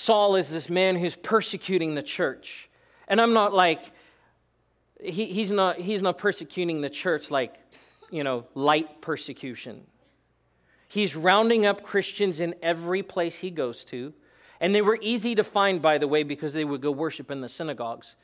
Saul 0.00 0.36
is 0.36 0.48
this 0.48 0.70
man 0.70 0.96
who's 0.96 1.14
persecuting 1.14 1.94
the 1.94 2.02
church. 2.02 2.70
And 3.06 3.20
I'm 3.20 3.34
not 3.34 3.52
like, 3.52 3.92
he, 4.98 5.26
he's, 5.26 5.50
not, 5.50 5.76
he's 5.76 6.00
not 6.00 6.16
persecuting 6.16 6.80
the 6.80 6.88
church 6.88 7.30
like, 7.30 7.56
you 8.10 8.24
know, 8.24 8.46
light 8.54 9.02
persecution. 9.02 9.82
He's 10.88 11.14
rounding 11.14 11.66
up 11.66 11.82
Christians 11.82 12.40
in 12.40 12.54
every 12.62 13.02
place 13.02 13.36
he 13.36 13.50
goes 13.50 13.84
to. 13.84 14.14
And 14.58 14.74
they 14.74 14.80
were 14.80 14.98
easy 15.02 15.34
to 15.34 15.44
find, 15.44 15.82
by 15.82 15.98
the 15.98 16.08
way, 16.08 16.22
because 16.22 16.54
they 16.54 16.64
would 16.64 16.80
go 16.80 16.90
worship 16.90 17.30
in 17.30 17.42
the 17.42 17.48
synagogues. 17.50 18.16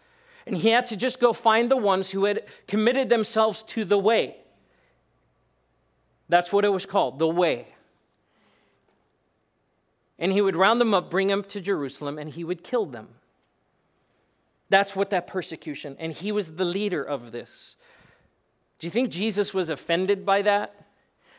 And 0.47 0.57
he 0.57 0.71
had 0.71 0.87
to 0.87 0.97
just 0.97 1.21
go 1.21 1.35
find 1.35 1.71
the 1.71 1.77
ones 1.77 2.09
who 2.09 2.25
had 2.25 2.45
committed 2.67 3.11
themselves 3.11 3.63
to 3.65 3.85
the 3.85 3.99
way. 3.99 4.39
That's 6.31 6.51
what 6.55 6.65
it 6.65 6.71
was 6.71 6.87
called, 6.87 7.19
the 7.19 7.29
way. 7.29 7.69
And 10.19 10.33
he 10.33 10.41
would 10.41 10.57
round 10.57 10.81
them 10.81 10.95
up, 10.95 11.11
bring 11.11 11.29
them 11.29 11.43
to 11.45 11.61
Jerusalem, 11.61 12.19
and 12.19 12.31
he 12.31 12.45
would 12.45 12.65
kill 12.65 12.87
them. 12.87 13.09
That's 14.69 14.97
what 14.97 15.11
that 15.11 15.27
persecution, 15.27 15.97
and 15.99 16.13
he 16.13 16.33
was 16.33 16.53
the 16.53 16.65
leader 16.65 17.03
of 17.03 17.31
this. 17.31 17.77
Do 18.79 18.87
you 18.87 18.91
think 18.91 19.11
Jesus 19.11 19.55
was 19.55 19.71
offended 19.71 20.27
by 20.27 20.43
that? 20.43 20.75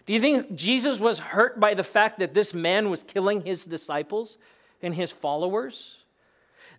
Do 0.05 0.13
you 0.13 0.21
think 0.21 0.55
Jesus 0.55 0.99
was 0.99 1.19
hurt 1.19 1.59
by 1.59 1.73
the 1.73 1.83
fact 1.83 2.19
that 2.19 2.33
this 2.33 2.53
man 2.53 2.89
was 2.89 3.03
killing 3.03 3.41
his 3.41 3.65
disciples 3.65 4.37
and 4.81 4.95
his 4.95 5.11
followers? 5.11 5.97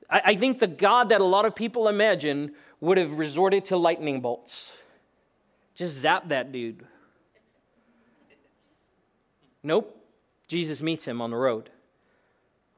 I, 0.09 0.23
I 0.25 0.37
think 0.37 0.59
the 0.59 0.67
God 0.67 1.11
that 1.11 1.21
a 1.21 1.25
lot 1.25 1.45
of 1.45 1.55
people 1.55 1.89
imagine 1.89 2.53
would 2.81 2.97
have 2.97 3.13
resorted 3.13 3.67
to 3.67 3.77
lightning 3.77 4.23
bolts. 4.23 4.73
Just 5.75 5.97
zap 5.97 6.29
that 6.29 6.51
dude. 6.51 6.85
Nope. 9.63 9.95
Jesus 10.47 10.81
meets 10.81 11.05
him 11.05 11.21
on 11.21 11.31
the 11.31 11.37
road 11.37 11.69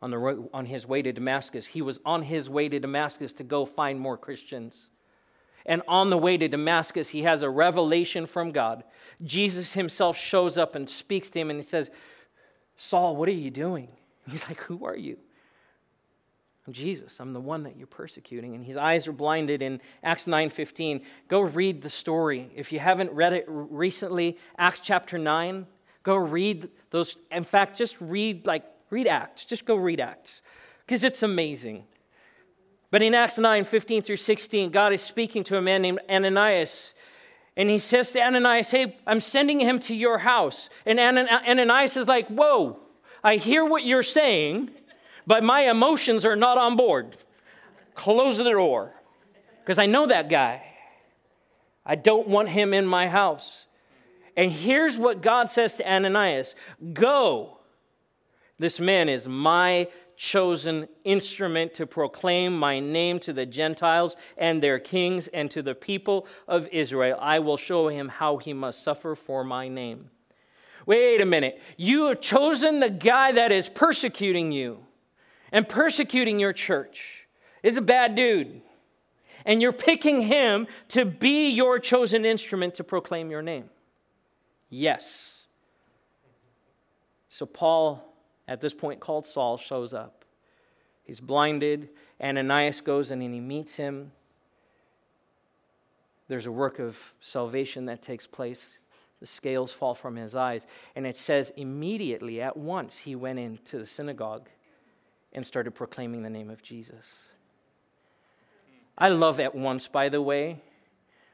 on, 0.02 0.10
the 0.10 0.48
on 0.52 0.66
his 0.66 0.86
way 0.86 1.02
to 1.02 1.12
Damascus. 1.12 1.66
He 1.66 1.82
was 1.82 2.00
on 2.04 2.22
his 2.22 2.48
way 2.48 2.68
to 2.68 2.80
Damascus 2.80 3.32
to 3.34 3.44
go 3.44 3.64
find 3.64 4.00
more 4.00 4.16
Christians. 4.16 4.88
And 5.66 5.82
on 5.86 6.10
the 6.10 6.18
way 6.18 6.36
to 6.38 6.48
Damascus, 6.48 7.10
he 7.10 7.22
has 7.22 7.42
a 7.42 7.50
revelation 7.50 8.26
from 8.26 8.50
God. 8.50 8.82
Jesus 9.22 9.74
himself 9.74 10.16
shows 10.16 10.56
up 10.56 10.74
and 10.74 10.88
speaks 10.88 11.28
to 11.30 11.40
him 11.40 11.50
and 11.50 11.58
he 11.58 11.62
says, 11.62 11.90
Saul, 12.76 13.14
what 13.14 13.28
are 13.28 13.32
you 13.32 13.50
doing? 13.50 13.88
He's 14.30 14.48
like, 14.48 14.60
Who 14.62 14.84
are 14.84 14.96
you? 14.96 15.18
I'm 16.66 16.72
Jesus, 16.72 17.20
I'm 17.20 17.32
the 17.32 17.40
one 17.40 17.62
that 17.64 17.76
you're 17.76 17.86
persecuting. 17.86 18.54
And 18.54 18.64
his 18.64 18.76
eyes 18.76 19.06
are 19.06 19.12
blinded 19.12 19.62
in 19.62 19.80
Acts 20.02 20.26
9:15. 20.26 21.02
Go 21.28 21.40
read 21.40 21.82
the 21.82 21.90
story. 21.90 22.50
If 22.54 22.70
you 22.70 22.78
haven't 22.78 23.12
read 23.12 23.32
it 23.32 23.44
recently, 23.48 24.38
Acts 24.58 24.80
chapter 24.80 25.18
9, 25.18 25.66
go 26.02 26.16
read 26.16 26.68
those. 26.90 27.16
In 27.30 27.44
fact, 27.44 27.76
just 27.76 28.00
read 28.00 28.46
like 28.46 28.64
read 28.90 29.06
Acts. 29.06 29.44
Just 29.44 29.64
go 29.64 29.76
read 29.76 30.00
Acts. 30.00 30.42
Because 30.84 31.04
it's 31.04 31.22
amazing. 31.22 31.84
But 32.90 33.02
in 33.02 33.14
Acts 33.14 33.38
9, 33.38 33.64
15 33.64 34.02
through 34.02 34.16
16, 34.16 34.70
God 34.70 34.92
is 34.92 35.00
speaking 35.00 35.44
to 35.44 35.56
a 35.56 35.62
man 35.62 35.82
named 35.82 36.00
Ananias. 36.10 36.92
And 37.56 37.70
he 37.70 37.78
says 37.78 38.10
to 38.12 38.20
Ananias, 38.20 38.70
Hey, 38.70 38.96
I'm 39.06 39.20
sending 39.20 39.60
him 39.60 39.78
to 39.80 39.94
your 39.94 40.18
house. 40.18 40.68
And 40.84 40.98
Ananias 40.98 41.96
is 41.96 42.08
like, 42.08 42.26
Whoa, 42.28 42.78
I 43.22 43.36
hear 43.36 43.64
what 43.64 43.84
you're 43.84 44.02
saying 44.02 44.70
but 45.30 45.44
my 45.44 45.70
emotions 45.70 46.24
are 46.24 46.34
not 46.34 46.58
on 46.58 46.74
board. 46.74 47.16
Close 47.94 48.38
the 48.38 48.50
door 48.50 48.92
because 49.60 49.78
I 49.78 49.86
know 49.86 50.06
that 50.06 50.28
guy. 50.28 50.60
I 51.86 51.94
don't 51.94 52.26
want 52.26 52.48
him 52.48 52.74
in 52.74 52.84
my 52.84 53.06
house. 53.06 53.66
And 54.36 54.50
here's 54.50 54.98
what 54.98 55.22
God 55.22 55.48
says 55.48 55.76
to 55.76 55.88
Ananias 55.88 56.56
Go. 56.92 57.59
This 58.60 58.78
man 58.78 59.08
is 59.08 59.26
my 59.26 59.88
chosen 60.16 60.86
instrument 61.02 61.72
to 61.72 61.86
proclaim 61.86 62.54
my 62.54 62.78
name 62.78 63.18
to 63.20 63.32
the 63.32 63.46
Gentiles 63.46 64.18
and 64.36 64.62
their 64.62 64.78
kings 64.78 65.28
and 65.28 65.50
to 65.50 65.62
the 65.62 65.74
people 65.74 66.26
of 66.46 66.68
Israel. 66.70 67.16
I 67.22 67.38
will 67.38 67.56
show 67.56 67.88
him 67.88 68.10
how 68.10 68.36
he 68.36 68.52
must 68.52 68.82
suffer 68.82 69.14
for 69.14 69.44
my 69.44 69.68
name. 69.68 70.10
Wait 70.84 71.22
a 71.22 71.24
minute. 71.24 71.58
You 71.78 72.08
have 72.08 72.20
chosen 72.20 72.80
the 72.80 72.90
guy 72.90 73.32
that 73.32 73.50
is 73.50 73.70
persecuting 73.70 74.52
you 74.52 74.80
and 75.52 75.66
persecuting 75.66 76.38
your 76.38 76.52
church 76.52 77.26
is 77.62 77.78
a 77.78 77.82
bad 77.82 78.14
dude. 78.14 78.60
And 79.46 79.62
you're 79.62 79.72
picking 79.72 80.20
him 80.20 80.66
to 80.88 81.06
be 81.06 81.48
your 81.48 81.78
chosen 81.78 82.26
instrument 82.26 82.74
to 82.74 82.84
proclaim 82.84 83.30
your 83.30 83.40
name. 83.40 83.70
Yes. 84.68 85.44
So 87.28 87.46
Paul, 87.46 88.09
at 88.50 88.60
this 88.60 88.74
point 88.74 88.98
called 89.00 89.24
Saul, 89.26 89.56
shows 89.56 89.94
up. 89.94 90.24
He's 91.04 91.20
blinded. 91.20 91.88
Ananias 92.20 92.80
goes 92.80 93.12
in 93.12 93.22
and 93.22 93.32
he 93.32 93.40
meets 93.40 93.76
him. 93.76 94.10
There's 96.26 96.46
a 96.46 96.52
work 96.52 96.80
of 96.80 96.98
salvation 97.20 97.86
that 97.86 98.02
takes 98.02 98.26
place. 98.26 98.80
The 99.20 99.26
scales 99.26 99.72
fall 99.72 99.94
from 99.94 100.16
his 100.16 100.34
eyes. 100.34 100.66
And 100.96 101.06
it 101.06 101.16
says, 101.16 101.52
immediately, 101.56 102.42
at 102.42 102.56
once, 102.56 102.98
he 102.98 103.14
went 103.14 103.38
into 103.38 103.78
the 103.78 103.86
synagogue 103.86 104.48
and 105.32 105.46
started 105.46 105.70
proclaiming 105.70 106.22
the 106.22 106.30
name 106.30 106.50
of 106.50 106.60
Jesus. 106.60 107.12
I 108.98 109.08
love 109.08 109.38
at 109.38 109.54
once, 109.54 109.86
by 109.86 110.08
the 110.08 110.20
way, 110.20 110.60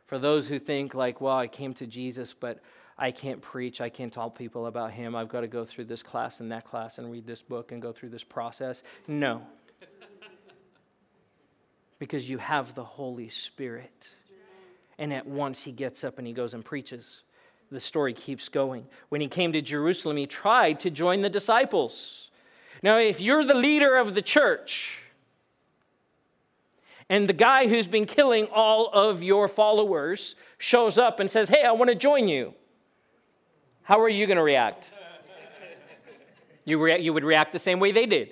for 0.04 0.18
those 0.18 0.48
who 0.48 0.58
think, 0.58 0.94
like, 0.94 1.20
well, 1.20 1.36
I 1.36 1.48
came 1.48 1.72
to 1.74 1.86
Jesus, 1.86 2.34
but 2.34 2.60
I 2.98 3.10
can't 3.10 3.42
preach. 3.42 3.80
I 3.80 3.88
can't 3.88 4.12
tell 4.12 4.30
people 4.30 4.66
about 4.66 4.92
him. 4.92 5.14
I've 5.14 5.28
got 5.28 5.40
to 5.40 5.48
go 5.48 5.64
through 5.64 5.84
this 5.84 6.02
class 6.02 6.40
and 6.40 6.50
that 6.52 6.64
class 6.64 6.98
and 6.98 7.10
read 7.10 7.26
this 7.26 7.42
book 7.42 7.72
and 7.72 7.82
go 7.82 7.92
through 7.92 8.08
this 8.08 8.24
process. 8.24 8.82
No. 9.06 9.42
because 11.98 12.28
you 12.28 12.38
have 12.38 12.74
the 12.74 12.84
Holy 12.84 13.28
Spirit. 13.28 14.10
And 14.98 15.12
at 15.12 15.26
once 15.26 15.62
he 15.62 15.72
gets 15.72 16.04
up 16.04 16.18
and 16.18 16.26
he 16.26 16.32
goes 16.32 16.54
and 16.54 16.64
preaches. 16.64 17.22
The 17.70 17.80
story 17.80 18.14
keeps 18.14 18.48
going. 18.48 18.86
When 19.10 19.20
he 19.20 19.28
came 19.28 19.52
to 19.52 19.60
Jerusalem, 19.60 20.16
he 20.16 20.26
tried 20.26 20.80
to 20.80 20.90
join 20.90 21.20
the 21.20 21.28
disciples. 21.28 22.30
Now, 22.82 22.98
if 22.98 23.20
you're 23.20 23.44
the 23.44 23.54
leader 23.54 23.96
of 23.96 24.14
the 24.14 24.22
church, 24.22 25.02
and 27.08 27.28
the 27.28 27.32
guy 27.32 27.68
who's 27.68 27.86
been 27.86 28.06
killing 28.06 28.46
all 28.52 28.88
of 28.92 29.22
your 29.22 29.48
followers 29.48 30.34
shows 30.58 30.98
up 30.98 31.20
and 31.20 31.30
says, 31.30 31.48
Hey, 31.48 31.62
I 31.62 31.72
want 31.72 31.88
to 31.88 31.94
join 31.94 32.28
you, 32.28 32.54
how 33.86 34.00
are 34.00 34.08
you 34.08 34.26
going 34.26 34.36
to 34.36 34.42
react? 34.42 34.92
You, 36.64 36.82
rea- 36.82 37.00
you 37.00 37.12
would 37.12 37.22
react 37.22 37.52
the 37.52 37.60
same 37.60 37.78
way 37.78 37.92
they 37.92 38.06
did. 38.06 38.30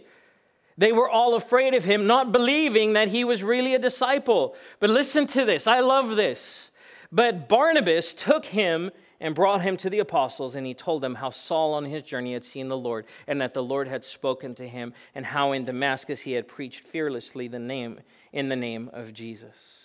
They 0.77 0.91
were 0.91 1.09
all 1.09 1.37
afraid 1.37 1.75
of 1.75 1.85
him, 1.85 2.09
not 2.09 2.33
believing 2.33 2.95
that 2.95 3.07
he 3.07 3.23
was 3.23 3.45
really 3.45 3.73
a 3.77 3.79
disciple. 3.79 4.57
But 4.81 4.91
listen 4.91 5.29
to 5.29 5.45
this. 5.45 5.69
I 5.69 5.79
love 5.79 6.17
this. 6.17 6.73
But 7.13 7.49
Barnabas 7.49 8.15
took 8.15 8.47
him 8.47 8.91
and 9.21 9.33
brought 9.33 9.63
him 9.63 9.77
to 9.77 9.89
the 9.89 10.01
apostles, 10.01 10.57
and 10.57 10.67
he 10.67 10.75
told 10.75 11.03
them 11.03 11.15
how 11.15 11.31
Saul 11.31 11.75
on 11.75 11.85
his 11.85 12.03
journey 12.03 12.33
had 12.33 12.43
seen 12.43 12.67
the 12.67 12.77
Lord, 12.77 13.07
and 13.29 13.41
that 13.41 13.55
the 13.55 13.63
Lord 13.63 13.87
had 13.87 14.05
spoken 14.05 14.57
to 14.57 14.67
him, 14.67 14.93
and 15.15 15.25
how 15.25 15.53
in 15.53 15.65
Damascus 15.65 16.23
he 16.23 16.33
had 16.33 16.49
preached 16.49 16.83
fearlessly 16.83 17.47
the 17.47 17.61
name 17.61 18.01
in 18.33 18.49
the 18.49 18.57
name 18.57 18.91
of 18.93 19.13
Jesus. 19.13 19.83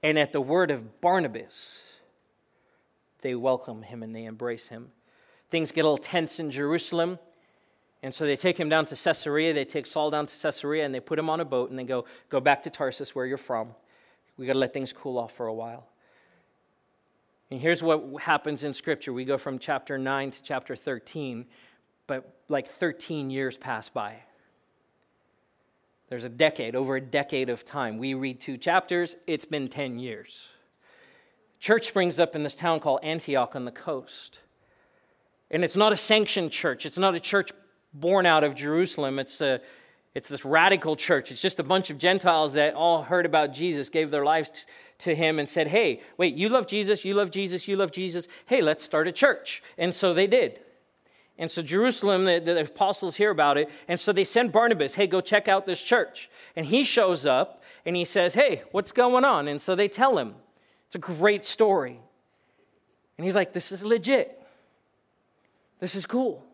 And 0.00 0.16
at 0.16 0.32
the 0.32 0.40
word 0.40 0.70
of 0.70 1.00
Barnabas, 1.00 1.82
they 3.22 3.34
welcome 3.34 3.82
him 3.82 4.04
and 4.04 4.14
they 4.14 4.26
embrace 4.26 4.68
him. 4.68 4.92
Things 5.48 5.72
get 5.72 5.82
a 5.82 5.88
little 5.88 5.98
tense 5.98 6.40
in 6.40 6.50
Jerusalem. 6.50 7.18
And 8.02 8.14
so 8.14 8.26
they 8.26 8.36
take 8.36 8.58
him 8.58 8.68
down 8.68 8.84
to 8.86 8.96
Caesarea. 8.96 9.52
They 9.52 9.64
take 9.64 9.86
Saul 9.86 10.10
down 10.10 10.26
to 10.26 10.34
Caesarea 10.40 10.84
and 10.84 10.94
they 10.94 11.00
put 11.00 11.18
him 11.18 11.28
on 11.28 11.40
a 11.40 11.44
boat 11.44 11.70
and 11.70 11.78
they 11.78 11.84
go, 11.84 12.04
go 12.28 12.40
back 12.40 12.62
to 12.64 12.70
Tarsus 12.70 13.14
where 13.14 13.26
you're 13.26 13.36
from. 13.36 13.74
We 14.36 14.46
got 14.46 14.52
to 14.52 14.58
let 14.58 14.72
things 14.72 14.92
cool 14.92 15.18
off 15.18 15.32
for 15.32 15.46
a 15.46 15.54
while. 15.54 15.88
And 17.50 17.60
here's 17.60 17.82
what 17.82 18.22
happens 18.22 18.62
in 18.62 18.72
Scripture 18.72 19.12
we 19.12 19.24
go 19.24 19.38
from 19.38 19.58
chapter 19.58 19.98
9 19.98 20.30
to 20.32 20.42
chapter 20.42 20.76
13, 20.76 21.46
but 22.06 22.36
like 22.48 22.68
13 22.68 23.30
years 23.30 23.56
pass 23.56 23.88
by. 23.88 24.16
There's 26.08 26.24
a 26.24 26.28
decade, 26.28 26.74
over 26.74 26.96
a 26.96 27.00
decade 27.00 27.50
of 27.50 27.64
time. 27.64 27.98
We 27.98 28.14
read 28.14 28.40
two 28.40 28.56
chapters, 28.56 29.16
it's 29.26 29.44
been 29.44 29.68
10 29.68 29.98
years. 29.98 30.46
Church 31.58 31.88
springs 31.88 32.20
up 32.20 32.36
in 32.36 32.42
this 32.42 32.54
town 32.54 32.80
called 32.80 33.00
Antioch 33.02 33.56
on 33.56 33.64
the 33.64 33.72
coast. 33.72 34.40
And 35.50 35.64
it's 35.64 35.76
not 35.76 35.92
a 35.92 35.96
sanctioned 35.96 36.52
church, 36.52 36.86
it's 36.86 36.98
not 36.98 37.14
a 37.14 37.20
church 37.20 37.50
born 37.94 38.26
out 38.26 38.44
of 38.44 38.54
Jerusalem. 38.54 39.18
It's, 39.18 39.40
a, 39.40 39.60
it's 40.14 40.28
this 40.28 40.44
radical 40.44 40.96
church. 40.96 41.30
It's 41.30 41.40
just 41.40 41.60
a 41.60 41.62
bunch 41.62 41.90
of 41.90 41.98
Gentiles 41.98 42.54
that 42.54 42.74
all 42.74 43.02
heard 43.02 43.26
about 43.26 43.52
Jesus, 43.52 43.88
gave 43.88 44.10
their 44.10 44.24
lives 44.24 44.66
to 44.98 45.14
him 45.14 45.38
and 45.38 45.48
said, 45.48 45.68
Hey, 45.68 46.00
wait, 46.16 46.34
you 46.34 46.48
love 46.48 46.66
Jesus, 46.66 47.04
you 47.04 47.14
love 47.14 47.30
Jesus, 47.30 47.68
you 47.68 47.76
love 47.76 47.92
Jesus. 47.92 48.28
Hey, 48.46 48.60
let's 48.60 48.82
start 48.82 49.08
a 49.08 49.12
church. 49.12 49.62
And 49.76 49.94
so 49.94 50.14
they 50.14 50.26
did. 50.26 50.60
And 51.38 51.48
so 51.48 51.62
Jerusalem, 51.62 52.24
the, 52.24 52.40
the, 52.40 52.60
apostles 52.62 53.14
hear 53.14 53.30
about 53.30 53.58
it. 53.58 53.70
And 53.86 53.98
so 53.98 54.12
they 54.12 54.24
send 54.24 54.50
Barnabas, 54.50 54.94
Hey, 54.94 55.06
go 55.06 55.20
check 55.20 55.46
out 55.46 55.66
this 55.66 55.80
church. 55.80 56.28
And 56.56 56.66
he 56.66 56.82
shows 56.82 57.24
up 57.24 57.62
and 57.86 57.94
he 57.94 58.04
says, 58.04 58.34
Hey, 58.34 58.62
what's 58.72 58.92
going 58.92 59.24
on? 59.24 59.46
And 59.46 59.60
so 59.60 59.74
they 59.74 59.88
tell 59.88 60.18
him. 60.18 60.34
It's 60.86 60.96
a 60.96 60.98
great 60.98 61.44
story. 61.44 62.00
And 63.16 63.24
he's 63.24 63.36
like, 63.36 63.52
This 63.52 63.70
is 63.70 63.84
legit. 63.84 64.34
This 65.80 65.94
is 65.94 66.06
cool. 66.06 66.44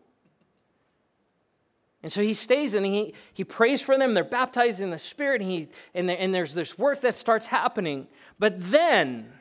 And 2.03 2.11
so 2.11 2.21
he 2.21 2.35
stays 2.35 2.75
and 2.75 2.85
he, 2.85 3.15
he 3.33 3.43
prays 3.43 3.81
for 3.81 3.97
them. 3.97 4.13
They're 4.13 4.23
baptized 4.23 4.79
in 4.79 4.91
the 4.91 4.99
Spirit, 4.99 5.41
and, 5.41 5.49
he, 5.49 5.69
and, 5.95 6.09
and 6.11 6.33
there's 6.35 6.53
this 6.53 6.77
work 6.77 7.01
that 7.01 7.15
starts 7.15 7.47
happening. 7.47 8.05
But 8.37 8.71
then, 8.71 9.33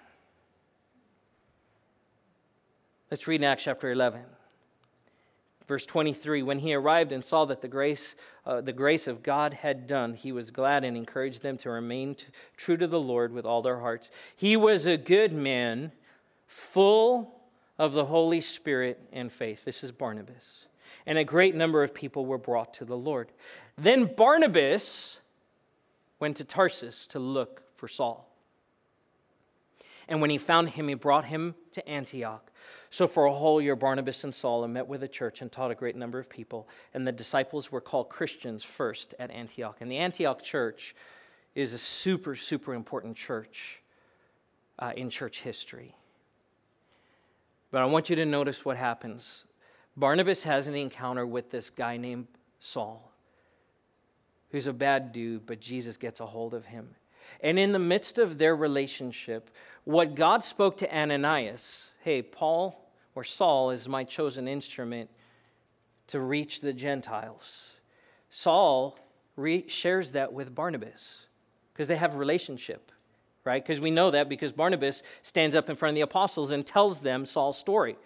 let's 3.10 3.26
read 3.26 3.42
in 3.42 3.44
Acts 3.44 3.64
chapter 3.64 3.92
11. 3.92 4.22
Verse 5.68 5.84
23 5.84 6.42
When 6.42 6.58
he 6.58 6.72
arrived 6.72 7.12
and 7.12 7.22
saw 7.22 7.44
that 7.44 7.60
the 7.60 7.68
grace, 7.68 8.14
uh, 8.46 8.62
the 8.62 8.72
grace 8.72 9.06
of 9.06 9.22
God 9.22 9.52
had 9.52 9.86
done, 9.86 10.14
he 10.14 10.32
was 10.32 10.50
glad 10.50 10.84
and 10.84 10.96
encouraged 10.96 11.42
them 11.42 11.58
to 11.58 11.70
remain 11.70 12.14
t- 12.14 12.24
true 12.56 12.78
to 12.78 12.86
the 12.86 13.00
Lord 13.00 13.32
with 13.32 13.44
all 13.44 13.60
their 13.60 13.80
hearts. 13.80 14.10
He 14.36 14.56
was 14.56 14.86
a 14.86 14.96
good 14.96 15.34
man, 15.34 15.92
full 16.46 17.33
of 17.78 17.92
the 17.92 18.04
Holy 18.04 18.40
Spirit 18.40 19.00
and 19.12 19.32
faith. 19.32 19.64
This 19.64 19.82
is 19.84 19.92
Barnabas 19.92 20.66
and 21.06 21.18
a 21.18 21.24
great 21.24 21.54
number 21.54 21.82
of 21.82 21.94
people 21.94 22.26
were 22.26 22.38
brought 22.38 22.74
to 22.74 22.84
the 22.84 22.96
Lord. 22.96 23.30
Then 23.76 24.06
Barnabas 24.06 25.18
went 26.18 26.36
to 26.38 26.44
Tarsus 26.44 27.06
to 27.08 27.18
look 27.18 27.62
for 27.76 27.88
Saul. 27.88 28.30
And 30.08 30.20
when 30.20 30.30
he 30.30 30.38
found 30.38 30.70
him, 30.70 30.88
he 30.88 30.94
brought 30.94 31.24
him 31.24 31.54
to 31.72 31.86
Antioch. 31.88 32.50
So 32.90 33.06
for 33.06 33.24
a 33.24 33.32
whole 33.32 33.60
year, 33.60 33.74
Barnabas 33.74 34.22
and 34.24 34.34
Saul 34.34 34.66
met 34.68 34.86
with 34.86 35.00
the 35.00 35.08
church 35.08 35.42
and 35.42 35.50
taught 35.50 35.70
a 35.70 35.74
great 35.74 35.96
number 35.96 36.18
of 36.18 36.28
people. 36.28 36.68
And 36.92 37.06
the 37.06 37.12
disciples 37.12 37.72
were 37.72 37.80
called 37.80 38.08
Christians 38.08 38.62
first 38.62 39.14
at 39.18 39.30
Antioch. 39.30 39.78
And 39.80 39.90
the 39.90 39.98
Antioch 39.98 40.42
church 40.42 40.94
is 41.54 41.72
a 41.72 41.78
super, 41.78 42.36
super 42.36 42.74
important 42.74 43.16
church 43.16 43.80
uh, 44.78 44.92
in 44.96 45.10
church 45.10 45.40
history. 45.40 45.94
But 47.74 47.82
I 47.82 47.86
want 47.86 48.08
you 48.08 48.14
to 48.14 48.24
notice 48.24 48.64
what 48.64 48.76
happens 48.76 49.46
Barnabas 49.96 50.44
has 50.44 50.68
an 50.68 50.76
encounter 50.76 51.26
with 51.26 51.50
this 51.50 51.70
guy 51.70 51.96
named 51.96 52.28
Saul, 52.60 53.10
who's 54.52 54.68
a 54.68 54.72
bad 54.72 55.10
dude, 55.10 55.44
but 55.44 55.60
Jesus 55.60 55.96
gets 55.96 56.20
a 56.20 56.26
hold 56.26 56.54
of 56.54 56.66
him. 56.66 56.94
And 57.40 57.58
in 57.58 57.72
the 57.72 57.80
midst 57.80 58.18
of 58.18 58.38
their 58.38 58.54
relationship, 58.54 59.50
what 59.82 60.14
God 60.14 60.44
spoke 60.44 60.76
to 60.78 60.96
Ananias 60.96 61.88
hey, 62.04 62.22
Paul 62.22 62.80
or 63.16 63.24
Saul 63.24 63.70
is 63.70 63.88
my 63.88 64.04
chosen 64.04 64.46
instrument 64.46 65.10
to 66.06 66.20
reach 66.20 66.60
the 66.60 66.72
Gentiles. 66.72 67.70
Saul 68.30 68.96
re- 69.34 69.66
shares 69.66 70.12
that 70.12 70.32
with 70.32 70.54
Barnabas 70.54 71.26
because 71.72 71.88
they 71.88 71.96
have 71.96 72.14
a 72.14 72.18
relationship, 72.18 72.92
right? 73.44 73.64
Because 73.64 73.80
we 73.80 73.90
know 73.90 74.10
that 74.10 74.28
because 74.28 74.52
Barnabas 74.52 75.02
stands 75.22 75.54
up 75.54 75.68
in 75.68 75.76
front 75.76 75.90
of 75.90 75.96
the 75.96 76.00
apostles 76.02 76.50
and 76.50 76.64
tells 76.64 77.00
them 77.00 77.26
Saul's 77.26 77.58
story. 77.58 77.96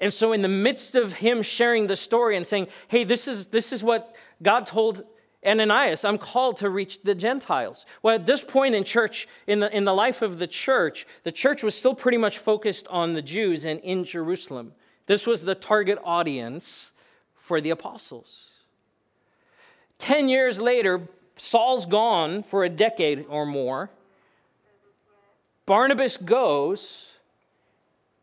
And 0.00 0.12
so, 0.14 0.32
in 0.32 0.42
the 0.42 0.48
midst 0.48 0.94
of 0.94 1.14
him 1.14 1.42
sharing 1.42 1.88
the 1.88 1.96
story 1.96 2.36
and 2.36 2.46
saying, 2.46 2.68
hey, 2.86 3.04
this 3.04 3.26
is, 3.26 3.48
this 3.48 3.72
is 3.72 3.82
what 3.82 4.14
God 4.42 4.64
told 4.64 5.04
Ananias, 5.44 6.04
I'm 6.04 6.18
called 6.18 6.58
to 6.58 6.70
reach 6.70 7.02
the 7.02 7.14
Gentiles. 7.14 7.86
Well, 8.02 8.14
at 8.14 8.26
this 8.26 8.42
point 8.42 8.74
in 8.74 8.84
church, 8.84 9.28
in 9.46 9.60
the, 9.60 9.74
in 9.76 9.84
the 9.84 9.94
life 9.94 10.22
of 10.22 10.38
the 10.38 10.46
church, 10.46 11.06
the 11.22 11.32
church 11.32 11.62
was 11.62 11.74
still 11.74 11.94
pretty 11.94 12.18
much 12.18 12.38
focused 12.38 12.86
on 12.88 13.14
the 13.14 13.22
Jews 13.22 13.64
and 13.64 13.80
in 13.80 14.04
Jerusalem. 14.04 14.72
This 15.06 15.26
was 15.26 15.42
the 15.42 15.54
target 15.54 15.98
audience 16.04 16.92
for 17.34 17.60
the 17.60 17.70
apostles. 17.70 18.46
Ten 19.98 20.28
years 20.28 20.60
later, 20.60 21.08
Saul's 21.36 21.86
gone 21.86 22.42
for 22.42 22.64
a 22.64 22.68
decade 22.68 23.24
or 23.28 23.46
more. 23.46 23.90
Barnabas 25.68 26.16
goes. 26.16 27.08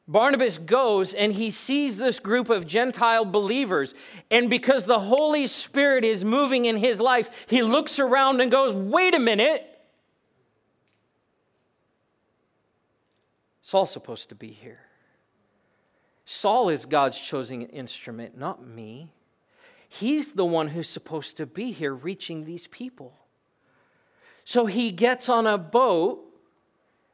Barnabas 0.07 0.57
goes 0.57 1.13
and 1.13 1.31
he 1.31 1.51
sees 1.51 1.95
this 1.95 2.19
group 2.19 2.49
of 2.49 2.65
Gentile 2.65 3.23
believers. 3.23 3.93
And 4.31 4.49
because 4.49 4.85
the 4.85 4.97
Holy 4.97 5.45
Spirit 5.45 6.03
is 6.03 6.25
moving 6.25 6.65
in 6.65 6.75
his 6.75 6.99
life, 6.99 7.45
he 7.47 7.61
looks 7.61 7.99
around 7.99 8.41
and 8.41 8.49
goes, 8.49 8.73
Wait 8.73 9.13
a 9.13 9.19
minute. 9.19 9.63
Saul's 13.61 13.91
supposed 13.91 14.29
to 14.29 14.35
be 14.35 14.49
here. 14.49 14.79
Saul 16.25 16.69
is 16.69 16.85
God's 16.85 17.19
chosen 17.19 17.61
instrument, 17.67 18.35
not 18.35 18.65
me. 18.65 19.11
He's 19.87 20.31
the 20.31 20.45
one 20.45 20.69
who's 20.69 20.89
supposed 20.89 21.37
to 21.37 21.45
be 21.45 21.71
here 21.71 21.93
reaching 21.93 22.45
these 22.45 22.65
people. 22.65 23.13
So 24.45 24.65
he 24.65 24.89
gets 24.89 25.29
on 25.29 25.45
a 25.45 25.59
boat. 25.59 26.23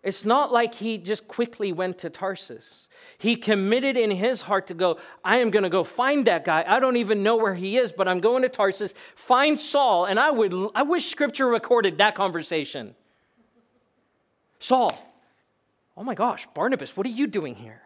It's 0.04 0.26
not 0.26 0.52
like 0.52 0.74
he 0.74 0.97
just 0.97 1.28
quickly 1.28 1.72
went 1.72 1.99
to 1.99 2.10
Tarsus. 2.10 2.88
He 3.18 3.36
committed 3.36 3.97
in 3.97 4.10
his 4.10 4.41
heart 4.41 4.68
to 4.68 4.74
go, 4.74 4.97
I 5.24 5.38
am 5.38 5.52
going 5.52 5.64
to 5.64 5.70
go 5.70 5.84
find 5.84 6.26
that 6.26 6.43
guy. 6.43 6.66
I 6.68 6.80
don't 6.80 6.97
even 6.97 7.22
know 7.22 7.36
where 7.36 7.54
he 7.54 7.78
is, 7.78 7.91
but 7.91 8.08
I'm 8.08 8.20
going 8.20 8.41
to 8.41 8.49
Tarsus, 8.49 8.95
find 9.16 9.60
Saul. 9.60 10.06
And 10.06 10.20
I 10.20 10.32
would 10.32 10.54
I 10.74 10.82
wish 10.82 11.06
scripture 11.06 11.47
recorded 11.47 11.99
that 11.99 12.16
conversation. 12.16 12.95
Saul, 14.58 14.91
oh 15.95 16.04
my 16.04 16.16
gosh, 16.16 16.47
Barnabas, 16.56 16.97
what 16.97 17.06
are 17.06 17.12
you 17.12 17.28
doing 17.28 17.56
here? 17.56 17.82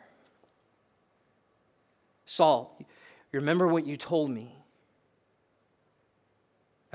Saul, 2.26 2.78
remember 3.34 3.68
what 3.68 3.86
you 3.86 3.97
told 3.97 4.32
me 4.32 4.55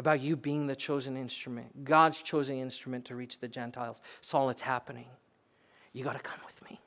about 0.01 0.23
you 0.23 0.35
being 0.35 0.67
the 0.67 0.75
chosen 0.75 1.15
instrument, 1.15 1.85
God's 1.85 2.23
chosen 2.23 2.57
instrument 2.57 3.05
to 3.05 3.15
reach 3.15 3.39
the 3.39 3.49
Gentiles. 3.49 4.01
Saul, 4.23 4.49
it's 4.49 4.63
happening. 4.63 5.05
You 5.93 6.05
got 6.05 6.15
to 6.15 6.21
come 6.21 6.39
with 6.47 6.71
me. 6.71 6.81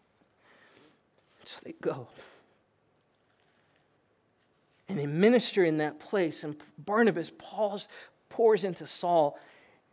So 1.46 1.60
they 1.64 1.76
go. 1.80 2.08
And 4.90 4.98
they 4.98 5.06
minister 5.06 5.64
in 5.64 5.78
that 5.78 6.00
place. 6.00 6.44
And 6.44 6.56
Barnabas 6.80 7.32
pours 7.38 8.64
into 8.64 8.88
Saul. 8.88 9.38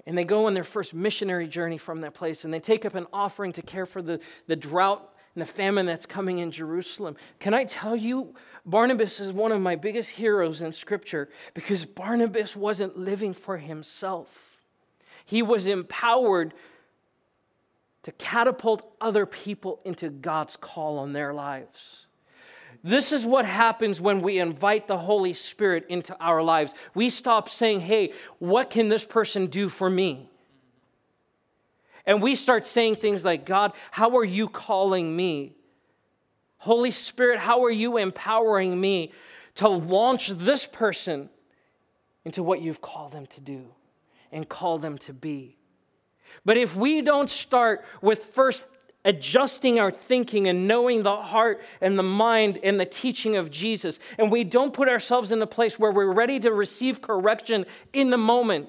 And 0.06 0.16
they 0.16 0.24
go 0.24 0.46
on 0.46 0.54
their 0.54 0.64
first 0.64 0.94
missionary 0.94 1.46
journey 1.46 1.76
from 1.76 2.00
that 2.00 2.14
place. 2.14 2.46
And 2.46 2.54
they 2.54 2.58
take 2.58 2.86
up 2.86 2.94
an 2.94 3.06
offering 3.12 3.52
to 3.52 3.62
care 3.62 3.84
for 3.84 4.00
the, 4.00 4.18
the 4.46 4.56
drought 4.56 5.09
and 5.34 5.42
the 5.42 5.46
famine 5.46 5.86
that's 5.86 6.06
coming 6.06 6.38
in 6.38 6.50
Jerusalem. 6.50 7.16
Can 7.38 7.54
I 7.54 7.64
tell 7.64 7.94
you, 7.94 8.34
Barnabas 8.66 9.20
is 9.20 9.32
one 9.32 9.52
of 9.52 9.60
my 9.60 9.76
biggest 9.76 10.10
heroes 10.10 10.62
in 10.62 10.72
Scripture 10.72 11.28
because 11.54 11.84
Barnabas 11.84 12.56
wasn't 12.56 12.98
living 12.98 13.32
for 13.32 13.58
himself, 13.58 14.58
he 15.24 15.42
was 15.42 15.66
empowered 15.66 16.52
to 18.02 18.12
catapult 18.12 18.90
other 19.00 19.26
people 19.26 19.80
into 19.84 20.08
God's 20.08 20.56
call 20.56 20.98
on 20.98 21.12
their 21.12 21.34
lives. 21.34 22.06
This 22.82 23.12
is 23.12 23.26
what 23.26 23.44
happens 23.44 24.00
when 24.00 24.20
we 24.20 24.38
invite 24.38 24.86
the 24.86 24.96
Holy 24.96 25.34
Spirit 25.34 25.84
into 25.90 26.16
our 26.18 26.42
lives. 26.42 26.72
We 26.94 27.10
stop 27.10 27.50
saying, 27.50 27.80
hey, 27.80 28.14
what 28.38 28.70
can 28.70 28.88
this 28.88 29.04
person 29.04 29.48
do 29.48 29.68
for 29.68 29.90
me? 29.90 30.30
And 32.10 32.20
we 32.20 32.34
start 32.34 32.66
saying 32.66 32.96
things 32.96 33.24
like, 33.24 33.46
God, 33.46 33.72
how 33.92 34.16
are 34.16 34.24
you 34.24 34.48
calling 34.48 35.14
me? 35.14 35.54
Holy 36.56 36.90
Spirit, 36.90 37.38
how 37.38 37.62
are 37.62 37.70
you 37.70 37.98
empowering 37.98 38.80
me 38.80 39.12
to 39.54 39.68
launch 39.68 40.26
this 40.26 40.66
person 40.66 41.30
into 42.24 42.42
what 42.42 42.62
you've 42.62 42.80
called 42.80 43.12
them 43.12 43.26
to 43.26 43.40
do 43.40 43.64
and 44.32 44.48
call 44.48 44.80
them 44.80 44.98
to 44.98 45.12
be? 45.12 45.56
But 46.44 46.56
if 46.56 46.74
we 46.74 47.00
don't 47.00 47.30
start 47.30 47.84
with 48.02 48.24
first 48.24 48.66
adjusting 49.04 49.78
our 49.78 49.92
thinking 49.92 50.48
and 50.48 50.66
knowing 50.66 51.04
the 51.04 51.14
heart 51.14 51.62
and 51.80 51.96
the 51.96 52.02
mind 52.02 52.58
and 52.64 52.80
the 52.80 52.86
teaching 52.86 53.36
of 53.36 53.52
Jesus, 53.52 54.00
and 54.18 54.32
we 54.32 54.42
don't 54.42 54.72
put 54.72 54.88
ourselves 54.88 55.30
in 55.30 55.40
a 55.42 55.46
place 55.46 55.78
where 55.78 55.92
we're 55.92 56.12
ready 56.12 56.40
to 56.40 56.50
receive 56.52 57.02
correction 57.02 57.66
in 57.92 58.10
the 58.10 58.18
moment, 58.18 58.68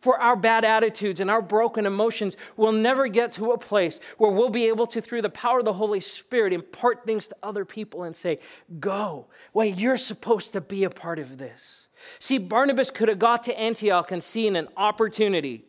for 0.00 0.18
our 0.18 0.34
bad 0.34 0.64
attitudes 0.64 1.20
and 1.20 1.30
our 1.30 1.42
broken 1.42 1.86
emotions, 1.86 2.36
we'll 2.56 2.72
never 2.72 3.06
get 3.06 3.32
to 3.32 3.52
a 3.52 3.58
place 3.58 4.00
where 4.16 4.30
we'll 4.30 4.48
be 4.48 4.66
able 4.66 4.86
to, 4.88 5.00
through 5.00 5.22
the 5.22 5.30
power 5.30 5.58
of 5.58 5.66
the 5.66 5.74
Holy 5.74 6.00
Spirit, 6.00 6.52
impart 6.52 7.04
things 7.04 7.28
to 7.28 7.36
other 7.42 7.64
people 7.64 8.04
and 8.04 8.16
say, 8.16 8.38
Go. 8.78 9.26
Wait, 9.52 9.78
you're 9.78 9.98
supposed 9.98 10.52
to 10.52 10.60
be 10.60 10.84
a 10.84 10.90
part 10.90 11.18
of 11.18 11.36
this. 11.36 11.86
See, 12.18 12.38
Barnabas 12.38 12.90
could 12.90 13.08
have 13.08 13.18
got 13.18 13.42
to 13.44 13.58
Antioch 13.58 14.10
and 14.10 14.24
seen 14.24 14.56
an 14.56 14.68
opportunity. 14.76 15.66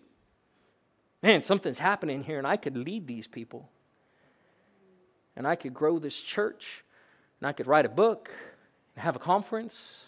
Man, 1.21 1.43
something's 1.43 1.79
happening 1.79 2.23
here, 2.23 2.37
and 2.37 2.47
I 2.47 2.55
could 2.55 2.77
lead 2.77 3.07
these 3.07 3.27
people. 3.27 3.69
And 5.35 5.45
I 5.45 5.55
could 5.55 5.73
grow 5.73 5.99
this 5.99 6.19
church, 6.19 6.85
and 7.39 7.47
I 7.47 7.51
could 7.51 7.67
write 7.67 7.85
a 7.85 7.89
book, 7.89 8.31
and 8.95 9.03
have 9.03 9.17
a 9.17 9.19
conference, 9.19 9.99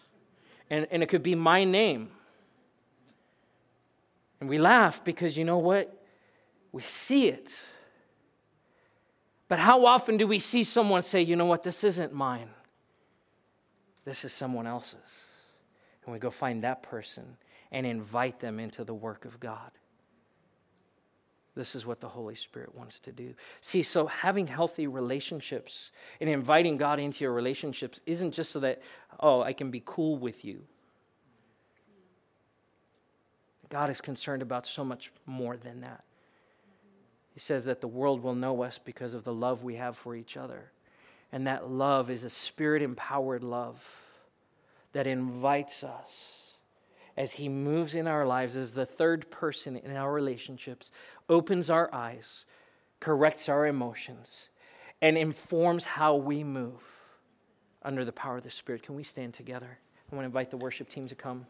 and, 0.70 0.88
and 0.92 1.04
it 1.04 1.10
could 1.10 1.24
be 1.24 1.36
my 1.36 1.66
name 1.66 2.10
and 4.44 4.50
we 4.50 4.58
laugh 4.58 5.02
because 5.06 5.38
you 5.38 5.46
know 5.46 5.60
what? 5.60 6.04
We 6.74 6.82
see 6.82 7.30
it. 7.30 7.58
But 9.48 9.58
how 9.58 9.86
often 9.86 10.18
do 10.18 10.28
we 10.28 10.38
see 10.38 10.66
someone 10.66 11.02
say, 11.02 11.22
you 11.22 11.38
know 11.38 11.46
what, 11.46 11.64
this 11.64 11.86
isn't 11.86 12.12
mine? 12.12 12.50
This 14.04 14.26
is 14.26 14.34
someone 14.34 14.68
else's. 14.68 14.98
And 16.04 16.12
we 16.12 16.20
go 16.20 16.30
find 16.30 16.62
that 16.66 16.84
person 16.84 17.38
and 17.72 17.86
invite 17.86 18.42
them 18.42 18.60
into 18.60 18.84
the 18.84 18.94
work 18.94 19.24
of 19.24 19.40
God. 19.40 19.72
This 21.56 21.74
is 21.74 21.86
what 21.86 22.02
the 22.02 22.10
Holy 22.10 22.36
Spirit 22.36 22.76
wants 22.76 23.00
to 23.00 23.14
do. 23.14 23.36
See, 23.62 23.82
so 23.82 24.08
having 24.08 24.46
healthy 24.46 24.88
relationships 24.88 25.92
and 26.20 26.30
inviting 26.30 26.76
God 26.76 27.00
into 27.00 27.24
your 27.24 27.32
relationships 27.32 28.02
isn't 28.06 28.34
just 28.34 28.52
so 28.52 28.60
that, 28.60 28.82
oh, 29.22 29.42
I 29.42 29.54
can 29.54 29.72
be 29.72 29.82
cool 29.86 30.18
with 30.18 30.44
you. 30.44 30.64
God 33.74 33.90
is 33.90 34.02
concerned 34.02 34.44
about 34.44 34.68
so 34.68 34.86
much 34.86 35.12
more 35.26 35.58
than 35.58 35.82
that. 35.82 36.04
He 37.34 37.40
says 37.40 37.66
that 37.66 37.82
the 37.82 37.88
world 37.88 38.22
will 38.22 38.36
know 38.36 38.62
us 38.62 38.78
because 38.78 39.16
of 39.16 39.24
the 39.24 39.34
love 39.34 39.64
we 39.64 39.78
have 39.78 39.98
for 39.98 40.16
each 40.16 40.38
other. 40.38 40.72
And 41.32 41.48
that 41.48 41.72
love 41.72 42.12
is 42.12 42.24
a 42.24 42.30
spirit 42.30 42.84
empowered 42.84 43.44
love 43.44 43.84
that 44.92 45.08
invites 45.08 45.84
us 45.84 46.54
as 47.18 47.32
He 47.32 47.50
moves 47.50 47.96
in 47.96 48.06
our 48.06 48.28
lives 48.28 48.56
as 48.56 48.76
the 48.76 48.86
third 48.86 49.32
person 49.32 49.78
in 49.78 49.98
our 49.98 50.14
relationships, 50.14 50.92
opens 51.28 51.72
our 51.72 51.92
eyes, 51.92 52.46
corrects 53.00 53.50
our 53.50 53.66
emotions, 53.66 54.50
and 55.02 55.18
informs 55.18 55.84
how 55.84 56.16
we 56.16 56.44
move 56.44 56.80
under 57.82 58.06
the 58.06 58.12
power 58.12 58.38
of 58.38 58.44
the 58.44 58.52
Spirit. 58.52 58.84
Can 58.84 58.94
we 58.94 59.04
stand 59.04 59.34
together? 59.34 59.80
I 60.12 60.16
want 60.16 60.26
to 60.26 60.28
invite 60.28 60.52
the 60.52 60.58
worship 60.58 60.90
team 60.90 61.08
to 61.08 61.16
come. 61.16 61.48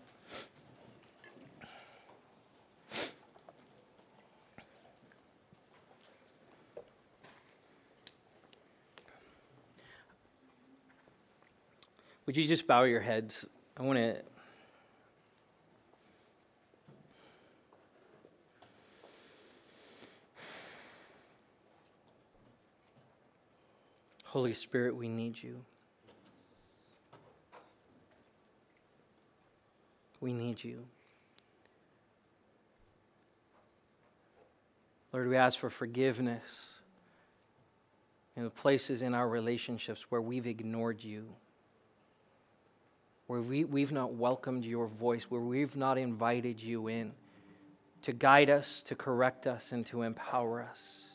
Would 12.26 12.38
you 12.38 12.48
just 12.48 12.68
bow 12.68 12.84
your 12.84 13.02
heads? 13.02 13.46
I 13.76 13.82
want 13.82 13.98
to. 13.98 14.18
Holy 24.24 24.54
Spirit, 24.54 24.96
we 24.96 25.10
need 25.10 25.42
you. 25.42 25.62
We 30.22 30.34
need 30.34 30.64
you. 30.64 30.86
Lord, 35.12 35.28
we 35.28 35.36
ask 35.36 35.60
for 35.60 35.70
forgiveness 35.70 36.42
in 38.36 38.44
the 38.44 38.50
places 38.50 39.04
in 39.04 39.14
our 39.14 39.28
relationships 39.28 40.08
where 40.10 40.22
we've 40.22 40.48
ignored 40.48 41.04
you 41.04 41.28
where 43.34 43.42
we, 43.42 43.64
we've 43.64 43.92
not 43.92 44.14
welcomed 44.14 44.64
your 44.64 44.86
voice, 44.86 45.24
where 45.24 45.42
we've 45.42 45.76
not 45.76 45.98
invited 45.98 46.62
you 46.62 46.88
in 46.88 47.12
to 48.04 48.14
guide 48.14 48.52
us, 48.52 48.84
to 48.84 48.94
correct 48.94 49.48
us, 49.48 49.72
and 49.72 49.88
to 49.88 50.04
empower 50.04 50.62
us. 50.62 51.06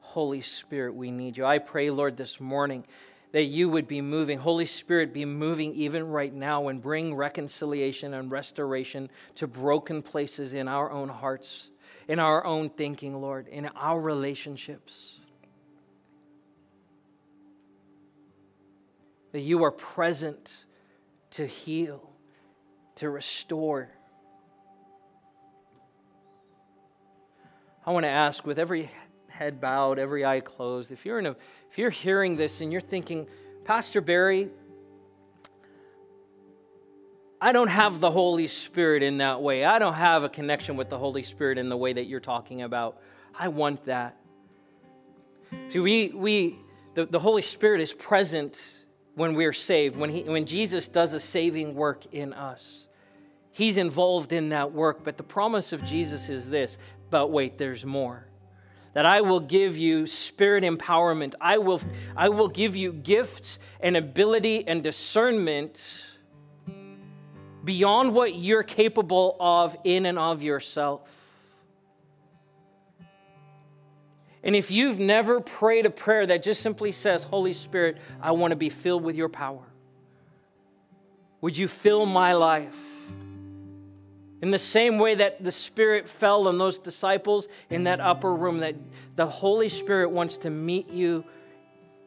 Holy 0.00 0.40
Spirit, 0.40 0.96
we 0.96 1.12
need 1.12 1.36
you. 1.36 1.44
I 1.44 1.58
pray, 1.58 1.90
Lord, 1.90 2.16
this 2.16 2.40
morning 2.40 2.84
that 3.30 3.44
you 3.44 3.68
would 3.68 3.86
be 3.86 4.00
moving. 4.00 4.36
Holy 4.36 4.66
Spirit, 4.66 5.12
be 5.12 5.24
moving 5.24 5.72
even 5.74 6.08
right 6.08 6.34
now 6.34 6.66
and 6.66 6.82
bring 6.82 7.14
reconciliation 7.14 8.14
and 8.14 8.32
restoration 8.32 9.08
to 9.36 9.46
broken 9.46 10.02
places 10.02 10.54
in 10.54 10.66
our 10.66 10.90
own 10.90 11.08
hearts, 11.08 11.68
in 12.08 12.18
our 12.18 12.44
own 12.44 12.68
thinking, 12.68 13.20
Lord, 13.20 13.46
in 13.46 13.66
our 13.76 14.00
relationships. 14.00 15.20
That 19.30 19.42
you 19.42 19.62
are 19.62 19.70
present 19.70 20.64
to 21.34 21.46
heal, 21.46 22.10
to 22.96 23.10
restore. 23.10 23.88
I 27.84 27.90
want 27.90 28.04
to 28.04 28.10
ask 28.10 28.46
with 28.46 28.58
every 28.58 28.90
head 29.28 29.60
bowed, 29.60 29.98
every 29.98 30.24
eye 30.24 30.40
closed, 30.40 30.92
if 30.92 31.04
you're 31.04 31.18
in 31.18 31.26
a 31.26 31.36
if 31.70 31.78
you're 31.78 31.90
hearing 31.90 32.36
this 32.36 32.60
and 32.60 32.70
you're 32.70 32.80
thinking, 32.80 33.26
Pastor 33.64 34.00
Barry, 34.00 34.48
I 37.40 37.50
don't 37.50 37.68
have 37.68 37.98
the 37.98 38.12
Holy 38.12 38.46
Spirit 38.46 39.02
in 39.02 39.18
that 39.18 39.42
way. 39.42 39.64
I 39.64 39.80
don't 39.80 39.94
have 39.94 40.22
a 40.22 40.28
connection 40.28 40.76
with 40.76 40.88
the 40.88 40.98
Holy 40.98 41.24
Spirit 41.24 41.58
in 41.58 41.68
the 41.68 41.76
way 41.76 41.92
that 41.92 42.04
you're 42.04 42.20
talking 42.20 42.62
about. 42.62 43.00
I 43.36 43.48
want 43.48 43.84
that. 43.86 44.16
See, 45.70 45.80
we, 45.80 46.08
we 46.10 46.58
the, 46.94 47.06
the 47.06 47.18
Holy 47.18 47.42
Spirit 47.42 47.80
is 47.80 47.92
present 47.92 48.83
when 49.14 49.34
we're 49.34 49.52
saved, 49.52 49.96
when, 49.96 50.10
he, 50.10 50.22
when 50.22 50.46
Jesus 50.46 50.88
does 50.88 51.12
a 51.12 51.20
saving 51.20 51.74
work 51.74 52.12
in 52.12 52.32
us. 52.32 52.86
He's 53.52 53.76
involved 53.76 54.32
in 54.32 54.48
that 54.48 54.72
work, 54.72 55.04
but 55.04 55.16
the 55.16 55.22
promise 55.22 55.72
of 55.72 55.84
Jesus 55.84 56.28
is 56.28 56.50
this 56.50 56.78
but 57.10 57.28
wait, 57.28 57.58
there's 57.58 57.86
more 57.86 58.26
that 58.94 59.04
I 59.04 59.20
will 59.20 59.40
give 59.40 59.76
you 59.76 60.06
spirit 60.06 60.64
empowerment. 60.64 61.34
I 61.40 61.58
will, 61.58 61.80
I 62.16 62.28
will 62.28 62.48
give 62.48 62.74
you 62.76 62.92
gifts 62.92 63.58
and 63.80 63.96
ability 63.96 64.66
and 64.66 64.82
discernment 64.82 65.84
beyond 67.64 68.14
what 68.14 68.36
you're 68.36 68.62
capable 68.62 69.36
of 69.40 69.76
in 69.84 70.06
and 70.06 70.18
of 70.18 70.42
yourself. 70.42 71.02
And 74.44 74.54
if 74.54 74.70
you've 74.70 74.98
never 74.98 75.40
prayed 75.40 75.86
a 75.86 75.90
prayer 75.90 76.26
that 76.26 76.42
just 76.42 76.60
simply 76.60 76.92
says, 76.92 77.24
Holy 77.24 77.54
Spirit, 77.54 77.96
I 78.20 78.32
want 78.32 78.52
to 78.52 78.56
be 78.56 78.68
filled 78.68 79.02
with 79.02 79.16
your 79.16 79.30
power, 79.30 79.62
would 81.40 81.56
you 81.56 81.66
fill 81.66 82.06
my 82.06 82.34
life? 82.34 82.76
In 84.42 84.50
the 84.50 84.58
same 84.58 84.98
way 84.98 85.14
that 85.14 85.42
the 85.42 85.50
Spirit 85.50 86.08
fell 86.08 86.46
on 86.48 86.58
those 86.58 86.78
disciples 86.78 87.48
in 87.70 87.84
that 87.84 88.00
upper 88.00 88.34
room, 88.34 88.58
that 88.58 88.74
the 89.16 89.26
Holy 89.26 89.70
Spirit 89.70 90.10
wants 90.10 90.36
to 90.38 90.50
meet 90.50 90.90
you 90.90 91.24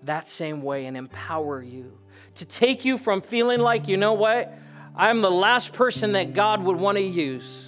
that 0.03 0.29
same 0.29 0.61
way 0.61 0.85
and 0.85 0.95
empower 0.95 1.63
you. 1.63 1.97
To 2.35 2.45
take 2.45 2.85
you 2.85 2.99
from 2.99 3.21
feeling 3.21 3.59
like, 3.59 3.87
you 3.87 3.97
know 3.97 4.13
what, 4.13 4.55
I'm 4.95 5.21
the 5.21 5.31
last 5.31 5.73
person 5.73 6.11
that 6.11 6.35
God 6.35 6.63
would 6.63 6.77
want 6.77 6.97
to 6.97 7.03
use, 7.03 7.66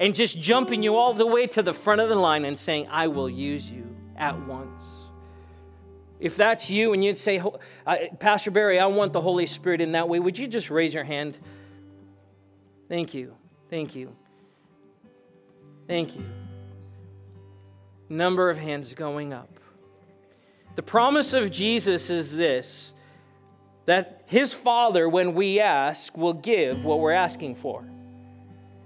and 0.00 0.14
just 0.14 0.38
jumping 0.38 0.82
you 0.82 0.96
all 0.96 1.12
the 1.12 1.26
way 1.26 1.46
to 1.46 1.62
the 1.62 1.74
front 1.74 2.00
of 2.00 2.08
the 2.08 2.16
line 2.16 2.46
and 2.46 2.58
saying, 2.58 2.88
I 2.90 3.06
will 3.06 3.28
use 3.28 3.70
you 3.70 3.86
at 4.16 4.36
once. 4.46 4.82
If 6.18 6.36
that's 6.36 6.70
you 6.70 6.94
and 6.94 7.04
you'd 7.04 7.18
say, 7.18 7.42
Pastor 8.18 8.50
Barry, 8.50 8.80
I 8.80 8.86
want 8.86 9.12
the 9.12 9.20
Holy 9.20 9.46
Spirit 9.46 9.80
in 9.80 9.92
that 9.92 10.08
way, 10.08 10.18
would 10.18 10.38
you 10.38 10.48
just 10.48 10.70
raise 10.70 10.92
your 10.92 11.04
hand? 11.04 11.38
Thank 12.88 13.14
you. 13.14 13.34
Thank 13.68 13.94
you. 13.94 14.16
Thank 15.86 16.16
you. 16.16 16.24
Number 18.08 18.50
of 18.50 18.58
hands 18.58 18.92
going 18.94 19.32
up. 19.32 19.50
The 20.76 20.82
promise 20.82 21.34
of 21.34 21.50
Jesus 21.50 22.10
is 22.10 22.34
this 22.34 22.94
that 23.86 24.22
his 24.26 24.52
Father, 24.54 25.08
when 25.08 25.34
we 25.34 25.58
ask, 25.60 26.16
will 26.16 26.32
give 26.32 26.84
what 26.84 27.00
we're 27.00 27.12
asking 27.12 27.56
for. 27.56 27.84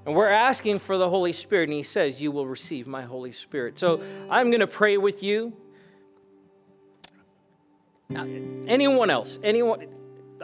And 0.06 0.14
we're 0.14 0.28
asking 0.28 0.80
for 0.80 0.98
the 0.98 1.08
Holy 1.08 1.32
Spirit, 1.32 1.70
and 1.70 1.72
he 1.72 1.82
says, 1.82 2.20
You 2.20 2.30
will 2.30 2.46
receive 2.46 2.86
my 2.86 3.02
Holy 3.02 3.32
Spirit. 3.32 3.78
So 3.78 4.02
I'm 4.30 4.50
going 4.50 4.60
to 4.60 4.66
pray 4.66 4.96
with 4.96 5.22
you. 5.22 5.52
Uh, 8.14 8.24
anyone 8.66 9.10
else? 9.10 9.38
Anyone? 9.42 9.86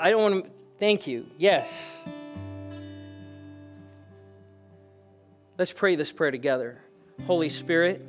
I 0.01 0.11
don't 0.11 0.23
want 0.23 0.45
to. 0.45 0.51
Thank 0.79 1.07
you. 1.07 1.27
Yes. 1.37 1.87
Let's 5.59 5.75
pray 5.75 5.95
this 5.95 6.11
prayer 6.11 6.31
together. 6.31 6.81
Holy 7.27 7.51
Spirit, 7.51 8.03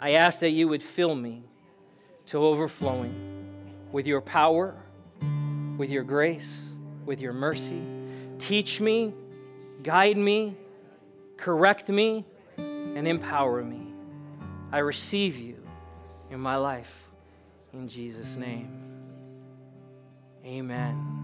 I 0.00 0.12
ask 0.12 0.40
that 0.40 0.50
you 0.50 0.66
would 0.66 0.82
fill 0.82 1.14
me 1.14 1.44
to 2.26 2.38
overflowing 2.38 3.14
with 3.92 4.06
your 4.08 4.20
power, 4.20 4.74
with 5.76 5.90
your 5.90 6.02
grace, 6.02 6.62
with 7.06 7.20
your 7.20 7.32
mercy. 7.32 7.82
Teach 8.38 8.80
me, 8.80 9.14
guide 9.82 10.16
me, 10.16 10.56
correct 11.36 11.88
me, 11.88 12.24
and 12.58 13.06
empower 13.06 13.62
me. 13.62 13.86
I 14.72 14.78
receive 14.78 15.36
you 15.36 15.62
in 16.30 16.40
my 16.40 16.56
life. 16.56 17.08
In 17.72 17.88
Jesus' 17.88 18.36
name, 18.36 18.70
amen. 20.44 21.19